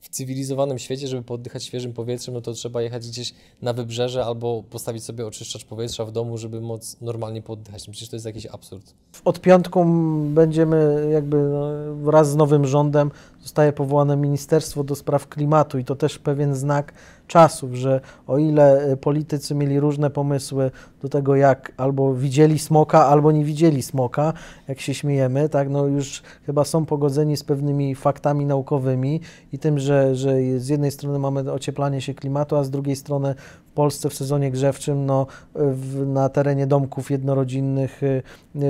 w 0.00 0.08
cywilizowanym 0.08 0.78
świecie, 0.78 1.08
żeby 1.08 1.22
poddychać 1.22 1.64
świeżym 1.64 1.92
powietrzem, 1.92 2.34
no 2.34 2.40
to 2.40 2.52
trzeba 2.52 2.82
jechać 2.82 3.08
gdzieś 3.08 3.34
na 3.62 3.72
wybrzeże 3.72 4.24
albo 4.24 4.62
postawić 4.62 5.04
sobie 5.04 5.26
oczyszczacz 5.26 5.64
powietrza 5.64 6.04
w 6.04 6.12
domu, 6.12 6.38
żeby 6.38 6.60
móc 6.60 6.96
normalnie 7.00 7.42
poddychać. 7.42 7.86
No 7.86 7.92
przecież 7.92 8.08
to 8.08 8.16
jest 8.16 8.26
jakiś 8.26 8.46
absurd. 8.46 8.94
Od 9.24 9.40
piątku 9.40 9.84
będziemy 10.28 11.08
jakby 11.12 11.36
no, 11.36 11.94
wraz 11.94 12.30
z 12.30 12.36
nowym 12.36 12.66
rządem 12.66 13.10
zostaje 13.42 13.72
powołane 13.72 14.16
Ministerstwo 14.16 14.84
do 14.84 14.96
Spraw 14.96 15.28
Klimatu 15.28 15.78
i 15.78 15.84
to 15.84 15.96
też 15.96 16.18
pewien 16.18 16.54
znak 16.54 16.92
czasów, 17.26 17.74
że 17.74 18.00
o 18.26 18.38
ile 18.38 18.92
y, 18.92 18.96
politycy 18.96 19.54
mieli 19.54 19.80
różne 19.80 20.10
pomysły 20.10 20.70
do 21.02 21.08
tego, 21.08 21.36
jak 21.36 21.72
albo 21.76 22.14
widzieli 22.14 22.58
smoka, 22.58 23.06
albo 23.06 23.32
nie 23.32 23.44
widzieli 23.44 23.82
smoka, 23.82 24.32
jak 24.68 24.80
się 24.80 24.94
śmiejemy, 24.94 25.48
tak, 25.48 25.70
no 25.70 25.86
już 25.86 26.22
chyba 26.46 26.64
są 26.64 26.86
pogodzeni 26.86 27.36
z 27.36 27.44
pewnymi 27.44 27.94
faktami 27.94 28.46
naukowymi 28.46 29.20
i 29.52 29.58
tym, 29.58 29.78
że, 29.78 30.16
że 30.16 30.36
z 30.56 30.68
jednej 30.68 30.90
strony 30.90 31.18
mamy 31.18 31.52
ocieplanie 31.52 32.00
się 32.00 32.14
klimatu, 32.14 32.56
a 32.56 32.64
z 32.64 32.70
drugiej 32.70 32.96
strony 32.96 33.34
Polsce 33.74 34.10
w 34.10 34.14
sezonie 34.14 34.50
grzewczym 34.50 35.06
no, 35.06 35.26
w, 35.54 36.06
na 36.06 36.28
terenie 36.28 36.66
domków 36.66 37.10
jednorodzinnych 37.10 38.02
y, 38.02 38.22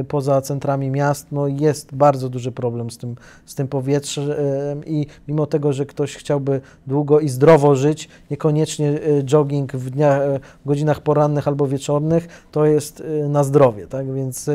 poza 0.08 0.40
centrami 0.40 0.90
miast 0.90 1.32
no, 1.32 1.48
jest 1.48 1.94
bardzo 1.94 2.28
duży 2.28 2.52
problem 2.52 2.90
z 2.90 2.98
tym, 2.98 3.16
z 3.46 3.54
tym 3.54 3.68
powietrzem 3.68 4.84
i 4.86 5.06
mimo 5.28 5.46
tego, 5.46 5.72
że 5.72 5.86
ktoś 5.86 6.16
chciałby 6.16 6.60
długo 6.86 7.20
i 7.20 7.28
zdrowo 7.28 7.74
żyć, 7.74 8.08
niekoniecznie 8.30 8.43
y, 8.48 9.22
jogging 9.24 9.72
w 9.72 9.90
dniach, 9.90 10.20
godzinach 10.66 11.00
porannych 11.00 11.48
albo 11.48 11.66
wieczornych, 11.66 12.46
to 12.52 12.66
jest 12.66 13.02
na 13.28 13.44
zdrowie, 13.44 13.86
tak, 13.86 14.14
więc 14.14 14.50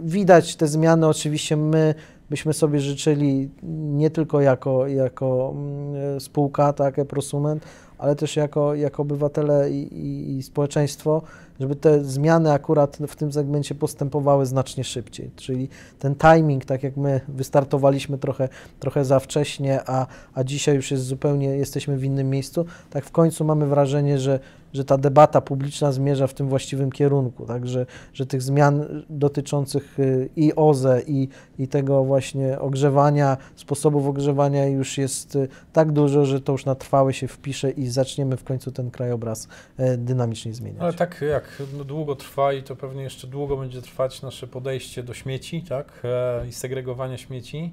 widać 0.00 0.56
te 0.56 0.66
zmiany, 0.66 1.06
oczywiście 1.06 1.56
my 1.56 1.94
byśmy 2.30 2.52
sobie 2.52 2.80
życzyli 2.80 3.50
nie 3.72 4.10
tylko 4.10 4.40
jako, 4.40 4.86
jako 4.86 5.54
mm, 5.54 6.20
spółka, 6.20 6.72
tak, 6.72 7.04
prosument, 7.08 7.64
ale 7.98 8.16
też 8.16 8.36
jako, 8.36 8.74
jako 8.74 9.02
obywatele 9.02 9.70
i, 9.70 9.94
i, 9.94 10.36
i, 10.36 10.42
społeczeństwo, 10.42 11.22
żeby 11.60 11.76
te 11.76 12.04
zmiany 12.04 12.52
akurat 12.52 12.98
w 13.08 13.16
tym 13.16 13.32
segmencie 13.32 13.74
postępowały 13.74 14.46
znacznie 14.46 14.84
szybciej. 14.84 15.30
Czyli 15.36 15.68
ten 15.98 16.14
timing, 16.14 16.64
tak 16.64 16.82
jak 16.82 16.96
my 16.96 17.20
wystartowaliśmy 17.28 18.18
trochę, 18.18 18.48
trochę 18.80 19.04
za 19.04 19.20
wcześnie, 19.20 19.80
a, 19.86 20.06
a 20.34 20.44
dzisiaj 20.44 20.76
już 20.76 20.90
jest 20.90 21.04
zupełnie, 21.04 21.48
jesteśmy 21.48 21.96
w 21.96 22.04
innym 22.04 22.30
miejscu, 22.30 22.66
tak 22.90 23.04
w 23.04 23.10
końcu 23.10 23.44
mamy 23.44 23.66
wrażenie, 23.66 24.18
że, 24.18 24.40
że 24.72 24.84
ta 24.84 24.98
debata 24.98 25.40
publiczna 25.40 25.92
zmierza 25.92 26.26
w 26.26 26.34
tym 26.34 26.48
właściwym 26.48 26.92
kierunku, 26.92 27.46
tak, 27.46 27.66
że, 27.66 27.86
że 28.12 28.26
tych 28.26 28.42
zmian 28.42 29.04
dotyczących 29.10 29.98
y, 29.98 30.28
i 30.36 30.54
OZE, 30.56 31.02
i, 31.06 31.28
i 31.58 31.68
tego 31.68 32.04
właśnie 32.04 32.58
ogrzewania, 32.58 33.36
sposobów 33.56 34.06
ogrzewania 34.06 34.66
już 34.66 34.98
jest 34.98 35.36
y, 35.36 35.48
tak 35.72 35.92
dużo, 35.92 36.26
że 36.26 36.40
to 36.40 36.52
już 36.52 36.64
na 36.64 36.74
trwałe 36.74 37.12
się 37.12 37.28
wpisze 37.28 37.70
i 37.70 37.86
zaczniemy 37.86 38.36
w 38.36 38.44
końcu 38.44 38.72
ten 38.72 38.90
krajobraz 38.90 39.48
e, 39.76 39.96
dynamicznie 39.96 40.54
zmieniać. 40.54 40.82
Ale 40.82 40.92
tak 40.92 41.24
jak 41.30 41.62
no, 41.78 41.84
długo 41.84 42.16
trwa 42.16 42.52
i 42.52 42.62
to 42.62 42.76
pewnie 42.76 43.02
jeszcze 43.02 43.26
długo 43.26 43.56
będzie 43.56 43.82
trwać 43.82 44.22
nasze 44.22 44.46
podejście 44.46 45.02
do 45.02 45.14
śmieci, 45.14 45.62
tak, 45.68 46.02
e, 46.04 46.48
i 46.48 46.52
segregowania 46.52 47.16
śmieci, 47.16 47.72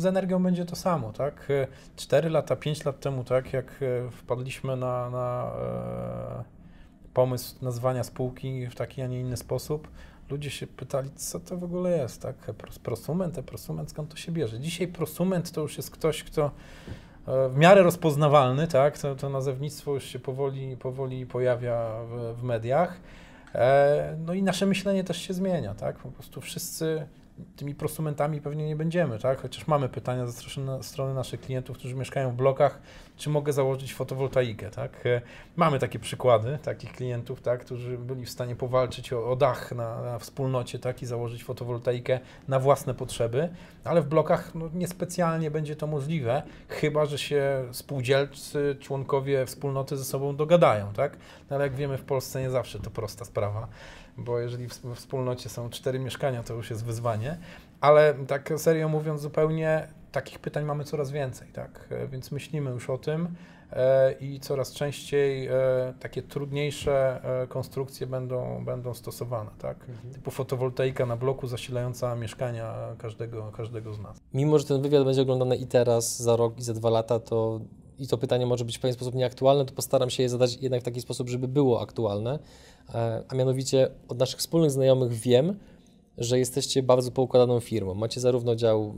z 0.00 0.06
energią 0.06 0.42
będzie 0.42 0.64
to 0.64 0.76
samo, 0.76 1.12
tak? 1.12 1.48
4 1.96 2.30
lata, 2.30 2.56
5 2.56 2.84
lat 2.84 3.00
temu, 3.00 3.24
tak, 3.24 3.52
jak 3.52 3.66
e, 3.82 4.10
wpadliśmy 4.10 4.76
na, 4.76 5.10
na 5.10 5.52
e, 6.40 6.44
pomysł 7.14 7.54
nazwania 7.62 8.04
spółki 8.04 8.66
w 8.66 8.74
taki, 8.74 9.02
a 9.02 9.06
nie 9.06 9.20
inny 9.20 9.36
sposób, 9.36 9.88
ludzie 10.30 10.50
się 10.50 10.66
pytali, 10.66 11.10
co 11.10 11.40
to 11.40 11.56
w 11.56 11.64
ogóle 11.64 11.96
jest, 11.96 12.22
tak? 12.22 12.36
Prosument, 12.82 13.38
e 13.38 13.42
prosument, 13.42 13.90
skąd 13.90 14.10
to 14.10 14.16
się 14.16 14.32
bierze? 14.32 14.60
Dzisiaj 14.60 14.88
prosument 14.88 15.50
to 15.50 15.60
już 15.60 15.76
jest 15.76 15.90
ktoś, 15.90 16.24
kto 16.24 16.50
e, 17.26 17.48
w 17.48 17.56
miarę 17.56 17.82
rozpoznawalny, 17.82 18.66
tak? 18.66 18.98
To, 18.98 19.16
to 19.16 19.28
nazewnictwo 19.28 19.94
już 19.94 20.04
się 20.04 20.18
powoli, 20.18 20.76
powoli 20.76 21.26
pojawia 21.26 21.86
w, 22.04 22.40
w 22.40 22.42
mediach. 22.42 23.00
E, 23.54 24.16
no 24.26 24.34
i 24.34 24.42
nasze 24.42 24.66
myślenie 24.66 25.04
też 25.04 25.22
się 25.22 25.34
zmienia, 25.34 25.74
tak? 25.74 25.98
Po 25.98 26.10
prostu 26.10 26.40
wszyscy 26.40 27.06
tymi 27.56 27.74
prosumentami 27.74 28.40
pewnie 28.40 28.66
nie 28.66 28.76
będziemy, 28.76 29.18
tak? 29.18 29.40
Chociaż 29.40 29.66
mamy 29.66 29.88
pytania 29.88 30.26
ze 30.26 30.32
strony 30.82 31.14
naszych 31.14 31.40
klientów, 31.40 31.78
którzy 31.78 31.94
mieszkają 31.94 32.30
w 32.30 32.34
blokach, 32.34 32.80
czy 33.16 33.30
mogę 33.30 33.52
założyć 33.52 33.94
fotowoltaikę, 33.94 34.70
tak? 34.70 35.06
E, 35.06 35.20
mamy 35.56 35.78
takie 35.78 35.98
przykłady 35.98 36.58
takich 36.62 36.92
klientów, 36.92 37.40
tak, 37.40 37.60
którzy 37.60 37.98
byli 37.98 38.24
w 38.24 38.30
stanie 38.30 38.56
powalczyć 38.56 39.12
o, 39.12 39.30
o 39.30 39.36
dach 39.36 39.72
na, 39.72 40.02
na, 40.02 40.18
wspólnocie, 40.18 40.78
tak, 40.78 41.02
i 41.02 41.06
założyć 41.06 41.44
fotowoltaikę 41.44 42.20
na 42.48 42.60
własne 42.60 42.94
potrzeby, 42.94 43.48
ale 43.84 44.02
w 44.02 44.06
blokach 44.06 44.54
no, 44.54 44.70
niespecjalnie 44.74 45.50
będzie 45.50 45.76
to 45.76 45.86
możliwe, 45.86 46.42
chyba, 46.68 47.06
że 47.06 47.18
się 47.18 47.64
spółdzielcy, 47.72 48.76
członkowie 48.80 49.46
wspólnoty 49.46 49.96
ze 49.96 50.04
sobą 50.04 50.36
dogadają, 50.36 50.92
tak? 50.92 51.16
No, 51.50 51.56
ale 51.56 51.64
jak 51.64 51.74
wiemy, 51.74 51.98
w 51.98 52.04
Polsce 52.04 52.40
nie 52.40 52.50
zawsze 52.50 52.78
to 52.78 52.90
prosta 52.90 53.24
sprawa 53.24 53.68
bo 54.18 54.38
jeżeli 54.38 54.68
w 54.68 54.94
wspólnocie 54.94 55.48
są 55.48 55.70
cztery 55.70 55.98
mieszkania, 55.98 56.42
to 56.42 56.54
już 56.54 56.70
jest 56.70 56.84
wyzwanie. 56.84 57.38
Ale 57.80 58.14
tak 58.26 58.52
serio 58.56 58.88
mówiąc, 58.88 59.20
zupełnie 59.20 59.88
takich 60.12 60.38
pytań 60.38 60.64
mamy 60.64 60.84
coraz 60.84 61.10
więcej, 61.10 61.48
tak? 61.52 61.86
E, 61.90 62.08
więc 62.08 62.32
myślimy 62.32 62.70
już 62.70 62.90
o 62.90 62.98
tym 62.98 63.28
e, 63.72 64.12
i 64.12 64.40
coraz 64.40 64.72
częściej 64.72 65.46
e, 65.46 65.52
takie 66.00 66.22
trudniejsze 66.22 67.22
konstrukcje 67.48 68.06
będą, 68.06 68.64
będą 68.64 68.94
stosowane, 68.94 69.50
tak? 69.58 69.76
Mhm. 69.88 70.14
Typu 70.14 70.30
fotowoltaika 70.30 71.06
na 71.06 71.16
bloku 71.16 71.46
zasilająca 71.46 72.16
mieszkania 72.16 72.74
każdego, 72.98 73.52
każdego 73.56 73.94
z 73.94 74.00
nas. 74.00 74.20
Mimo, 74.34 74.58
że 74.58 74.64
ten 74.64 74.82
wywiad 74.82 75.04
będzie 75.04 75.22
oglądany 75.22 75.56
i 75.56 75.66
teraz, 75.66 76.22
za 76.22 76.36
rok 76.36 76.58
i 76.58 76.62
za 76.62 76.74
dwa 76.74 76.90
lata, 76.90 77.20
to 77.20 77.60
i 77.98 78.06
to 78.06 78.18
pytanie 78.18 78.46
może 78.46 78.64
być 78.64 78.78
w 78.78 78.80
pewien 78.80 78.94
sposób 78.94 79.14
nieaktualne, 79.14 79.64
to 79.64 79.74
postaram 79.74 80.10
się 80.10 80.22
je 80.22 80.28
zadać 80.28 80.58
jednak 80.60 80.80
w 80.80 80.84
taki 80.84 81.00
sposób, 81.00 81.28
żeby 81.28 81.48
było 81.48 81.80
aktualne. 81.80 82.38
E, 82.94 83.22
a 83.28 83.34
mianowicie 83.34 83.90
od 84.08 84.18
naszych 84.18 84.38
wspólnych 84.38 84.70
znajomych 84.70 85.12
wiem, 85.12 85.58
że 86.18 86.38
jesteście 86.38 86.82
bardzo 86.82 87.10
poukładaną 87.10 87.60
firmą. 87.60 87.94
Macie 87.94 88.20
zarówno 88.20 88.56
dział 88.56 88.94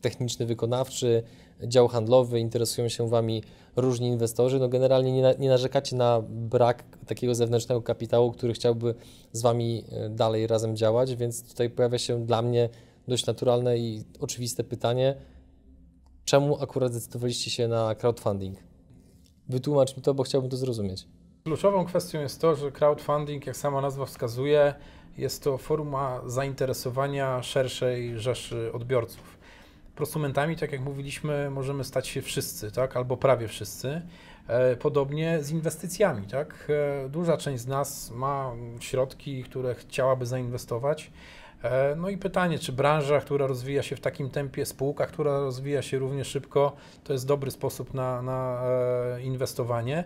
techniczny, 0.00 0.46
wykonawczy, 0.46 1.22
dział 1.66 1.88
handlowy, 1.88 2.40
interesują 2.40 2.88
się 2.88 3.08
Wami 3.08 3.42
różni 3.76 4.08
inwestorzy. 4.08 4.58
No 4.58 4.68
generalnie 4.68 5.12
nie, 5.12 5.34
nie 5.38 5.48
narzekacie 5.48 5.96
na 5.96 6.22
brak 6.28 6.84
takiego 7.06 7.34
zewnętrznego 7.34 7.82
kapitału, 7.82 8.32
który 8.32 8.52
chciałby 8.52 8.94
z 9.32 9.42
Wami 9.42 9.84
e, 9.90 10.08
dalej 10.08 10.46
razem 10.46 10.76
działać, 10.76 11.16
więc 11.16 11.48
tutaj 11.48 11.70
pojawia 11.70 11.98
się 11.98 12.26
dla 12.26 12.42
mnie 12.42 12.68
dość 13.08 13.26
naturalne 13.26 13.78
i 13.78 14.04
oczywiste 14.20 14.64
pytanie, 14.64 15.14
czemu 16.24 16.62
akurat 16.62 16.92
zdecydowaliście 16.92 17.50
się 17.50 17.68
na 17.68 17.94
crowdfunding? 17.94 18.58
Wytłumacz 19.48 19.96
mi 19.96 20.02
to, 20.02 20.14
bo 20.14 20.22
chciałbym 20.22 20.50
to 20.50 20.56
zrozumieć. 20.56 21.06
Kluczową 21.44 21.84
kwestią 21.84 22.20
jest 22.20 22.40
to, 22.40 22.54
że 22.54 22.72
crowdfunding, 22.72 23.46
jak 23.46 23.56
sama 23.56 23.80
nazwa 23.80 24.06
wskazuje, 24.06 24.74
jest 25.18 25.42
to 25.44 25.58
forma 25.58 26.20
zainteresowania 26.26 27.42
szerszej 27.42 28.18
rzeszy 28.20 28.72
odbiorców. 28.72 29.38
Prosumentami, 29.96 30.56
tak 30.56 30.72
jak 30.72 30.80
mówiliśmy, 30.80 31.50
możemy 31.50 31.84
stać 31.84 32.08
się 32.08 32.22
wszyscy, 32.22 32.72
tak? 32.72 32.96
albo 32.96 33.16
prawie 33.16 33.48
wszyscy. 33.48 34.02
E, 34.48 34.76
podobnie 34.76 35.42
z 35.42 35.50
inwestycjami. 35.50 36.26
Tak? 36.26 36.68
E, 37.04 37.08
duża 37.08 37.36
część 37.36 37.62
z 37.62 37.66
nas 37.66 38.10
ma 38.10 38.52
środki, 38.80 39.44
które 39.44 39.74
chciałaby 39.74 40.26
zainwestować. 40.26 41.10
E, 41.62 41.96
no 41.96 42.08
i 42.08 42.18
pytanie, 42.18 42.58
czy 42.58 42.72
branża, 42.72 43.20
która 43.20 43.46
rozwija 43.46 43.82
się 43.82 43.96
w 43.96 44.00
takim 44.00 44.30
tempie, 44.30 44.66
spółka, 44.66 45.06
która 45.06 45.38
rozwija 45.38 45.82
się 45.82 45.98
równie 45.98 46.24
szybko, 46.24 46.76
to 47.04 47.12
jest 47.12 47.26
dobry 47.26 47.50
sposób 47.50 47.94
na, 47.94 48.22
na 48.22 48.62
inwestowanie? 49.22 50.04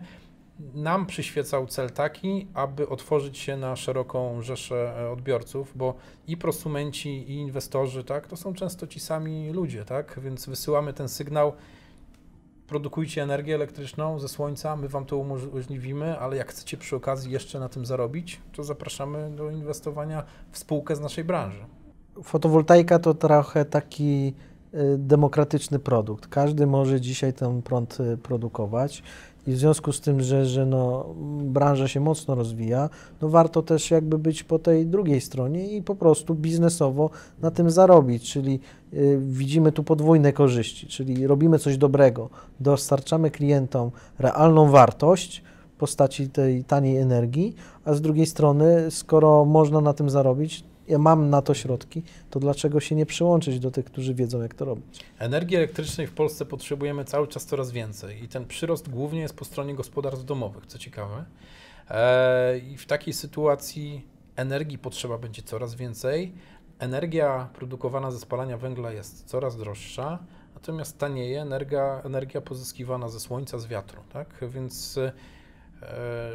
Nam 0.75 1.07
przyświecał 1.07 1.67
cel 1.67 1.91
taki, 1.91 2.47
aby 2.55 2.89
otworzyć 2.89 3.39
się 3.39 3.57
na 3.57 3.77
szeroką 3.77 4.43
rzeszę 4.43 4.95
e, 5.01 5.11
odbiorców, 5.11 5.73
bo 5.75 5.95
i 6.27 6.37
prosumenci, 6.37 7.31
i 7.31 7.35
inwestorzy, 7.35 8.05
tak, 8.05 8.27
to 8.27 8.37
są 8.37 8.55
często 8.55 8.87
ci 8.87 9.01
sami 9.01 9.53
ludzie, 9.53 9.85
tak, 9.85 10.21
więc 10.23 10.47
wysyłamy 10.47 10.93
ten 10.93 11.09
sygnał, 11.09 11.53
produkujcie 12.69 13.23
energię 13.23 13.55
elektryczną 13.55 14.19
ze 14.19 14.29
słońca, 14.29 14.77
my 14.77 14.89
Wam 14.89 15.05
to 15.05 15.17
umożliwimy, 15.17 16.19
ale 16.19 16.37
jak 16.37 16.49
chcecie 16.49 16.77
przy 16.77 16.97
okazji 16.97 17.33
jeszcze 17.33 17.61
na 17.61 17.69
tym 17.69 17.87
zarobić, 17.87 18.41
to 18.53 18.65
zapraszamy 18.65 19.31
do 19.31 19.51
inwestowania 19.51 20.25
w 20.51 20.59
spółkę 20.59 20.97
z 20.97 21.01
naszej 21.01 21.25
branży. 21.25 21.65
fotowoltaika 22.23 22.99
to 22.99 23.15
trochę 23.15 23.65
taki 23.65 24.35
y, 24.75 24.99
demokratyczny 24.99 25.79
produkt. 25.79 26.27
Każdy 26.27 26.67
może 26.67 27.01
dzisiaj 27.01 27.33
ten 27.33 27.63
prąd 27.63 28.01
y, 28.01 28.17
produkować 28.17 29.03
i 29.47 29.53
w 29.53 29.59
związku 29.59 29.93
z 29.93 30.01
tym, 30.01 30.21
że, 30.21 30.47
że 30.47 30.67
no, 30.67 31.07
branża 31.43 31.89
się 31.89 32.01
mocno 32.01 32.35
rozwija, 32.35 32.91
no 33.21 33.29
warto 33.29 33.63
też 33.63 33.91
jakby 33.91 34.19
być 34.19 34.43
po 34.45 34.59
tej 34.59 34.87
drugiej 34.87 35.21
stronie 35.21 35.77
i 35.77 35.83
po 35.83 35.95
prostu 35.95 36.35
biznesowo 36.35 37.11
na 37.43 37.51
tym 37.51 37.71
zarobić, 37.71 38.33
czyli 38.33 38.61
y, 38.95 39.19
widzimy 39.23 39.73
tu 39.73 39.85
podwójne 39.85 40.33
korzyści, 40.33 40.87
czyli 40.87 41.27
robimy 41.27 41.59
coś 41.59 41.79
dobrego, 41.79 42.31
dostarczamy 42.61 43.31
klientom 43.31 43.91
realną 44.19 44.71
wartość, 44.71 45.43
postaci 45.79 46.29
tej 46.29 46.65
taniej 46.65 46.97
energii, 46.97 47.55
a 47.85 47.95
z 47.95 48.01
drugiej 48.01 48.27
strony, 48.27 48.91
skoro 48.91 49.45
można 49.45 49.81
na 49.81 49.93
tym 49.93 50.11
zarobić, 50.11 50.65
ja 50.89 50.99
mam 50.99 51.31
na 51.31 51.43
to 51.43 51.55
środki, 51.55 52.03
to 52.31 52.41
dlaczego 52.41 52.81
się 52.81 52.95
nie 52.95 53.07
przyłączyć 53.07 53.61
do 53.61 53.71
tych, 53.71 53.85
którzy 53.85 54.15
wiedzą, 54.15 54.43
jak 54.43 54.55
to 54.55 54.65
robić? 54.65 55.01
Energii 55.19 55.57
elektrycznej 55.57 56.07
w 56.07 56.13
Polsce 56.13 56.47
potrzebujemy 56.47 57.05
cały 57.05 57.29
czas 57.29 57.45
coraz 57.45 57.71
więcej 57.71 58.25
i 58.25 58.29
ten 58.29 58.47
przyrost 58.47 58.89
głównie 58.89 59.21
jest 59.21 59.37
po 59.37 59.45
stronie 59.45 59.75
gospodarstw 59.75 60.25
domowych, 60.25 60.67
co 60.67 60.79
ciekawe. 60.79 61.25
E, 61.91 62.59
I 62.59 62.77
w 62.77 62.87
takiej 62.87 63.15
sytuacji 63.15 64.07
energii 64.37 64.79
potrzeba 64.79 65.19
będzie 65.19 65.43
coraz 65.43 65.75
więcej. 65.75 66.33
Energia 66.79 67.49
produkowana 67.55 68.11
ze 68.11 68.19
spalania 68.19 68.59
węgla 68.59 68.93
jest 68.93 69.25
coraz 69.25 69.57
droższa, 69.57 70.19
natomiast 70.55 70.99
tanieje 70.99 71.43
energia, 71.43 72.03
energia 72.05 72.41
pozyskiwana 72.41 73.09
ze 73.09 73.21
słońca, 73.21 73.59
z 73.59 73.67
wiatru. 73.67 74.03
Tak? 74.13 74.45
Więc 74.49 74.99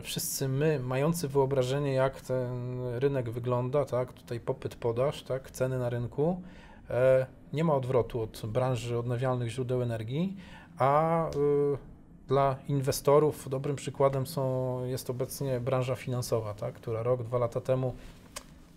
wszyscy 0.03 0.47
my, 0.47 0.79
mający 0.79 1.27
wyobrażenie, 1.27 1.93
jak 1.93 2.21
ten 2.21 2.79
rynek 2.95 3.29
wygląda, 3.29 3.85
tak, 3.85 4.13
tutaj 4.13 4.39
popyt, 4.39 4.75
podaż, 4.75 5.23
tak, 5.23 5.51
ceny 5.51 5.79
na 5.79 5.89
rynku, 5.89 6.41
e, 6.89 7.25
nie 7.53 7.63
ma 7.63 7.73
odwrotu 7.73 8.21
od 8.21 8.41
branży 8.45 8.97
odnawialnych 8.97 9.49
źródeł 9.49 9.81
energii, 9.81 10.37
a 10.77 11.25
e, 11.29 11.31
dla 12.27 12.55
inwestorów 12.67 13.49
dobrym 13.49 13.75
przykładem 13.75 14.27
są, 14.27 14.85
jest 14.85 15.09
obecnie 15.09 15.59
branża 15.59 15.95
finansowa, 15.95 16.53
tak, 16.53 16.75
która 16.75 17.03
rok, 17.03 17.23
dwa 17.23 17.37
lata 17.37 17.61
temu 17.61 17.93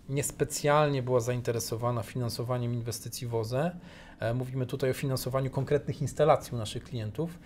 niespecjalnie 0.09 1.03
była 1.03 1.19
zainteresowana 1.19 2.03
finansowaniem 2.03 2.73
inwestycji 2.73 3.27
w 3.27 3.35
OZE. 3.35 3.71
Mówimy 4.35 4.65
tutaj 4.65 4.91
o 4.91 4.93
finansowaniu 4.93 5.49
konkretnych 5.49 6.01
instalacji 6.01 6.55
u 6.55 6.57
naszych 6.57 6.83
klientów. 6.83 7.39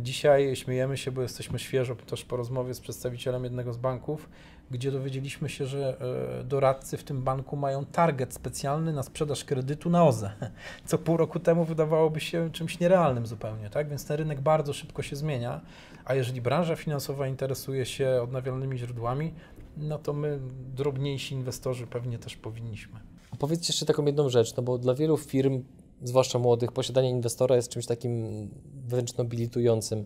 Dzisiaj 0.00 0.56
śmiejemy 0.56 0.96
się, 0.96 1.12
bo 1.12 1.22
jesteśmy 1.22 1.58
świeżo 1.58 1.96
też 1.96 2.24
po 2.24 2.36
rozmowie 2.36 2.74
z 2.74 2.80
przedstawicielem 2.80 3.44
jednego 3.44 3.72
z 3.72 3.76
banków, 3.76 4.28
gdzie 4.70 4.90
dowiedzieliśmy 4.90 5.48
się, 5.48 5.66
że 5.66 5.96
e, 6.40 6.44
doradcy 6.44 6.96
w 6.96 7.04
tym 7.04 7.22
banku 7.22 7.56
mają 7.56 7.84
target 7.84 8.34
specjalny 8.34 8.92
na 8.92 9.02
sprzedaż 9.02 9.44
kredytu 9.44 9.90
na 9.90 10.04
OZE, 10.04 10.32
co 10.86 10.98
pół 10.98 11.16
roku 11.16 11.40
temu 11.40 11.64
wydawałoby 11.64 12.20
się 12.20 12.50
czymś 12.52 12.80
nierealnym 12.80 13.26
zupełnie, 13.26 13.70
tak? 13.70 13.88
Więc 13.88 14.06
ten 14.06 14.16
rynek 14.16 14.40
bardzo 14.40 14.72
szybko 14.72 15.02
się 15.02 15.16
zmienia, 15.16 15.60
a 16.04 16.14
jeżeli 16.14 16.40
branża 16.40 16.76
finansowa 16.76 17.28
interesuje 17.28 17.86
się 17.86 18.22
odnawialnymi 18.22 18.78
źródłami, 18.78 19.34
no 19.76 19.98
to 19.98 20.12
my, 20.12 20.38
drobniejsi 20.74 21.34
inwestorzy, 21.34 21.86
pewnie 21.86 22.18
też 22.18 22.36
powinniśmy. 22.36 23.00
A 23.30 23.36
powiedzcie 23.36 23.72
jeszcze 23.72 23.86
taką 23.86 24.04
jedną 24.04 24.28
rzecz, 24.28 24.56
no 24.56 24.62
bo 24.62 24.78
dla 24.78 24.94
wielu 24.94 25.16
firm 25.16 25.62
zwłaszcza 26.04 26.38
młodych, 26.38 26.72
posiadanie 26.72 27.10
inwestora 27.10 27.56
jest 27.56 27.68
czymś 27.68 27.86
takim 27.86 28.48
wręcz 28.88 29.16
nobilitującym. 29.16 30.04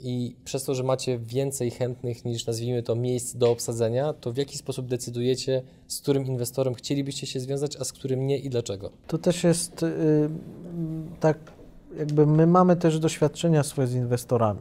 I 0.00 0.36
przez 0.44 0.64
to, 0.64 0.74
że 0.74 0.82
macie 0.82 1.18
więcej 1.18 1.70
chętnych 1.70 2.24
niż 2.24 2.46
nazwijmy 2.46 2.82
to 2.82 2.94
miejsc 2.94 3.36
do 3.36 3.50
obsadzenia, 3.50 4.12
to 4.12 4.32
w 4.32 4.36
jaki 4.36 4.58
sposób 4.58 4.86
decydujecie, 4.86 5.62
z 5.86 6.00
którym 6.00 6.26
inwestorem 6.26 6.74
chcielibyście 6.74 7.26
się 7.26 7.40
związać, 7.40 7.76
a 7.76 7.84
z 7.84 7.92
którym 7.92 8.26
nie 8.26 8.38
i 8.38 8.50
dlaczego? 8.50 8.90
To 9.06 9.18
też 9.18 9.44
jest 9.44 9.82
yy, 9.82 9.88
tak, 11.20 11.38
jakby 11.98 12.26
my 12.26 12.46
mamy 12.46 12.76
też 12.76 12.98
doświadczenia 12.98 13.62
swoje 13.62 13.88
z 13.88 13.94
inwestorami. 13.94 14.60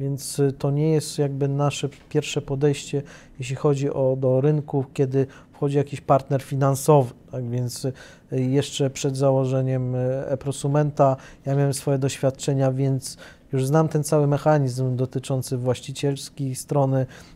Więc 0.00 0.42
to 0.58 0.70
nie 0.70 0.90
jest 0.90 1.18
jakby 1.18 1.48
nasze 1.48 1.88
pierwsze 2.08 2.42
podejście, 2.42 3.02
jeśli 3.38 3.56
chodzi 3.56 3.90
o 3.90 4.16
do 4.20 4.40
rynku, 4.40 4.84
kiedy 4.94 5.26
wchodzi 5.52 5.76
jakiś 5.76 6.00
partner 6.00 6.42
finansowy. 6.42 7.14
Tak 7.30 7.48
więc 7.48 7.84
y, 7.84 7.92
jeszcze 8.30 8.90
przed 8.90 9.16
założeniem 9.16 9.94
y, 9.94 9.98
e-prosumenta 10.28 11.16
ja 11.46 11.54
miałem 11.54 11.74
swoje 11.74 11.98
doświadczenia, 11.98 12.72
więc 12.72 13.16
już 13.52 13.66
znam 13.66 13.88
ten 13.88 14.04
cały 14.04 14.26
mechanizm 14.26 14.96
dotyczący 14.96 15.56
właścicielskiej 15.56 16.54
strony 16.54 17.06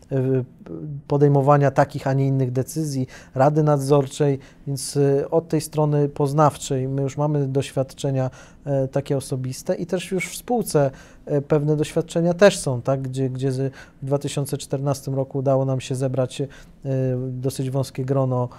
podejmowania 1.07 1.71
takich, 1.71 2.07
a 2.07 2.13
nie 2.13 2.27
innych 2.27 2.51
decyzji, 2.51 3.07
rady 3.35 3.63
nadzorczej, 3.63 4.39
więc 4.67 4.99
od 5.31 5.47
tej 5.47 5.61
strony 5.61 6.09
poznawczej 6.09 6.87
my 6.87 7.01
już 7.01 7.17
mamy 7.17 7.47
doświadczenia 7.47 8.29
takie 8.91 9.17
osobiste 9.17 9.75
i 9.75 9.85
też 9.85 10.11
już 10.11 10.29
w 10.29 10.35
spółce 10.35 10.91
pewne 11.47 11.75
doświadczenia 11.75 12.33
też 12.33 12.59
są, 12.59 12.81
tak, 12.81 13.01
gdzie, 13.01 13.29
gdzie 13.29 13.51
w 13.51 14.05
2014 14.05 15.11
roku 15.11 15.37
udało 15.37 15.65
nam 15.65 15.81
się 15.81 15.95
zebrać 15.95 16.41
dosyć 17.29 17.69
wąskie 17.69 18.05
grono 18.05 18.49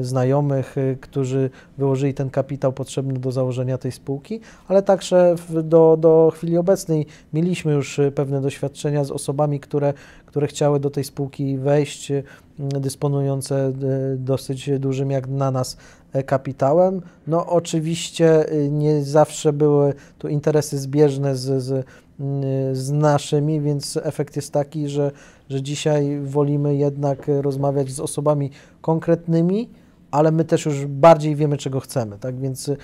znajomych, 0.00 0.76
którzy 1.00 1.50
wyłożyli 1.78 2.14
ten 2.14 2.30
kapitał 2.30 2.72
potrzebny 2.72 3.12
do 3.12 3.32
założenia 3.32 3.78
tej 3.78 3.92
spółki, 3.92 4.40
ale 4.68 4.82
także 4.82 5.34
do, 5.64 5.96
do 5.96 6.32
chwili 6.34 6.58
obecnej 6.58 7.06
mieliśmy 7.32 7.72
już 7.72 8.00
pewne 8.14 8.40
doświadczenia 8.40 9.04
z 9.04 9.10
osobami, 9.10 9.60
które, 9.60 9.94
które 10.30 10.46
chciały 10.46 10.80
do 10.80 10.90
tej 10.90 11.04
spółki 11.04 11.58
wejść, 11.58 12.10
y, 12.10 12.24
dysponujące 12.58 13.72
dosyć 14.16 14.70
dużym 14.78 15.10
jak 15.10 15.28
na 15.28 15.50
nas 15.50 15.76
e, 16.12 16.22
kapitałem. 16.22 17.02
No 17.26 17.46
oczywiście 17.46 18.44
nie 18.70 19.04
zawsze 19.04 19.52
były 19.52 19.94
tu 20.18 20.28
interesy 20.28 20.78
zbieżne 20.78 21.36
z, 21.36 21.62
z 21.62 21.86
z 22.72 22.90
naszymi, 22.90 23.60
więc 23.60 23.98
efekt 24.02 24.36
jest 24.36 24.52
taki, 24.52 24.88
że, 24.88 25.10
że 25.50 25.62
dzisiaj 25.62 26.20
wolimy 26.20 26.76
jednak 26.76 27.30
rozmawiać 27.40 27.90
z 27.90 28.00
osobami 28.00 28.50
konkretnymi, 28.80 29.68
ale 30.10 30.30
my 30.30 30.44
też 30.44 30.66
już 30.66 30.86
bardziej 30.86 31.36
wiemy, 31.36 31.56
czego 31.56 31.80
chcemy, 31.80 32.18
tak? 32.18 32.40
Więc 32.40 32.68
y, 32.68 32.76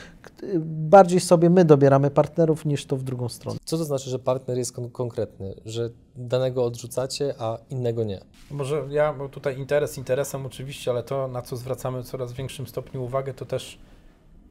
bardziej 0.64 1.20
sobie 1.20 1.51
my 1.51 1.64
dobieramy 1.64 2.11
partnerów 2.11 2.64
niż 2.64 2.87
to 2.87 2.97
w 2.97 3.03
drugą 3.03 3.29
stronę. 3.29 3.59
Co 3.64 3.79
to 3.79 3.85
znaczy, 3.85 4.11
że 4.11 4.18
partner 4.18 4.59
jest 4.59 4.72
kon 4.72 4.91
konkretny, 4.91 5.55
że 5.64 5.91
danego 6.16 6.64
odrzucacie, 6.64 7.35
a 7.39 7.59
innego 7.70 8.05
nie? 8.05 8.20
Może 8.51 8.85
ja, 8.91 9.12
bo 9.12 9.29
tutaj 9.29 9.59
interes 9.59 9.99
interesem 9.99 10.47
oczywiście, 10.47 10.91
ale 10.91 11.03
to, 11.03 11.29
na 11.29 11.43
co 11.43 11.57
zwracamy 11.57 12.03
w 12.03 12.07
coraz 12.07 12.33
większym 12.33 12.66
stopniu 12.66 13.05
uwagę, 13.05 13.35
to 13.35 13.45
też 13.45 13.79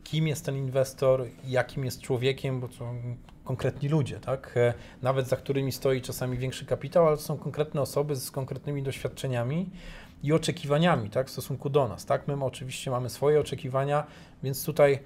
kim 0.03 0.27
jest 0.27 0.45
ten 0.45 0.57
inwestor, 0.57 1.25
jakim 1.47 1.85
jest 1.85 2.01
człowiekiem, 2.01 2.59
bo 2.59 2.67
to 2.67 2.93
konkretni 3.43 3.89
ludzie, 3.89 4.19
tak? 4.19 4.57
E, 4.57 4.73
nawet 5.01 5.27
za 5.27 5.35
którymi 5.35 5.71
stoi 5.71 6.01
czasami 6.01 6.37
większy 6.37 6.65
kapitał, 6.65 7.07
ale 7.07 7.17
to 7.17 7.23
są 7.23 7.37
konkretne 7.37 7.81
osoby 7.81 8.15
z 8.15 8.31
konkretnymi 8.31 8.83
doświadczeniami 8.83 9.69
i 10.25 10.33
oczekiwaniami, 10.33 11.09
tak, 11.09 11.27
w 11.27 11.31
stosunku 11.31 11.69
do 11.69 11.87
nas, 11.87 12.05
tak? 12.05 12.27
My 12.27 12.45
oczywiście 12.45 12.91
mamy 12.91 13.09
swoje 13.09 13.39
oczekiwania, 13.39 14.03
więc 14.43 14.65
tutaj 14.65 14.99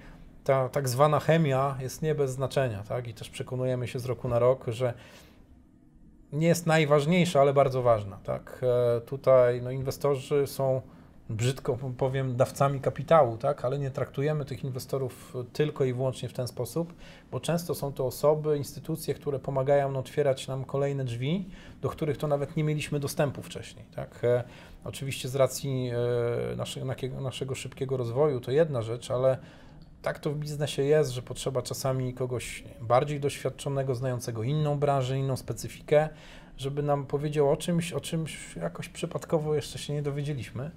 ta 0.44 0.68
tak 0.68 0.88
zwana 0.88 1.20
chemia 1.20 1.76
jest 1.80 2.02
nie 2.02 2.14
bez 2.14 2.30
znaczenia, 2.30 2.82
tak? 2.88 3.08
I 3.08 3.14
też 3.14 3.30
przekonujemy 3.30 3.88
się 3.88 3.98
z 3.98 4.06
roku 4.06 4.28
na 4.28 4.38
rok, 4.38 4.64
że 4.68 4.94
nie 6.32 6.46
jest 6.46 6.66
najważniejsza, 6.66 7.40
ale 7.40 7.52
bardzo 7.52 7.82
ważna, 7.82 8.18
tak? 8.24 8.60
E, 8.96 9.00
tutaj 9.00 9.62
no, 9.62 9.70
inwestorzy 9.70 10.46
są 10.46 10.82
brzydko 11.30 11.78
powiem, 11.98 12.36
dawcami 12.36 12.80
kapitału, 12.80 13.36
tak? 13.36 13.64
ale 13.64 13.78
nie 13.78 13.90
traktujemy 13.90 14.44
tych 14.44 14.64
inwestorów 14.64 15.34
tylko 15.52 15.84
i 15.84 15.92
wyłącznie 15.92 16.28
w 16.28 16.32
ten 16.32 16.48
sposób, 16.48 16.94
bo 17.30 17.40
często 17.40 17.74
są 17.74 17.92
to 17.92 18.06
osoby, 18.06 18.56
instytucje, 18.56 19.14
które 19.14 19.38
pomagają 19.38 19.96
otwierać 19.96 20.48
nam 20.48 20.64
kolejne 20.64 21.04
drzwi, 21.04 21.48
do 21.80 21.88
których 21.88 22.16
to 22.16 22.26
nawet 22.26 22.56
nie 22.56 22.64
mieliśmy 22.64 23.00
dostępu 23.00 23.42
wcześniej. 23.42 23.84
Tak? 23.94 24.22
Oczywiście 24.84 25.28
z 25.28 25.36
racji 25.36 25.90
e, 26.52 26.56
nasze, 26.56 26.80
naszego 27.20 27.54
szybkiego 27.54 27.96
rozwoju 27.96 28.40
to 28.40 28.50
jedna 28.50 28.82
rzecz, 28.82 29.10
ale 29.10 29.38
tak 30.02 30.18
to 30.18 30.30
w 30.30 30.36
biznesie 30.36 30.82
jest, 30.82 31.10
że 31.10 31.22
potrzeba 31.22 31.62
czasami 31.62 32.14
kogoś 32.14 32.64
bardziej 32.80 33.20
doświadczonego, 33.20 33.94
znającego 33.94 34.42
inną 34.42 34.78
branżę, 34.78 35.18
inną 35.18 35.36
specyfikę, 35.36 36.08
żeby 36.56 36.82
nam 36.82 37.06
powiedział 37.06 37.50
o 37.50 37.56
czymś, 37.56 37.92
o 37.92 38.00
czymś 38.00 38.56
jakoś 38.56 38.88
przypadkowo 38.88 39.54
jeszcze 39.54 39.78
się 39.78 39.92
nie 39.92 40.02
dowiedzieliśmy. 40.02 40.70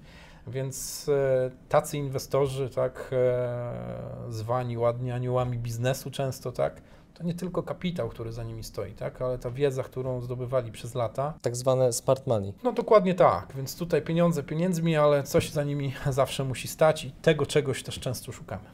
Więc 0.46 1.08
e, 1.08 1.50
tacy 1.68 1.98
inwestorzy, 1.98 2.70
tak, 2.70 3.10
e, 3.12 3.82
zwani 4.28 4.78
ładnie 4.78 5.14
aniołami 5.14 5.58
biznesu 5.58 6.10
często, 6.10 6.52
tak, 6.52 6.82
to 7.14 7.24
nie 7.24 7.34
tylko 7.34 7.62
kapitał, 7.62 8.08
który 8.08 8.32
za 8.32 8.44
nimi 8.44 8.64
stoi, 8.64 8.92
tak, 8.92 9.22
ale 9.22 9.38
ta 9.38 9.50
wiedza, 9.50 9.82
którą 9.82 10.20
zdobywali 10.20 10.72
przez 10.72 10.94
lata. 10.94 11.34
Tak 11.42 11.56
zwane 11.56 11.92
smart 11.92 12.26
money. 12.26 12.52
No 12.62 12.72
dokładnie 12.72 13.14
tak, 13.14 13.52
więc 13.56 13.76
tutaj 13.76 14.02
pieniądze 14.02 14.42
pieniędzmi, 14.42 14.96
ale 14.96 15.22
coś 15.22 15.50
za 15.50 15.64
nimi 15.64 15.92
zawsze 16.10 16.44
musi 16.44 16.68
stać 16.68 17.04
i 17.04 17.10
tego 17.10 17.46
czegoś 17.46 17.82
też 17.82 18.00
często 18.00 18.32
szukamy. 18.32 18.64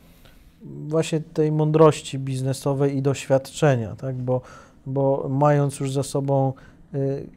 Właśnie 0.62 1.20
tej 1.20 1.52
mądrości 1.52 2.18
biznesowej 2.18 2.96
i 2.96 3.02
doświadczenia, 3.02 3.96
tak, 3.96 4.16
bo, 4.16 4.40
bo 4.86 5.26
mając 5.28 5.80
już 5.80 5.92
za 5.92 6.02
sobą 6.02 6.52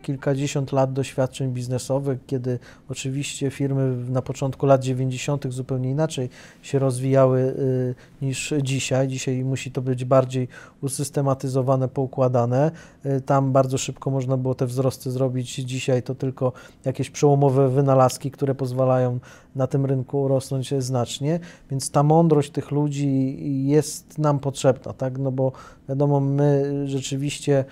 kilkadziesiąt 0.02 0.72
lat 0.72 0.94
doświadczeń 0.94 1.52
biznesowych, 1.52 2.20
kiedy 2.28 2.60
oczywiście 2.90 3.52
firmy 3.52 4.12
na 4.12 4.22
początku 4.22 4.66
lat 4.66 4.84
90. 4.84 5.54
zupełnie 5.54 5.90
inaczej 5.90 6.30
się 6.62 6.80
rozwijały 6.80 7.40
y, 7.42 7.96
niż 8.26 8.54
dzisiaj. 8.62 9.08
Dzisiaj 9.08 9.44
musi 9.44 9.72
to 9.72 9.82
być 9.82 10.06
bardziej 10.06 10.48
usystematyzowane, 10.82 11.88
poukładane. 11.88 12.72
Y, 13.06 13.22
Tam 13.22 13.52
bardzo 13.52 13.78
szybko 13.78 14.10
można 14.10 14.38
było 14.38 14.56
te 14.56 14.66
wzrosty 14.66 15.12
zrobić. 15.12 15.56
Dzisiaj 15.56 16.04
to 16.04 16.16
tylko 16.16 16.54
jakieś 16.86 17.10
przełomowe 17.10 17.70
wynalazki, 17.70 18.32
które 18.32 18.56
pozwalają 18.56 19.20
na 19.56 19.68
tym 19.68 19.86
rynku 19.86 20.28
rosnąć 20.28 20.74
znacznie, 20.80 21.40
więc 21.72 21.92
ta 21.92 22.04
mądrość 22.04 22.52
tych 22.52 22.72
ludzi 22.72 23.38
jest 23.68 24.18
nam 24.18 24.40
potrzebna, 24.40 24.94
tak? 24.94 25.18
No 25.18 25.32
bo 25.32 25.52
wiadomo, 25.90 26.20
my 26.20 26.84
rzeczywiście 26.86 27.66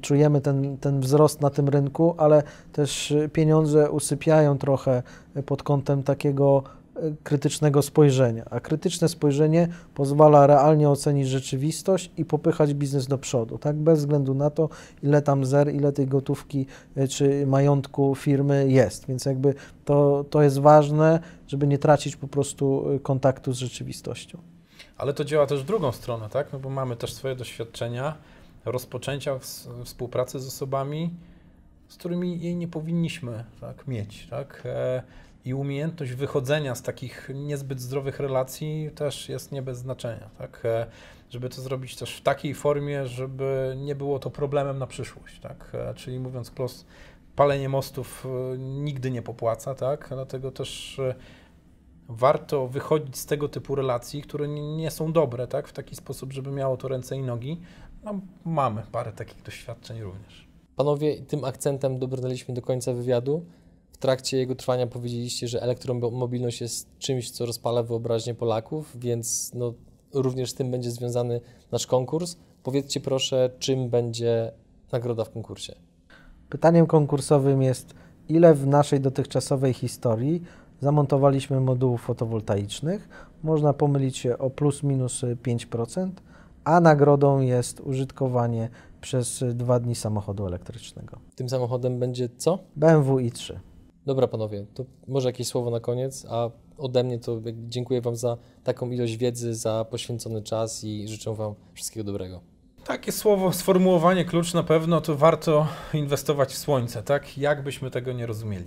czujemy 0.00 0.40
ten, 0.40 0.78
ten 0.78 1.00
wzrost 1.00 1.40
na 1.40 1.50
tym 1.50 1.68
rynku, 1.68 2.14
ale 2.18 2.42
też 2.72 3.14
pieniądze 3.32 3.90
usypiają 3.90 4.58
trochę 4.58 5.02
pod 5.46 5.62
kątem 5.62 6.02
takiego 6.02 6.62
e, 6.96 7.00
krytycznego 7.22 7.82
spojrzenia, 7.82 8.44
a 8.50 8.60
krytyczne 8.60 9.08
spojrzenie 9.08 9.68
pozwala 9.94 10.46
realnie 10.46 10.90
ocenić 10.90 11.28
rzeczywistość 11.28 12.10
i 12.16 12.24
popychać 12.24 12.74
biznes 12.74 13.06
do 13.06 13.18
przodu, 13.18 13.58
tak? 13.58 13.76
Bez 13.76 13.98
względu 13.98 14.34
na 14.34 14.50
to, 14.50 14.68
ile 15.02 15.22
tam 15.22 15.44
zer, 15.44 15.74
ile 15.74 15.92
tej 15.92 16.06
gotówki 16.06 16.66
czy 17.10 17.46
majątku 17.46 18.14
firmy 18.14 18.66
jest, 18.68 19.06
więc 19.06 19.24
jakby 19.24 19.54
to, 19.84 20.24
to 20.30 20.42
jest 20.42 20.58
ważne, 20.58 21.20
żeby 21.46 21.66
nie 21.66 21.78
tracić 21.78 22.16
po 22.16 22.28
prostu 22.28 22.84
kontaktu 23.02 23.52
z 23.52 23.56
rzeczywistością. 23.56 24.38
Ale 24.98 25.14
to 25.14 25.24
działa 25.24 25.46
też 25.46 25.62
w 25.62 25.66
drugą 25.66 25.92
stronę, 25.92 26.28
tak? 26.28 26.52
No 26.52 26.58
bo 26.58 26.70
mamy 26.70 26.96
też 26.96 27.12
swoje 27.12 27.36
doświadczenia, 27.36 28.14
rozpoczęcia 28.64 29.38
współpracy 29.84 30.40
z 30.40 30.46
osobami, 30.46 31.10
z 31.88 31.96
którymi 31.96 32.40
jej 32.40 32.56
nie 32.56 32.68
powinniśmy 32.68 33.44
tak, 33.60 33.86
mieć, 33.86 34.26
tak? 34.30 34.62
E, 34.64 35.02
I 35.44 35.54
umiejętność 35.54 36.12
wychodzenia 36.12 36.74
z 36.74 36.82
takich 36.82 37.30
niezbyt 37.34 37.80
zdrowych 37.80 38.20
relacji 38.20 38.90
też 38.94 39.28
jest 39.28 39.52
nie 39.52 39.62
bez 39.62 39.78
znaczenia, 39.78 40.30
tak? 40.38 40.60
E, 40.64 40.86
Żeby 41.30 41.48
to 41.48 41.62
zrobić 41.62 41.96
też 41.96 42.16
w 42.16 42.22
takiej 42.22 42.54
formie, 42.54 43.06
żeby 43.06 43.74
nie 43.76 43.94
było 43.94 44.18
to 44.18 44.30
problemem 44.30 44.78
na 44.78 44.86
przyszłość, 44.86 45.40
tak? 45.40 45.70
E, 45.74 45.94
Czyli 45.94 46.18
mówiąc 46.18 46.48
wprost, 46.48 46.86
palenie 47.36 47.68
mostów 47.68 48.26
nigdy 48.58 49.10
nie 49.10 49.22
popłaca, 49.22 49.74
tak? 49.74 50.08
Dlatego 50.08 50.50
też 50.52 51.00
warto 52.08 52.68
wychodzić 52.68 53.16
z 53.16 53.26
tego 53.26 53.48
typu 53.48 53.74
relacji, 53.74 54.22
które 54.22 54.48
nie 54.48 54.90
są 54.90 55.12
dobre, 55.12 55.46
tak? 55.46 55.68
W 55.68 55.72
taki 55.72 55.96
sposób, 55.96 56.32
żeby 56.32 56.50
miało 56.50 56.76
to 56.76 56.88
ręce 56.88 57.16
i 57.16 57.22
nogi. 57.22 57.60
No, 58.04 58.20
mamy 58.44 58.82
parę 58.92 59.12
takich 59.12 59.42
doświadczeń 59.42 60.00
również. 60.00 60.48
Panowie, 60.76 61.16
tym 61.16 61.44
akcentem 61.44 61.98
dobrnęliśmy 61.98 62.54
do 62.54 62.62
końca 62.62 62.92
wywiadu. 62.92 63.44
W 63.92 63.96
trakcie 63.96 64.36
jego 64.36 64.54
trwania 64.54 64.86
powiedzieliście, 64.86 65.48
że 65.48 65.62
elektromobilność 65.62 66.60
jest 66.60 66.98
czymś, 66.98 67.30
co 67.30 67.46
rozpala 67.46 67.82
wyobraźnię 67.82 68.34
Polaków, 68.34 68.96
więc 69.00 69.54
no, 69.54 69.74
również 70.14 70.50
z 70.50 70.54
tym 70.54 70.70
będzie 70.70 70.90
związany 70.90 71.40
nasz 71.72 71.86
konkurs. 71.86 72.36
Powiedzcie 72.62 73.00
proszę, 73.00 73.50
czym 73.58 73.88
będzie 73.88 74.52
nagroda 74.92 75.24
w 75.24 75.30
konkursie. 75.30 75.74
Pytaniem 76.48 76.86
konkursowym 76.86 77.62
jest, 77.62 77.94
ile 78.28 78.54
w 78.54 78.66
naszej 78.66 79.00
dotychczasowej 79.00 79.72
historii 79.72 80.42
zamontowaliśmy 80.80 81.60
modułów 81.60 82.02
fotowoltaicznych. 82.02 83.08
Można 83.42 83.72
pomylić 83.72 84.16
się 84.16 84.38
o 84.38 84.50
plus 84.50 84.82
minus 84.82 85.22
5%, 85.22 86.10
a 86.64 86.80
nagrodą 86.80 87.40
jest 87.40 87.80
użytkowanie 87.80 88.68
przez 89.00 89.44
dwa 89.54 89.80
dni 89.80 89.94
samochodu 89.94 90.46
elektrycznego. 90.46 91.18
Tym 91.34 91.48
samochodem 91.48 91.98
będzie 91.98 92.28
co? 92.36 92.58
BMW 92.76 93.16
i3. 93.16 93.54
Dobra, 94.06 94.28
panowie, 94.28 94.66
to 94.74 94.84
może 95.08 95.28
jakieś 95.28 95.46
słowo 95.46 95.70
na 95.70 95.80
koniec, 95.80 96.26
a 96.30 96.50
ode 96.78 97.04
mnie 97.04 97.18
to 97.18 97.40
dziękuję 97.68 98.00
Wam 98.00 98.16
za 98.16 98.36
taką 98.64 98.90
ilość 98.90 99.16
wiedzy, 99.16 99.54
za 99.54 99.84
poświęcony 99.90 100.42
czas 100.42 100.84
i 100.84 101.08
życzę 101.08 101.34
Wam 101.34 101.54
wszystkiego 101.74 102.04
dobrego. 102.04 102.40
Takie 102.84 103.12
słowo, 103.12 103.52
sformułowanie 103.52 104.24
klucz 104.24 104.54
na 104.54 104.62
pewno 104.62 105.00
to 105.00 105.16
warto 105.16 105.66
inwestować 105.94 106.52
w 106.52 106.58
słońce, 106.58 107.02
tak? 107.02 107.38
Jak 107.38 107.64
byśmy 107.64 107.90
tego 107.90 108.12
nie 108.12 108.26
rozumieli. 108.26 108.64